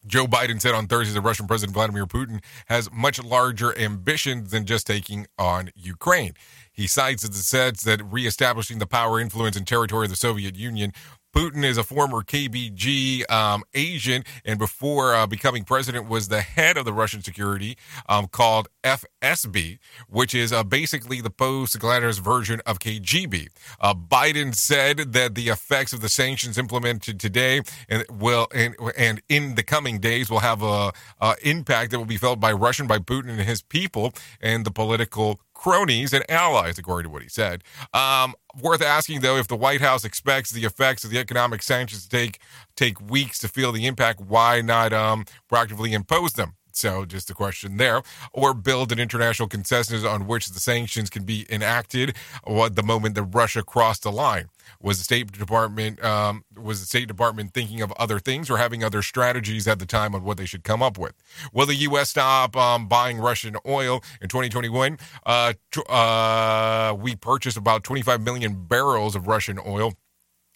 Joe 0.07 0.25
Biden 0.25 0.59
said 0.59 0.73
on 0.73 0.87
Thursday 0.87 1.13
that 1.13 1.21
Russian 1.21 1.45
President 1.45 1.75
Vladimir 1.75 2.07
Putin 2.07 2.43
has 2.65 2.91
much 2.91 3.23
larger 3.23 3.77
ambitions 3.77 4.49
than 4.49 4.65
just 4.65 4.87
taking 4.87 5.27
on 5.37 5.69
Ukraine. 5.75 6.33
He 6.81 6.87
cites 6.87 7.21
the 7.21 7.35
says 7.35 7.81
that 7.83 8.01
reestablishing 8.03 8.79
the 8.79 8.87
power, 8.87 9.19
influence, 9.19 9.55
and 9.55 9.67
territory 9.67 10.05
of 10.05 10.09
the 10.09 10.15
Soviet 10.15 10.55
Union 10.55 10.93
Putin 11.33 11.63
is 11.63 11.77
a 11.77 11.83
former 11.83 12.23
KGB 12.23 13.29
um, 13.31 13.63
agent, 13.73 14.25
and 14.43 14.59
before 14.59 15.15
uh, 15.15 15.25
becoming 15.25 15.63
president, 15.63 16.09
was 16.09 16.27
the 16.27 16.41
head 16.41 16.77
of 16.77 16.85
the 16.85 16.93
Russian 16.93 17.21
security 17.21 17.77
um, 18.09 18.27
called 18.27 18.67
FSB, 18.83 19.79
which 20.09 20.35
is 20.35 20.51
uh, 20.51 20.63
basically 20.63 21.21
the 21.21 21.29
post-Gladys 21.29 22.17
version 22.17 22.61
of 22.65 22.79
KGB. 22.79 23.47
Uh, 23.79 23.93
Biden 23.93 24.53
said 24.53 25.13
that 25.13 25.35
the 25.35 25.49
effects 25.49 25.93
of 25.93 26.01
the 26.01 26.09
sanctions 26.09 26.57
implemented 26.57 27.19
today 27.19 27.61
and 27.87 28.03
will 28.09 28.47
and, 28.53 28.75
and 28.97 29.21
in 29.29 29.55
the 29.55 29.63
coming 29.63 29.99
days 29.99 30.29
will 30.29 30.39
have 30.39 30.61
a, 30.61 30.91
a 31.21 31.35
impact 31.43 31.91
that 31.91 31.97
will 31.97 32.05
be 32.05 32.17
felt 32.17 32.39
by 32.39 32.51
Russian, 32.51 32.87
by 32.87 32.99
Putin 32.99 33.29
and 33.29 33.41
his 33.41 33.61
people, 33.61 34.13
and 34.41 34.65
the 34.65 34.71
political 34.71 35.39
cronies 35.61 36.11
and 36.11 36.29
allies, 36.29 36.79
according 36.79 37.07
to 37.07 37.13
what 37.13 37.21
he 37.21 37.29
said. 37.29 37.63
Um, 37.93 38.33
worth 38.59 38.81
asking, 38.81 39.21
though, 39.21 39.37
if 39.37 39.47
the 39.47 39.55
White 39.55 39.81
House 39.81 40.03
expects 40.03 40.51
the 40.51 40.65
effects 40.65 41.03
of 41.03 41.09
the 41.09 41.19
economic 41.19 41.61
sanctions 41.63 42.03
to 42.03 42.09
take 42.09 42.39
take 42.75 42.99
weeks 43.09 43.39
to 43.39 43.47
feel 43.47 43.71
the 43.71 43.85
impact, 43.85 44.21
why 44.21 44.61
not 44.61 44.93
um, 44.93 45.25
proactively 45.51 45.91
impose 45.91 46.33
them? 46.33 46.55
So, 46.81 47.05
just 47.05 47.29
a 47.29 47.35
question 47.35 47.77
there. 47.77 48.01
Or 48.33 48.55
build 48.55 48.91
an 48.91 48.99
international 48.99 49.47
consensus 49.47 50.03
on 50.03 50.25
which 50.25 50.47
the 50.47 50.59
sanctions 50.59 51.11
can 51.11 51.25
be 51.25 51.45
enacted 51.47 52.15
at 52.47 52.75
the 52.75 52.81
moment 52.81 53.13
that 53.13 53.23
Russia 53.23 53.61
crossed 53.61 54.01
the 54.01 54.11
line. 54.11 54.49
Was 54.81 54.97
the 54.97 55.03
State 55.03 55.31
Department 55.31 56.03
um, 56.03 56.43
was 56.59 56.79
the 56.79 56.87
State 56.87 57.07
Department 57.07 57.53
thinking 57.53 57.81
of 57.81 57.91
other 57.93 58.17
things 58.17 58.49
or 58.49 58.57
having 58.57 58.83
other 58.83 59.03
strategies 59.03 59.67
at 59.67 59.77
the 59.77 59.85
time 59.85 60.15
on 60.15 60.23
what 60.23 60.37
they 60.37 60.45
should 60.45 60.63
come 60.63 60.81
up 60.81 60.97
with? 60.97 61.13
Will 61.53 61.67
the 61.67 61.75
U.S. 61.75 62.09
stop 62.09 62.57
um, 62.57 62.87
buying 62.87 63.19
Russian 63.19 63.57
oil 63.67 64.01
in 64.19 64.27
2021? 64.27 64.97
Uh, 65.23 65.53
uh, 65.87 66.95
we 66.99 67.15
purchased 67.15 67.57
about 67.57 67.83
25 67.83 68.21
million 68.21 68.65
barrels 68.65 69.15
of 69.15 69.27
Russian 69.27 69.59
oil. 69.67 69.93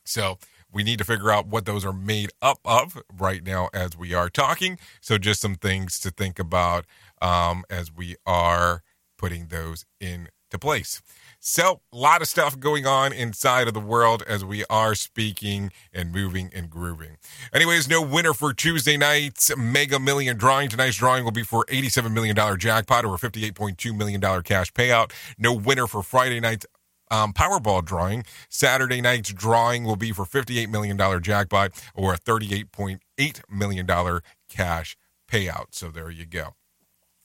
So 0.06 0.40
we 0.76 0.84
need 0.84 1.00
to 1.00 1.06
figure 1.06 1.32
out 1.32 1.48
what 1.48 1.66
those 1.66 1.86
are 1.86 1.94
made 1.94 2.32
up 2.42 2.60
of 2.66 3.02
right 3.18 3.44
now 3.44 3.70
as 3.74 3.98
we 3.98 4.14
are 4.14 4.30
talking. 4.30 4.78
So, 5.00 5.18
just 5.18 5.42
some 5.42 5.56
things 5.56 6.00
to 6.02 6.12
think 6.12 6.38
about 6.38 6.86
um, 7.22 7.64
as 7.70 7.92
we 7.92 8.18
are 8.26 8.84
putting 9.18 9.48
those 9.48 9.86
into 10.02 10.30
place. 10.60 11.02
So, 11.40 11.82
a 11.94 11.96
lot 11.96 12.22
of 12.22 12.28
stuff 12.28 12.60
going 12.60 12.86
on 12.86 13.14
inside 13.14 13.68
of 13.68 13.74
the 13.74 13.80
world 13.80 14.24
as 14.28 14.44
we 14.44 14.66
are 14.66 14.96
speaking 14.96 15.72
and 15.94 16.12
moving 16.12 16.50
and 16.54 16.70
grooving. 16.70 17.18
Anyways, 17.54 17.88
no 17.88 18.02
winner 18.02 18.34
for 18.34 18.54
Tuesday 18.54 18.98
night's 18.98 19.56
Mega 19.56 20.00
Million 20.00 20.38
drawing. 20.38 20.70
Tonight's 20.70 20.98
drawing 20.98 21.24
will 21.24 21.32
be 21.32 21.44
for 21.44 21.64
$87 21.66 22.12
million 22.12 22.36
jackpot 22.58 23.06
or 23.06 23.18
$58.2 23.18 23.96
million 23.96 24.20
cash 24.44 24.74
payout. 24.74 25.12
No 25.38 25.54
winner 25.54 25.88
for 25.88 26.04
Friday 26.04 26.40
night's 26.40 26.66
um, 27.12 27.34
Powerball 27.34 27.84
drawing. 27.84 28.26
Saturday 28.50 29.02
night's 29.02 29.34
drawing 29.34 29.84
will 29.84 29.96
be 29.96 30.12
for 30.12 30.26
$58 30.26 30.70
million 30.70 30.98
jackpot 31.22 31.72
or 31.94 32.14
a 32.14 32.18
$38.8 32.18 33.42
million 33.50 34.22
cash 34.50 34.98
payout. 35.30 35.68
So 35.72 35.90
there 35.90 36.10
you 36.10 36.26
go. 36.26 36.56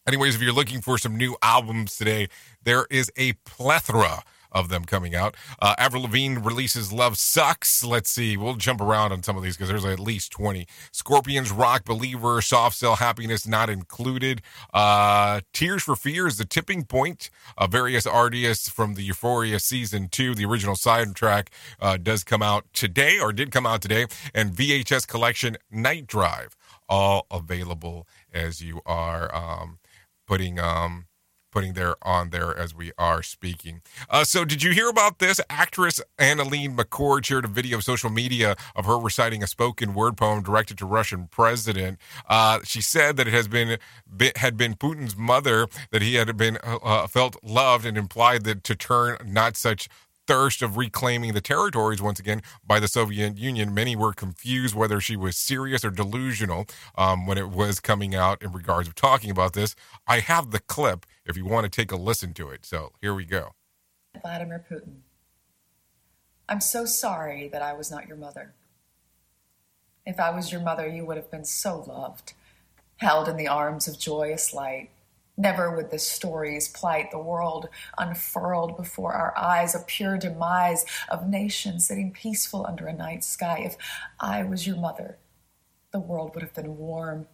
Anyways, 0.07 0.35
if 0.35 0.43
you're 0.43 0.53
looking 0.53 0.81
for 0.81 0.99
some 0.99 1.17
new 1.17 1.37
albums 1.43 1.97
today, 1.97 2.29
there 2.63 2.87
is 2.91 3.13
a 3.17 3.35
plethora 3.45 4.23
of 4.53 4.69
them 4.69 4.85
coming 4.85 5.15
out. 5.15 5.37
Uh, 5.61 5.75
Avril 5.79 6.03
Lavigne 6.03 6.39
releases 6.41 6.93
Love 6.93 7.17
Sucks. 7.17 7.85
Let's 7.85 8.11
see. 8.11 8.37
We'll 8.37 8.55
jump 8.55 8.81
around 8.81 9.13
on 9.13 9.23
some 9.23 9.37
of 9.37 9.43
these 9.43 9.57
because 9.57 9.69
there's 9.69 9.85
at 9.85 10.01
least 10.01 10.33
20. 10.33 10.67
Scorpions, 10.93 11.51
Rock 11.51 11.85
Believer, 11.85 12.41
Soft 12.41 12.77
Cell, 12.77 12.97
Happiness 12.97 13.47
Not 13.47 13.71
Included. 13.71 14.43
Uh, 14.73 15.41
Tears 15.53 15.83
for 15.83 15.97
Fears, 15.97 16.37
The 16.39 16.45
Tipping 16.45 16.85
Point. 16.85 17.31
Uh, 17.57 17.67
various 17.67 18.07
artists 18.07 18.69
from 18.69 18.95
the 18.95 19.03
Euphoria 19.03 19.59
Season 19.59 20.09
2, 20.09 20.35
the 20.35 20.45
original 20.45 20.75
soundtrack, 20.75 21.49
uh, 21.81 21.97
does 21.97 22.25
come 22.25 22.43
out 22.43 22.65
today 22.73 23.19
or 23.19 23.33
did 23.33 23.51
come 23.51 23.67
out 23.67 23.83
today. 23.83 24.07
And 24.35 24.53
VHS 24.53 25.07
Collection 25.07 25.57
Night 25.71 26.07
Drive, 26.07 26.57
all 26.89 27.27
available 27.31 28.07
as 28.33 28.61
you 28.61 28.81
are 28.87 29.35
um, 29.35 29.79
putting. 30.27 30.59
Um, 30.59 31.07
putting 31.51 31.75
there 31.75 31.97
on 32.03 32.31
there 32.31 32.57
as 32.57 32.75
we 32.75 32.93
are 32.99 33.23
speaking. 33.23 33.83
Uh, 34.09 34.25
so, 34.25 34.45
did 34.45 34.63
you 34.63 34.73
hear 34.73 34.89
about 34.89 35.19
this? 35.19 35.41
Actress 35.49 36.01
AnnaLynne 36.19 36.77
McCord 36.77 37.25
shared 37.25 37.45
a 37.45 37.49
video 37.49 37.79
of 37.79 37.85
social 37.85 38.11
media 38.11 38.57
of 38.77 38.87
her 38.87 38.99
reciting 38.99 39.43
a 39.43 39.47
spoken 39.47 39.95
word 39.95 40.17
poem 40.17 40.43
directed 40.43 40.79
to 40.79 40.87
Russian 40.87 41.29
president. 41.29 41.99
Uh, 42.29 42.61
she 42.65 42.81
said 42.81 43.17
that 43.17 43.27
it 43.27 43.35
has 43.35 43.49
been, 43.49 43.79
had 44.37 44.57
been 44.57 44.75
Putin's 44.75 45.17
mother 45.17 45.67
that 45.91 46.03
he 46.03 46.15
had 46.15 46.37
been 46.37 46.59
uh, 46.63 46.77
uh 46.83 47.07
felt 47.07 47.37
loved 47.43 47.85
and 47.85 47.97
implied 47.97 48.45
that 48.45 48.65
to 48.65 48.75
turn 48.75 49.17
not 49.25 49.57
such 49.57 49.89
thirst 50.31 50.63
of 50.63 50.77
reclaiming 50.77 51.33
the 51.33 51.41
territories 51.41 52.01
once 52.01 52.21
again 52.21 52.41
by 52.65 52.79
the 52.79 52.87
Soviet 52.87 53.37
Union. 53.37 53.75
Many 53.75 53.97
were 53.97 54.13
confused 54.13 54.77
whether 54.77 55.01
she 55.01 55.17
was 55.17 55.37
serious 55.37 55.85
or 55.85 55.91
delusional 55.91 56.67
um, 56.97 57.27
when 57.27 57.37
it 57.37 57.51
was 57.51 57.81
coming 57.81 58.15
out 58.15 58.41
in 58.41 58.53
regards 58.53 58.87
of 58.87 58.95
talking 58.95 59.33
about 59.33 59.55
this. 59.55 59.75
I 60.07 60.21
have 60.21 60.53
the 60.53 60.61
clip 60.61 61.05
if 61.31 61.37
you 61.37 61.45
want 61.47 61.65
to 61.65 61.71
take 61.71 61.91
a 61.91 61.97
listen 61.97 62.35
to 62.35 62.51
it. 62.51 62.67
So 62.67 62.93
here 63.01 63.15
we 63.15 63.25
go. 63.25 63.53
Vladimir 64.21 64.65
Putin, 64.71 64.97
I'm 66.49 66.61
so 66.61 66.85
sorry 66.85 67.49
that 67.49 67.63
I 67.63 67.73
was 67.73 67.91
not 67.91 68.07
your 68.07 68.17
mother. 68.17 68.53
If 70.05 70.21
I 70.21 70.31
was 70.31 70.53
your 70.53 70.61
mother, 70.61 70.89
you 70.89 71.07
would 71.07 71.17
have 71.17 71.31
been 71.31 71.45
so 71.45 71.85
loved, 71.87 72.35
held 72.99 73.29
in 73.29 73.37
the 73.37 73.49
arms 73.49 73.89
of 73.89 73.99
joyous 73.99 74.53
light 74.53 74.91
Never 75.41 75.75
would 75.75 75.91
the 75.91 75.99
stories 75.99 76.69
plight 76.69 77.11
the 77.11 77.19
world 77.19 77.71
unfurled 77.97 78.77
before 78.77 79.15
our 79.15 79.33
eyes, 79.39 79.75
a 79.75 79.79
pure 79.79 80.19
demise 80.19 80.85
of 81.09 81.31
nations 81.31 81.87
sitting 81.87 82.13
peaceful 82.13 82.67
under 82.67 82.87
a 82.87 82.93
night 82.93 83.25
sky. 83.25 83.63
If 83.65 83.79
I 84.21 84.43
was 84.43 84.67
your 84.67 84.77
mother, 84.77 85.17
the 85.93 85.99
world 85.99 86.35
would 86.35 86.43
have 86.43 86.53
been 86.53 86.77
warm. 86.77 87.27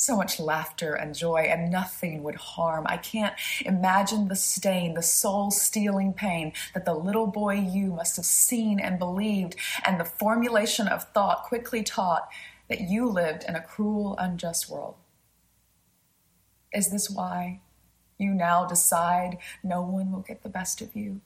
So 0.00 0.16
much 0.16 0.40
laughter 0.40 0.94
and 0.94 1.14
joy, 1.14 1.40
and 1.40 1.70
nothing 1.70 2.22
would 2.22 2.36
harm. 2.36 2.86
I 2.88 2.96
can't 2.96 3.34
imagine 3.66 4.28
the 4.28 4.34
stain, 4.34 4.94
the 4.94 5.02
soul 5.02 5.50
stealing 5.50 6.14
pain 6.14 6.54
that 6.72 6.86
the 6.86 6.94
little 6.94 7.26
boy 7.26 7.56
you 7.56 7.92
must 7.92 8.16
have 8.16 8.24
seen 8.24 8.80
and 8.80 8.98
believed, 8.98 9.56
and 9.84 10.00
the 10.00 10.06
formulation 10.06 10.88
of 10.88 11.04
thought 11.12 11.42
quickly 11.42 11.82
taught 11.82 12.30
that 12.70 12.80
you 12.80 13.10
lived 13.10 13.44
in 13.46 13.56
a 13.56 13.60
cruel, 13.60 14.16
unjust 14.18 14.70
world. 14.70 14.94
Is 16.72 16.90
this 16.90 17.10
why 17.10 17.60
you 18.16 18.32
now 18.32 18.64
decide 18.64 19.36
no 19.62 19.82
one 19.82 20.12
will 20.12 20.20
get 20.20 20.42
the 20.42 20.48
best 20.48 20.80
of 20.80 20.96
you? 20.96 21.20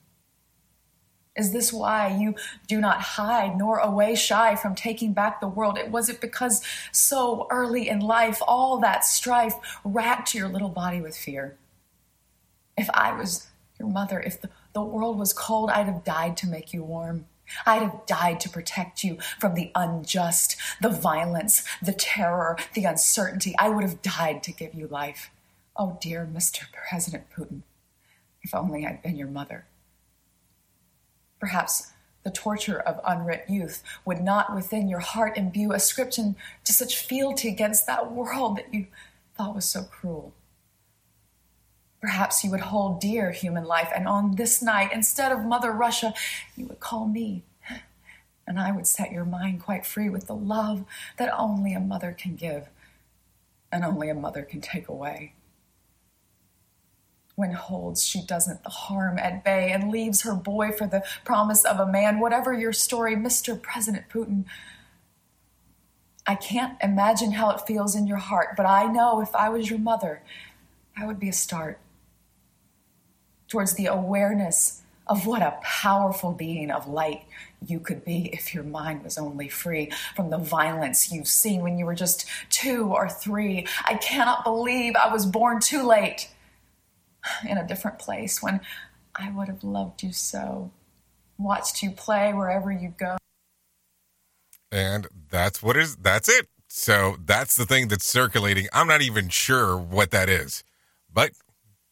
Is 1.35 1.51
this 1.51 1.73
why 1.73 2.07
you 2.07 2.35
do 2.67 2.79
not 2.79 3.01
hide 3.01 3.57
nor 3.57 3.79
away 3.79 4.15
shy 4.15 4.55
from 4.55 4.73
taking 4.73 5.11
back 5.11 5.41
the 5.41 5.47
world? 5.49 5.77
It 5.77 5.91
was 5.91 6.07
it 6.07 6.21
because 6.21 6.61
so 6.93 7.47
early 7.51 7.89
in 7.89 7.99
life 7.99 8.41
all 8.47 8.79
that 8.79 9.03
strife 9.03 9.55
racked 9.83 10.33
your 10.33 10.47
little 10.47 10.69
body 10.69 11.01
with 11.01 11.17
fear? 11.17 11.57
If 12.77 12.89
I 12.93 13.11
was 13.11 13.47
your 13.77 13.89
mother, 13.89 14.21
if 14.21 14.39
the, 14.39 14.49
the 14.73 14.81
world 14.81 15.17
was 15.17 15.33
cold, 15.33 15.69
I'd 15.69 15.87
have 15.87 16.05
died 16.05 16.37
to 16.37 16.47
make 16.47 16.73
you 16.73 16.83
warm. 16.83 17.25
I'd 17.65 17.81
have 17.81 18.05
died 18.05 18.39
to 18.41 18.49
protect 18.49 19.03
you 19.03 19.17
from 19.39 19.53
the 19.53 19.71
unjust, 19.75 20.55
the 20.81 20.89
violence, 20.89 21.63
the 21.81 21.93
terror, 21.93 22.57
the 22.73 22.85
uncertainty. 22.85 23.53
I 23.59 23.69
would 23.69 23.83
have 23.83 24.01
died 24.01 24.41
to 24.43 24.53
give 24.53 24.73
you 24.73 24.87
life. 24.87 25.29
Oh, 25.75 25.97
dear 26.01 26.27
Mr. 26.31 26.63
President 26.71 27.25
Putin, 27.35 27.61
if 28.41 28.55
only 28.55 28.85
I'd 28.85 29.03
been 29.03 29.17
your 29.17 29.27
mother. 29.27 29.65
Perhaps 31.45 31.91
the 32.23 32.31
torture 32.31 32.79
of 32.79 33.03
unwrit 33.03 33.47
youth 33.47 33.83
would 34.03 34.19
not 34.19 34.55
within 34.55 34.87
your 34.87 34.99
heart 34.99 35.37
imbue 35.37 35.73
ascription 35.73 36.35
to 36.63 36.73
such 36.73 36.97
fealty 36.97 37.49
against 37.49 37.85
that 37.85 38.11
world 38.11 38.57
that 38.57 38.73
you 38.73 38.87
thought 39.35 39.53
was 39.53 39.65
so 39.65 39.83
cruel. 39.83 40.33
Perhaps 42.01 42.43
you 42.43 42.49
would 42.49 42.61
hold 42.61 42.99
dear 42.99 43.29
human 43.29 43.63
life, 43.63 43.91
and 43.95 44.07
on 44.07 44.37
this 44.37 44.63
night, 44.63 44.89
instead 44.91 45.31
of 45.31 45.45
Mother 45.45 45.71
Russia, 45.71 46.15
you 46.55 46.65
would 46.65 46.79
call 46.79 47.07
me, 47.07 47.43
and 48.47 48.59
I 48.59 48.71
would 48.71 48.87
set 48.87 49.11
your 49.11 49.23
mind 49.23 49.61
quite 49.61 49.85
free 49.85 50.09
with 50.09 50.25
the 50.25 50.35
love 50.35 50.83
that 51.17 51.31
only 51.37 51.73
a 51.73 51.79
mother 51.79 52.11
can 52.11 52.35
give 52.35 52.69
and 53.71 53.85
only 53.85 54.09
a 54.09 54.15
mother 54.15 54.41
can 54.41 54.61
take 54.61 54.87
away 54.87 55.33
when 57.35 57.51
holds 57.51 58.03
she 58.03 58.21
doesn't 58.21 58.63
the 58.63 58.69
harm 58.69 59.19
at 59.19 59.43
bay 59.43 59.71
and 59.71 59.91
leaves 59.91 60.21
her 60.21 60.33
boy 60.33 60.71
for 60.71 60.87
the 60.87 61.03
promise 61.23 61.65
of 61.65 61.79
a 61.79 61.91
man. 61.91 62.19
Whatever 62.19 62.53
your 62.53 62.73
story, 62.73 63.15
Mr. 63.15 63.61
President 63.61 64.05
Putin, 64.09 64.45
I 66.25 66.35
can't 66.35 66.77
imagine 66.81 67.33
how 67.33 67.51
it 67.51 67.61
feels 67.61 67.95
in 67.95 68.07
your 68.07 68.17
heart, 68.17 68.55
but 68.57 68.65
I 68.65 68.85
know 68.91 69.21
if 69.21 69.35
I 69.35 69.49
was 69.49 69.69
your 69.69 69.79
mother, 69.79 70.21
that 70.97 71.05
would 71.05 71.19
be 71.19 71.29
a 71.29 71.33
start 71.33 71.79
towards 73.47 73.73
the 73.73 73.85
awareness 73.85 74.81
of 75.07 75.27
what 75.27 75.43
a 75.43 75.59
powerful 75.61 76.31
being 76.31 76.71
of 76.71 76.87
light 76.87 77.25
you 77.67 77.79
could 77.79 78.03
be 78.03 78.29
if 78.33 78.55
your 78.55 78.63
mind 78.63 79.03
was 79.03 79.19
only 79.19 79.47
free 79.47 79.91
from 80.15 80.31
the 80.31 80.37
violence 80.37 81.11
you've 81.11 81.27
seen 81.27 81.61
when 81.61 81.77
you 81.77 81.85
were 81.85 81.93
just 81.93 82.25
two 82.49 82.91
or 82.91 83.07
three. 83.07 83.67
I 83.85 83.95
cannot 83.95 84.43
believe 84.43 84.95
I 84.95 85.11
was 85.11 85.27
born 85.27 85.59
too 85.59 85.83
late 85.83 86.29
in 87.47 87.57
a 87.57 87.67
different 87.67 87.99
place 87.99 88.41
when 88.41 88.61
I 89.15 89.31
would 89.31 89.47
have 89.47 89.63
loved 89.63 90.03
you 90.03 90.11
so, 90.11 90.71
watched 91.37 91.81
you 91.81 91.91
play 91.91 92.33
wherever 92.33 92.71
you 92.71 92.93
go. 92.97 93.17
And 94.71 95.07
that's 95.29 95.63
what 95.63 95.77
is 95.77 95.95
that's 95.95 96.27
it. 96.27 96.47
So 96.67 97.15
that's 97.23 97.55
the 97.55 97.65
thing 97.65 97.87
that's 97.87 98.05
circulating. 98.05 98.67
I'm 98.73 98.87
not 98.87 99.01
even 99.01 99.29
sure 99.29 99.77
what 99.77 100.11
that 100.11 100.27
is, 100.29 100.63
but 101.11 101.31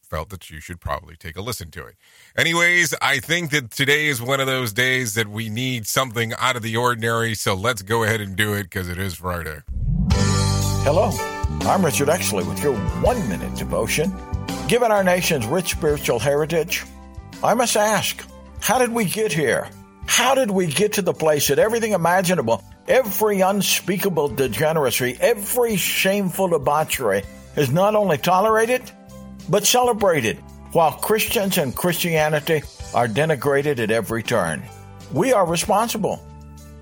felt 0.02 0.30
that 0.30 0.50
you 0.50 0.60
should 0.60 0.82
probably 0.82 1.16
take 1.16 1.38
a 1.38 1.42
listen 1.42 1.72
to 1.72 1.86
it. 1.86 1.96
Anyways, 2.38 2.94
I 3.02 3.20
think 3.20 3.52
that 3.52 3.72
today 3.72 4.08
is 4.08 4.22
one 4.22 4.40
of 4.40 4.48
those 4.48 4.74
days 4.74 5.16
that 5.16 5.28
we 5.30 5.50
need 5.50 5.88
something 5.88 6.34
out 6.38 6.56
of 6.56 6.62
the 6.62 6.76
ordinary. 6.76 7.34
So 7.34 7.54
let's 7.54 7.82
go 7.82 8.04
ahead 8.04 8.22
and 8.22 8.36
do 8.36 8.54
it 8.54 8.64
because 8.64 8.90
it 8.90 8.98
is 8.98 9.16
Friday. 9.16 9.62
Hello, 10.84 11.12
I'm 11.62 11.86
Richard 11.86 12.10
Exley 12.10 12.48
with 12.48 12.62
your 12.62 12.76
one 13.02 13.28
minute 13.30 13.56
devotion 13.56 14.14
Given 14.68 14.92
our 14.92 15.04
nation's 15.04 15.46
rich 15.46 15.72
spiritual 15.72 16.20
heritage, 16.20 16.84
I 17.44 17.54
must 17.54 17.76
ask, 17.76 18.26
how 18.62 18.80
did 18.80 18.94
we 18.94 19.04
get 19.06 19.34
here? 19.34 19.70
How 20.06 20.36
did 20.36 20.50
we 20.50 20.68
get 20.68 20.94
to 20.94 21.02
the 21.02 21.14
place 21.14 21.50
that 21.50 21.60
everything 21.60 21.92
imaginable, 21.92 22.64
every 22.88 23.42
unspeakable 23.42 24.30
degeneracy, 24.30 25.18
every 25.20 25.76
shameful 25.76 26.48
debauchery 26.48 27.24
is 27.58 27.72
not 27.72 27.94
only 27.94 28.18
tolerated, 28.18 28.90
but 29.50 29.66
celebrated, 29.66 30.38
while 30.72 30.94
Christians 30.94 31.58
and 31.58 31.76
Christianity 31.76 32.64
are 32.94 33.08
denigrated 33.08 33.80
at 33.80 33.92
every 33.92 34.24
turn? 34.24 34.64
We 35.12 35.34
are 35.34 35.46
responsible. 35.46 36.18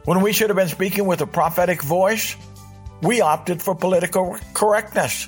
When 0.06 0.22
we 0.22 0.34
should 0.34 0.52
have 0.52 0.58
been 0.58 0.68
speaking 0.68 1.08
with 1.08 1.22
a 1.22 1.28
prophetic 1.28 1.82
voice, 1.82 2.38
we 3.02 3.22
opted 3.22 3.60
for 3.60 3.74
political 3.74 4.38
correctness. 4.54 5.28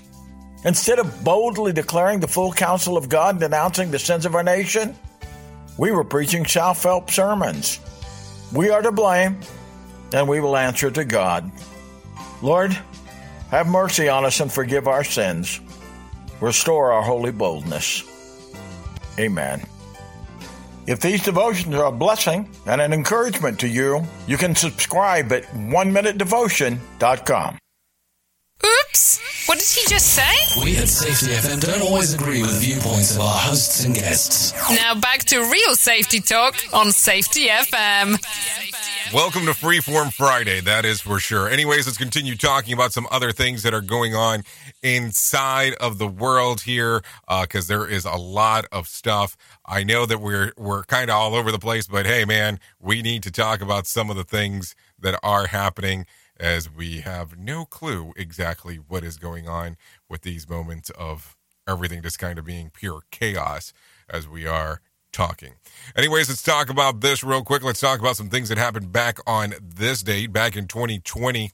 Instead 0.66 1.00
of 1.00 1.24
boldly 1.24 1.74
declaring 1.74 2.20
the 2.20 2.28
full 2.28 2.52
counsel 2.52 2.96
of 2.96 3.10
God 3.10 3.36
and 3.36 3.40
denouncing 3.42 3.92
the 3.92 4.00
sins 4.00 4.26
of 4.26 4.36
our 4.36 4.44
nation, 4.44 4.96
we 5.78 5.92
were 5.92 6.04
preaching 6.04 6.46
self 6.46 6.84
help 6.84 7.12
sermons. 7.12 7.80
We 8.54 8.70
are 8.70 8.82
to 8.82 8.92
blame, 8.92 9.40
and 10.14 10.28
we 10.28 10.40
will 10.40 10.56
answer 10.56 10.92
to 10.92 11.04
God. 11.04 11.52
Lord, 12.42 12.78
have 13.50 13.68
mercy 13.68 14.10
on 14.10 14.26
us 14.26 14.40
and 14.40 14.52
forgive 14.52 14.88
our 14.88 15.04
sins. 15.04 15.60
Restore 16.40 16.92
our 16.92 17.02
holy 17.02 17.32
boldness. 17.32 18.04
Amen. 19.20 19.64
If 20.86 21.00
these 21.00 21.24
devotions 21.24 21.74
are 21.76 21.86
a 21.86 21.92
blessing 21.92 22.50
and 22.66 22.82
an 22.82 22.92
encouragement 22.92 23.60
to 23.62 23.68
you, 23.68 24.06
you 24.28 24.38
can 24.38 24.56
subscribe 24.56 25.32
at 25.32 25.46
one 25.54 25.94
OneMinuteDevotion.com. 25.94 27.58
Oops! 28.66 29.20
What 29.48 29.60
did 29.60 29.68
he 29.68 29.86
just 29.88 30.08
say? 30.14 30.64
We 30.64 30.78
at 30.78 30.88
Safety 30.88 31.34
FM 31.34 31.60
don't 31.60 31.82
always 31.82 32.14
agree 32.14 32.42
with 32.42 32.54
the 32.54 32.60
viewpoints 32.60 33.14
of 33.16 33.22
our 33.22 33.38
hosts 33.38 33.84
and 33.84 33.94
guests. 33.94 34.54
Now 34.70 34.96
back 34.96 35.20
to 35.26 35.40
real 35.40 35.76
safety 35.76 36.22
talk 36.22 36.56
on 36.72 36.92
Safety 36.92 37.48
FM. 37.48 38.18
Welcome 39.14 39.46
to 39.46 39.52
Freeform 39.52 40.14
Friday, 40.14 40.62
that 40.62 40.86
is 40.86 41.02
for 41.02 41.20
sure. 41.20 41.50
Anyways, 41.50 41.88
let's 41.88 41.98
continue 41.98 42.36
talking 42.36 42.74
about 42.74 42.94
some 42.94 43.06
other 43.12 43.34
things 43.34 43.64
that 43.64 43.74
are 43.74 43.82
going 43.82 44.16
on 44.16 44.44
inside 44.82 45.74
of 45.76 45.98
the 45.98 46.08
world 46.08 46.62
here, 46.62 47.02
because 47.42 47.70
uh, 47.70 47.74
there 47.76 47.88
is 47.88 48.06
a 48.06 48.16
lot 48.16 48.66
of 48.72 48.88
stuff. 48.88 49.36
I 49.66 49.84
know 49.84 50.06
that 50.06 50.20
we're 50.22 50.54
we're 50.58 50.84
kind 50.84 51.10
of 51.10 51.18
all 51.18 51.36
over 51.36 51.52
the 51.52 51.60
place, 51.60 51.86
but 51.86 52.06
hey, 52.06 52.24
man, 52.24 52.60
we 52.80 53.02
need 53.02 53.24
to 53.24 53.32
talk 53.32 53.62
about 53.62 53.88
some 53.88 54.10
of 54.10 54.16
the 54.16 54.24
things 54.24 54.74
that 55.00 55.20
are 55.22 55.48
happening 55.48 56.06
as 56.40 56.70
we 56.70 57.02
have 57.02 57.38
no 57.38 57.66
clue 57.66 58.14
exactly 58.16 58.76
what 58.76 59.04
is 59.04 59.18
going 59.18 59.48
on 59.48 59.78
with 60.10 60.22
these 60.22 60.50
moments 60.50 60.90
of 60.92 61.36
everything 61.68 62.02
just 62.02 62.20
kind 62.20 62.38
of 62.40 62.46
being 62.46 62.70
pure 62.70 63.02
chaos 63.12 63.74
as 64.10 64.28
we 64.28 64.46
are 64.46 64.82
talking. 65.12 65.54
Anyways, 65.96 66.28
let's 66.28 66.44
talk 66.44 66.70
about 66.70 67.02
this 67.02 67.24
real 67.24 67.44
quick. 67.44 67.64
Let's 67.64 67.80
talk 67.80 68.00
about 68.00 68.18
some 68.18 68.30
things 68.30 68.50
that 68.50 68.58
happened 68.58 68.92
back 68.92 69.20
on 69.26 69.54
this 69.62 70.02
date, 70.04 70.34
back 70.34 70.58
in 70.58 70.68
2020. 70.68 71.52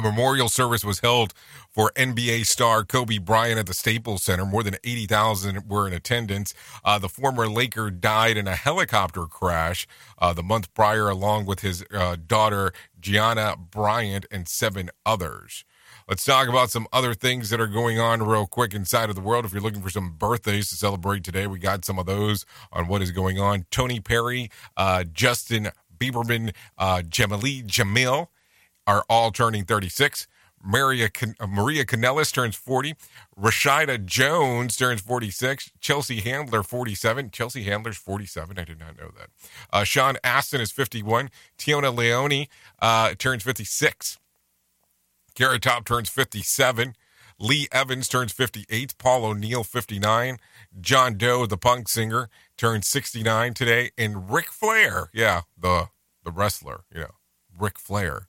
A 0.00 0.02
memorial 0.02 0.48
service 0.48 0.82
was 0.82 1.00
held 1.00 1.34
for 1.68 1.92
NBA 1.94 2.46
star 2.46 2.84
Kobe 2.84 3.18
Bryant 3.18 3.58
at 3.58 3.66
the 3.66 3.74
Staples 3.74 4.22
Center. 4.22 4.46
More 4.46 4.62
than 4.62 4.76
80,000 4.82 5.68
were 5.68 5.86
in 5.86 5.92
attendance. 5.92 6.54
Uh, 6.82 6.98
the 6.98 7.10
former 7.10 7.46
Laker 7.46 7.90
died 7.90 8.38
in 8.38 8.48
a 8.48 8.56
helicopter 8.56 9.26
crash 9.26 9.86
uh, 10.16 10.32
the 10.32 10.42
month 10.42 10.72
prior, 10.72 11.10
along 11.10 11.44
with 11.44 11.60
his 11.60 11.84
uh, 11.92 12.16
daughter, 12.26 12.72
Gianna 12.98 13.56
Bryant, 13.58 14.24
and 14.30 14.48
seven 14.48 14.88
others. 15.04 15.66
Let's 16.08 16.24
talk 16.24 16.48
about 16.48 16.70
some 16.70 16.86
other 16.94 17.12
things 17.12 17.50
that 17.50 17.60
are 17.60 17.66
going 17.66 17.98
on 18.00 18.22
real 18.22 18.46
quick 18.46 18.72
inside 18.72 19.10
of 19.10 19.16
the 19.16 19.20
world. 19.20 19.44
If 19.44 19.52
you're 19.52 19.60
looking 19.60 19.82
for 19.82 19.90
some 19.90 20.14
birthdays 20.16 20.70
to 20.70 20.76
celebrate 20.76 21.24
today, 21.24 21.46
we 21.46 21.58
got 21.58 21.84
some 21.84 21.98
of 21.98 22.06
those 22.06 22.46
on 22.72 22.88
what 22.88 23.02
is 23.02 23.10
going 23.10 23.38
on. 23.38 23.66
Tony 23.70 24.00
Perry, 24.00 24.50
uh, 24.78 25.04
Justin 25.04 25.68
Bieberman, 25.98 26.54
uh, 26.78 27.02
Jameela 27.06 27.66
Jamil 27.66 28.28
are 28.90 29.04
all 29.08 29.30
turning 29.30 29.64
36. 29.64 30.26
Maria, 30.62 31.08
uh, 31.38 31.46
Maria 31.46 31.84
Kanellis 31.84 32.32
turns 32.32 32.56
40. 32.56 32.94
Rashida 33.38 34.04
Jones 34.04 34.76
turns 34.76 35.00
46. 35.00 35.70
Chelsea 35.80 36.20
Handler, 36.20 36.62
47. 36.62 37.30
Chelsea 37.30 37.62
Handler's 37.62 37.96
47. 37.96 38.58
I 38.58 38.64
did 38.64 38.80
not 38.80 38.98
know 38.98 39.10
that. 39.16 39.28
Uh, 39.72 39.84
Sean 39.84 40.16
Astin 40.24 40.60
is 40.60 40.72
51. 40.72 41.30
Téa 41.56 41.96
Leoni 41.96 42.48
uh, 42.82 43.14
turns 43.14 43.44
56. 43.44 44.18
Carrot 45.34 45.62
Top 45.62 45.84
turns 45.84 46.08
57. 46.08 46.94
Lee 47.38 47.68
Evans 47.72 48.08
turns 48.08 48.32
58. 48.32 48.98
Paul 48.98 49.24
O'Neill, 49.24 49.64
59. 49.64 50.36
John 50.80 51.16
Doe, 51.16 51.46
the 51.46 51.56
punk 51.56 51.88
singer, 51.88 52.28
turns 52.58 52.86
69 52.88 53.54
today. 53.54 53.90
And 53.96 54.30
Ric 54.30 54.50
Flair, 54.50 55.10
yeah, 55.14 55.42
the 55.56 55.88
the 56.22 56.30
wrestler, 56.30 56.82
you 56.92 57.00
know, 57.00 57.14
Ric 57.58 57.78
Flair, 57.78 58.28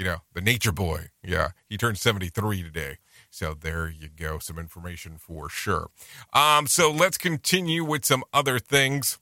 you 0.00 0.06
know, 0.06 0.16
the 0.32 0.40
nature 0.40 0.72
boy, 0.72 1.10
yeah, 1.22 1.50
he 1.68 1.76
turned 1.76 1.98
73 1.98 2.62
today. 2.62 2.96
So 3.28 3.52
there 3.52 3.86
you 3.90 4.08
go, 4.08 4.38
some 4.38 4.58
information 4.58 5.18
for 5.18 5.50
sure. 5.50 5.90
Um, 6.32 6.66
so 6.66 6.90
let's 6.90 7.18
continue 7.18 7.84
with 7.84 8.06
some 8.06 8.24
other 8.32 8.58
things 8.58 9.18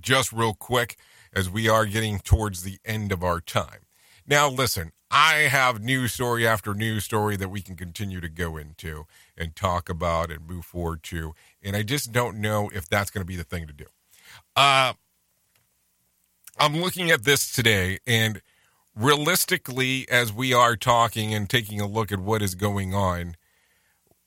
just 0.00 0.32
real 0.32 0.54
quick 0.54 0.96
as 1.32 1.48
we 1.48 1.68
are 1.68 1.86
getting 1.86 2.18
towards 2.18 2.64
the 2.64 2.78
end 2.84 3.12
of 3.12 3.22
our 3.22 3.40
time. 3.40 3.86
Now, 4.26 4.50
listen, 4.50 4.90
I 5.08 5.42
have 5.42 5.80
news 5.80 6.14
story 6.14 6.48
after 6.48 6.74
news 6.74 7.04
story 7.04 7.36
that 7.36 7.48
we 7.48 7.62
can 7.62 7.76
continue 7.76 8.20
to 8.20 8.28
go 8.28 8.56
into 8.56 9.06
and 9.38 9.54
talk 9.54 9.88
about 9.88 10.32
and 10.32 10.48
move 10.48 10.64
forward 10.64 11.04
to. 11.04 11.32
And 11.62 11.76
I 11.76 11.84
just 11.84 12.10
don't 12.10 12.38
know 12.38 12.70
if 12.74 12.88
that's 12.88 13.12
going 13.12 13.22
to 13.22 13.24
be 13.24 13.36
the 13.36 13.44
thing 13.44 13.68
to 13.68 13.72
do. 13.72 13.86
Uh, 14.56 14.94
I'm 16.58 16.76
looking 16.80 17.12
at 17.12 17.22
this 17.22 17.52
today, 17.52 17.98
and 18.04 18.42
realistically, 18.96 20.08
as 20.10 20.32
we 20.32 20.52
are 20.52 20.76
talking 20.76 21.34
and 21.34 21.48
taking 21.48 21.80
a 21.80 21.86
look 21.86 22.12
at 22.12 22.20
what 22.20 22.42
is 22.42 22.54
going 22.54 22.94
on, 22.94 23.36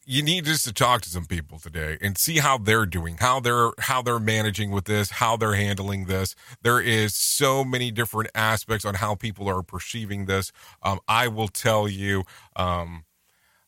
you 0.05 0.24
need 0.24 0.45
just 0.45 0.63
to 0.63 0.74
talk 0.74 1.01
to 1.01 1.09
some 1.09 1.26
people 1.26 1.59
today 1.59 1.97
and 2.01 2.18
see 2.18 2.38
how 2.38 2.57
they're 2.57 2.86
doing, 2.86 3.18
how 3.20 3.41
they're 3.41 3.72
how 3.80 4.01
they're 4.01 4.20
managing 4.20 4.72
with 4.72 4.86
this, 4.86 5.11
how 5.11 5.36
they're 5.36 5.55
handling 5.55 6.05
this. 6.05 6.34
There 6.61 6.80
is 6.80 7.13
so 7.13 7.65
many 7.65 7.91
different 7.91 8.30
aspects 8.34 8.86
on 8.86 8.95
how 8.95 9.15
people 9.15 9.49
are 9.49 9.61
perceiving 9.61 10.26
this. 10.26 10.53
Um, 10.82 10.99
I 11.07 11.28
will 11.28 11.49
tell 11.49 11.88
you. 11.88 12.24
Um, 12.55 13.03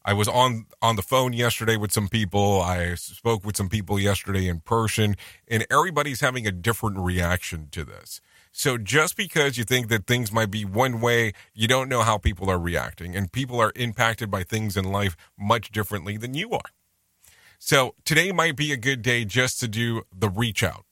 I 0.06 0.14
was 0.14 0.30
on 0.30 0.66
on 0.82 0.96
the 0.96 1.02
phone 1.02 1.34
yesterday 1.34 1.76
with 1.76 1.92
some 1.92 2.08
people. 2.08 2.62
I 2.62 2.96
spoke 2.96 3.46
with 3.46 3.58
some 3.58 3.68
people 3.68 4.00
yesterday 4.00 4.48
in 4.48 4.62
person, 4.62 5.16
and 5.48 5.68
everybody's 5.70 6.22
having 6.22 6.48
a 6.48 6.52
different 6.52 6.98
reaction 6.98 7.68
to 7.72 7.84
this. 7.84 8.22
So 8.52 8.78
just 8.78 9.16
because 9.16 9.58
you 9.58 9.64
think 9.64 9.88
that 9.90 10.08
things 10.08 10.32
might 10.32 10.52
be 10.52 10.66
one 10.66 11.02
way, 11.02 11.34
you 11.54 11.68
don't 11.68 11.90
know 11.90 12.02
how 12.02 12.18
people 12.18 12.50
are 12.50 12.60
reacting. 12.60 13.16
And 13.16 13.32
people 13.32 13.60
are 13.60 13.72
impacted 13.76 14.30
by 14.32 14.44
things 14.44 14.76
in 14.76 14.86
life 14.86 15.16
much 15.38 15.72
differently 15.72 16.18
than 16.18 16.34
you 16.34 16.52
are. 16.52 16.72
So 17.60 17.96
today 18.06 18.32
might 18.32 18.56
be 18.56 18.72
a 18.72 18.78
good 18.78 19.02
day 19.02 19.26
just 19.26 19.60
to 19.60 19.68
do 19.68 20.04
the 20.18 20.30
reach 20.30 20.64
out, 20.64 20.86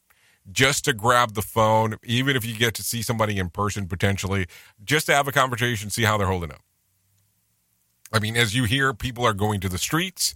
just 0.51 0.85
to 0.85 0.93
grab 0.93 1.33
the 1.33 1.41
phone, 1.41 1.95
even 2.03 2.35
if 2.35 2.45
you 2.45 2.55
get 2.55 2.73
to 2.75 2.83
see 2.83 3.01
somebody 3.01 3.39
in 3.39 3.49
person 3.49 3.87
potentially, 3.87 4.47
just 4.83 5.05
to 5.07 5.15
have 5.15 5.27
a 5.27 5.31
conversation, 5.31 5.89
see 5.89 6.03
how 6.03 6.17
they're 6.17 6.27
holding 6.27 6.51
up. 6.51 6.61
I 8.11 8.19
mean, 8.19 8.37
as 8.37 8.55
you 8.55 8.65
hear, 8.65 8.93
people 8.93 9.25
are 9.25 9.33
going 9.33 9.59
to 9.61 9.69
the 9.69 9.77
streets 9.77 10.35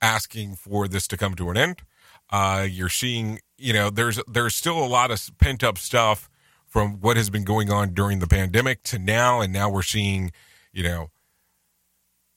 asking 0.00 0.56
for 0.56 0.86
this 0.86 1.08
to 1.08 1.16
come 1.16 1.34
to 1.36 1.50
an 1.50 1.56
end. 1.56 1.82
Uh, 2.30 2.66
you're 2.68 2.88
seeing, 2.88 3.40
you 3.56 3.72
know, 3.72 3.90
there's 3.90 4.20
there's 4.28 4.54
still 4.54 4.78
a 4.78 4.86
lot 4.86 5.10
of 5.10 5.30
pent 5.38 5.64
up 5.64 5.78
stuff 5.78 6.28
from 6.68 7.00
what 7.00 7.16
has 7.16 7.30
been 7.30 7.44
going 7.44 7.72
on 7.72 7.94
during 7.94 8.18
the 8.18 8.26
pandemic 8.26 8.82
to 8.84 8.98
now, 8.98 9.40
and 9.40 9.52
now 9.52 9.70
we're 9.70 9.82
seeing, 9.82 10.32
you 10.72 10.82
know, 10.82 11.10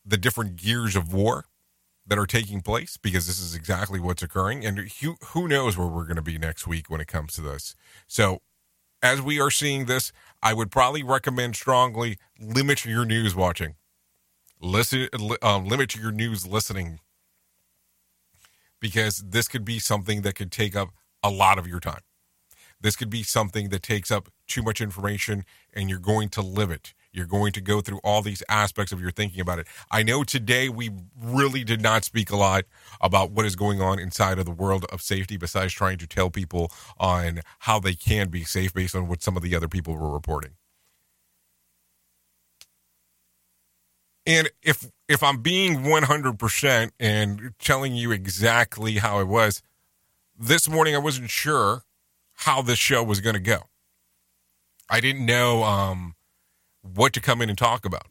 the 0.05 0.17
different 0.17 0.55
gears 0.55 0.95
of 0.95 1.13
war 1.13 1.45
that 2.07 2.17
are 2.17 2.25
taking 2.25 2.61
place 2.61 2.97
because 2.97 3.27
this 3.27 3.39
is 3.39 3.53
exactly 3.53 3.99
what's 3.99 4.23
occurring. 4.23 4.65
And 4.65 4.79
who, 5.01 5.15
who 5.27 5.47
knows 5.47 5.77
where 5.77 5.87
we're 5.87 6.05
going 6.05 6.15
to 6.15 6.21
be 6.21 6.37
next 6.37 6.65
week 6.65 6.89
when 6.89 7.01
it 7.01 7.07
comes 7.07 7.33
to 7.33 7.41
this. 7.41 7.75
So, 8.07 8.41
as 9.03 9.21
we 9.21 9.39
are 9.39 9.51
seeing 9.51 9.85
this, 9.85 10.11
I 10.43 10.53
would 10.53 10.71
probably 10.71 11.03
recommend 11.03 11.55
strongly 11.55 12.17
limit 12.39 12.85
your 12.85 13.05
news 13.05 13.35
watching, 13.35 13.75
listen, 14.59 15.09
um, 15.41 15.65
limit 15.65 15.95
your 15.95 16.11
news 16.11 16.45
listening 16.45 16.99
because 18.79 19.17
this 19.17 19.47
could 19.47 19.65
be 19.65 19.79
something 19.79 20.21
that 20.21 20.35
could 20.35 20.51
take 20.51 20.75
up 20.75 20.89
a 21.23 21.29
lot 21.29 21.57
of 21.57 21.67
your 21.67 21.79
time. 21.79 22.01
This 22.81 22.95
could 22.95 23.09
be 23.09 23.23
something 23.23 23.69
that 23.69 23.83
takes 23.83 24.11
up 24.11 24.29
too 24.47 24.61
much 24.63 24.81
information 24.81 25.45
and 25.73 25.89
you're 25.89 25.99
going 25.99 26.29
to 26.29 26.41
live 26.41 26.71
it. 26.71 26.93
You're 27.13 27.25
going 27.25 27.51
to 27.53 27.61
go 27.61 27.81
through 27.81 27.99
all 28.03 28.21
these 28.21 28.41
aspects 28.47 28.91
of 28.91 29.01
your 29.01 29.11
thinking 29.11 29.41
about 29.41 29.59
it. 29.59 29.67
I 29.91 30.01
know 30.01 30.23
today 30.23 30.69
we 30.69 30.91
really 31.21 31.63
did 31.63 31.81
not 31.81 32.05
speak 32.05 32.31
a 32.31 32.37
lot 32.37 32.63
about 33.01 33.31
what 33.31 33.45
is 33.45 33.55
going 33.55 33.81
on 33.81 33.99
inside 33.99 34.39
of 34.39 34.45
the 34.45 34.51
world 34.51 34.85
of 34.91 35.01
safety, 35.01 35.35
besides 35.35 35.73
trying 35.73 35.97
to 35.97 36.07
tell 36.07 36.29
people 36.29 36.71
on 36.97 37.41
how 37.59 37.79
they 37.79 37.95
can 37.95 38.29
be 38.29 38.43
safe 38.43 38.73
based 38.73 38.95
on 38.95 39.07
what 39.07 39.21
some 39.21 39.35
of 39.35 39.43
the 39.43 39.55
other 39.55 39.67
people 39.67 39.95
were 39.95 40.09
reporting. 40.09 40.51
And 44.25 44.49
if 44.61 44.89
if 45.09 45.23
I'm 45.23 45.41
being 45.41 45.79
100% 45.79 46.91
and 46.99 47.53
telling 47.59 47.95
you 47.95 48.11
exactly 48.11 48.93
how 48.93 49.19
it 49.19 49.27
was, 49.27 49.61
this 50.39 50.69
morning 50.69 50.95
I 50.95 50.99
wasn't 50.99 51.29
sure 51.29 51.83
how 52.41 52.61
this 52.61 52.79
show 52.79 53.03
was 53.03 53.21
going 53.21 53.35
to 53.35 53.39
go. 53.39 53.69
I 54.89 54.99
didn't 54.99 55.25
know 55.25 55.63
um, 55.63 56.15
what 56.81 57.13
to 57.13 57.21
come 57.21 57.41
in 57.41 57.49
and 57.49 57.57
talk 57.57 57.85
about 57.85 58.07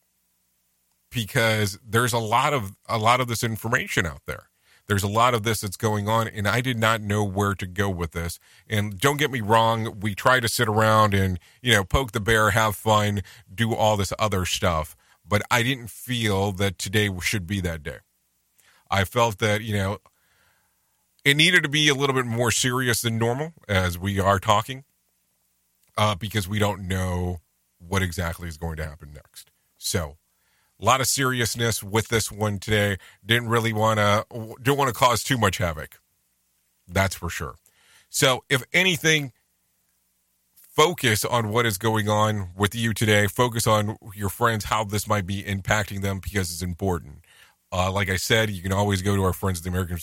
because 1.11 1.79
there's 1.87 2.13
a 2.13 2.19
lot 2.19 2.53
of 2.53 2.77
a 2.89 2.97
lot 2.97 3.21
of 3.21 3.27
this 3.27 3.43
information 3.43 4.07
out 4.07 4.23
there. 4.27 4.45
There's 4.87 5.03
a 5.03 5.09
lot 5.09 5.35
of 5.35 5.43
this 5.43 5.61
that's 5.61 5.77
going 5.77 6.09
on, 6.09 6.27
and 6.27 6.49
I 6.49 6.61
did 6.61 6.79
not 6.79 7.01
know 7.01 7.25
where 7.25 7.55
to 7.55 7.67
go 7.67 7.89
with 7.91 8.13
this. 8.13 8.39
And 8.69 8.99
don't 8.99 9.19
get 9.19 9.31
me 9.31 9.41
wrong, 9.41 10.01
we 10.01 10.15
try 10.15 10.41
to 10.41 10.49
sit 10.49 10.69
around 10.69 11.13
and 11.13 11.39
you 11.61 11.73
know 11.73 11.85
poke 11.85 12.13
the 12.13 12.21
bear, 12.21 12.51
have 12.51 12.77
fun, 12.77 13.23
do 13.53 13.75
all 13.75 13.97
this 13.97 14.13
other 14.19 14.45
stuff, 14.45 14.97
but 15.27 15.43
I 15.51 15.65
didn't 15.65 15.91
feel 15.91 16.53
that 16.53 16.79
today 16.79 17.11
should 17.21 17.47
be 17.49 17.61
that 17.61 17.83
day. 17.83 17.99
I 18.91 19.05
felt 19.05 19.39
that 19.39 19.63
you 19.63 19.75
know 19.75 19.99
it 21.25 21.37
needed 21.37 21.63
to 21.63 21.69
be 21.69 21.89
a 21.89 21.95
little 21.95 22.15
bit 22.15 22.27
more 22.27 22.51
serious 22.51 23.03
than 23.03 23.19
normal 23.19 23.53
as 23.69 23.99
we 23.99 24.19
are 24.19 24.39
talking 24.39 24.85
uh, 25.97 26.15
because 26.15 26.49
we 26.49 26.59
don't 26.59 26.87
know 26.87 27.41
what 27.79 28.03
exactly 28.03 28.49
is 28.49 28.57
going 28.57 28.77
to 28.77 28.85
happen 28.85 29.13
next. 29.13 29.51
So, 29.79 30.17
a 30.81 30.85
lot 30.85 31.01
of 31.01 31.07
seriousness 31.07 31.83
with 31.83 32.09
this 32.09 32.33
one 32.33 32.59
today. 32.59 32.97
Didn't 33.25 33.49
really 33.49 33.73
want 33.73 33.99
to 33.99 34.25
don't 34.63 34.79
want 34.79 34.89
to 34.89 34.95
cause 34.95 35.23
too 35.23 35.37
much 35.37 35.59
havoc. 35.59 36.01
That's 36.89 37.15
for 37.15 37.29
sure. 37.29 37.57
So, 38.09 38.45
if 38.49 38.63
anything, 38.73 39.33
focus 40.57 41.25
on 41.25 41.51
what 41.51 41.67
is 41.67 41.77
going 41.77 42.09
on 42.09 42.51
with 42.57 42.75
you 42.75 42.95
today. 42.95 43.27
Focus 43.27 43.67
on 43.67 43.97
your 44.15 44.31
friends, 44.31 44.67
how 44.67 44.85
this 44.85 45.07
might 45.07 45.27
be 45.27 45.43
impacting 45.43 46.01
them 46.01 46.19
because 46.19 46.51
it's 46.51 46.63
important. 46.63 47.25
Uh, 47.73 47.91
like 47.93 48.09
I 48.11 48.17
said, 48.17 48.51
you 48.51 48.63
can 48.63 48.73
always 48.73 49.01
go 49.01 49.15
to 49.15 49.23
our 49.23 49.33
friends 49.33 49.59
at 49.59 49.65
the 49.65 49.71
American 49.71 49.99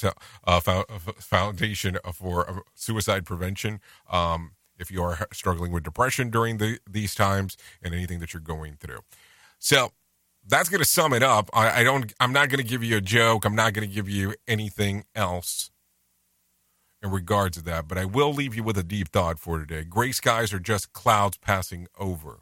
uh, 0.46 0.60
Foundation 0.62 1.98
for 2.14 2.50
uh, 2.50 2.60
Suicide 2.76 3.26
Prevention 3.26 3.82
um, 4.10 4.52
if 4.80 4.90
you 4.90 5.04
are 5.04 5.28
struggling 5.34 5.72
with 5.74 5.84
depression 5.84 6.30
during 6.30 6.58
the, 6.58 6.80
these 6.90 7.14
times 7.14 7.58
and 7.84 7.94
anything 7.94 8.20
that 8.20 8.34
you're 8.34 8.40
going 8.42 8.76
through. 8.76 9.00
So 9.60 9.92
that's 10.48 10.70
going 10.70 10.80
to 10.80 10.88
sum 10.88 11.12
it 11.12 11.24
up. 11.24 11.50
I, 11.52 11.82
I 11.82 11.84
don't. 11.84 12.14
I'm 12.22 12.32
not 12.32 12.48
going 12.48 12.64
to 12.64 12.68
give 12.68 12.84
you 12.84 12.98
a 12.98 13.02
joke. 13.02 13.44
I'm 13.44 13.56
not 13.56 13.74
going 13.74 13.88
to 13.88 13.94
give 13.94 14.08
you 14.08 14.34
anything 14.48 15.04
else 15.14 15.70
in 17.02 17.12
regards 17.12 17.58
to 17.58 17.64
that. 17.66 17.90
But 17.90 17.98
I 17.98 18.06
will 18.06 18.32
leave 18.32 18.56
you 18.56 18.64
with 18.64 18.78
a 18.78 18.84
deep 18.84 19.10
thought 19.10 19.40
for 19.40 19.60
today. 19.60 19.84
Gray 19.84 20.14
skies 20.14 20.54
are 20.54 20.60
just 20.60 20.94
clouds 20.94 21.38
passing 21.38 21.88
over. 22.00 22.40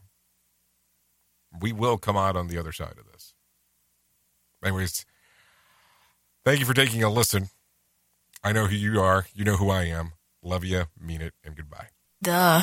We 1.58 1.72
will 1.72 1.98
come 1.98 2.16
out 2.16 2.36
on 2.36 2.46
the 2.46 2.58
other 2.58 2.70
side 2.70 2.94
of 2.96 3.10
this. 3.10 3.34
Anyways 4.62 5.04
Thank 6.46 6.60
you 6.60 6.64
for 6.64 6.74
taking 6.74 7.02
a 7.02 7.10
listen. 7.10 7.48
I 8.44 8.52
know 8.52 8.66
who 8.66 8.76
you 8.76 9.00
are. 9.00 9.26
You 9.34 9.44
know 9.44 9.56
who 9.56 9.68
I 9.68 9.86
am. 9.86 10.12
Love 10.44 10.64
you, 10.64 10.84
mean 10.96 11.20
it, 11.20 11.34
and 11.44 11.56
goodbye. 11.56 11.88
Duh. 12.22 12.62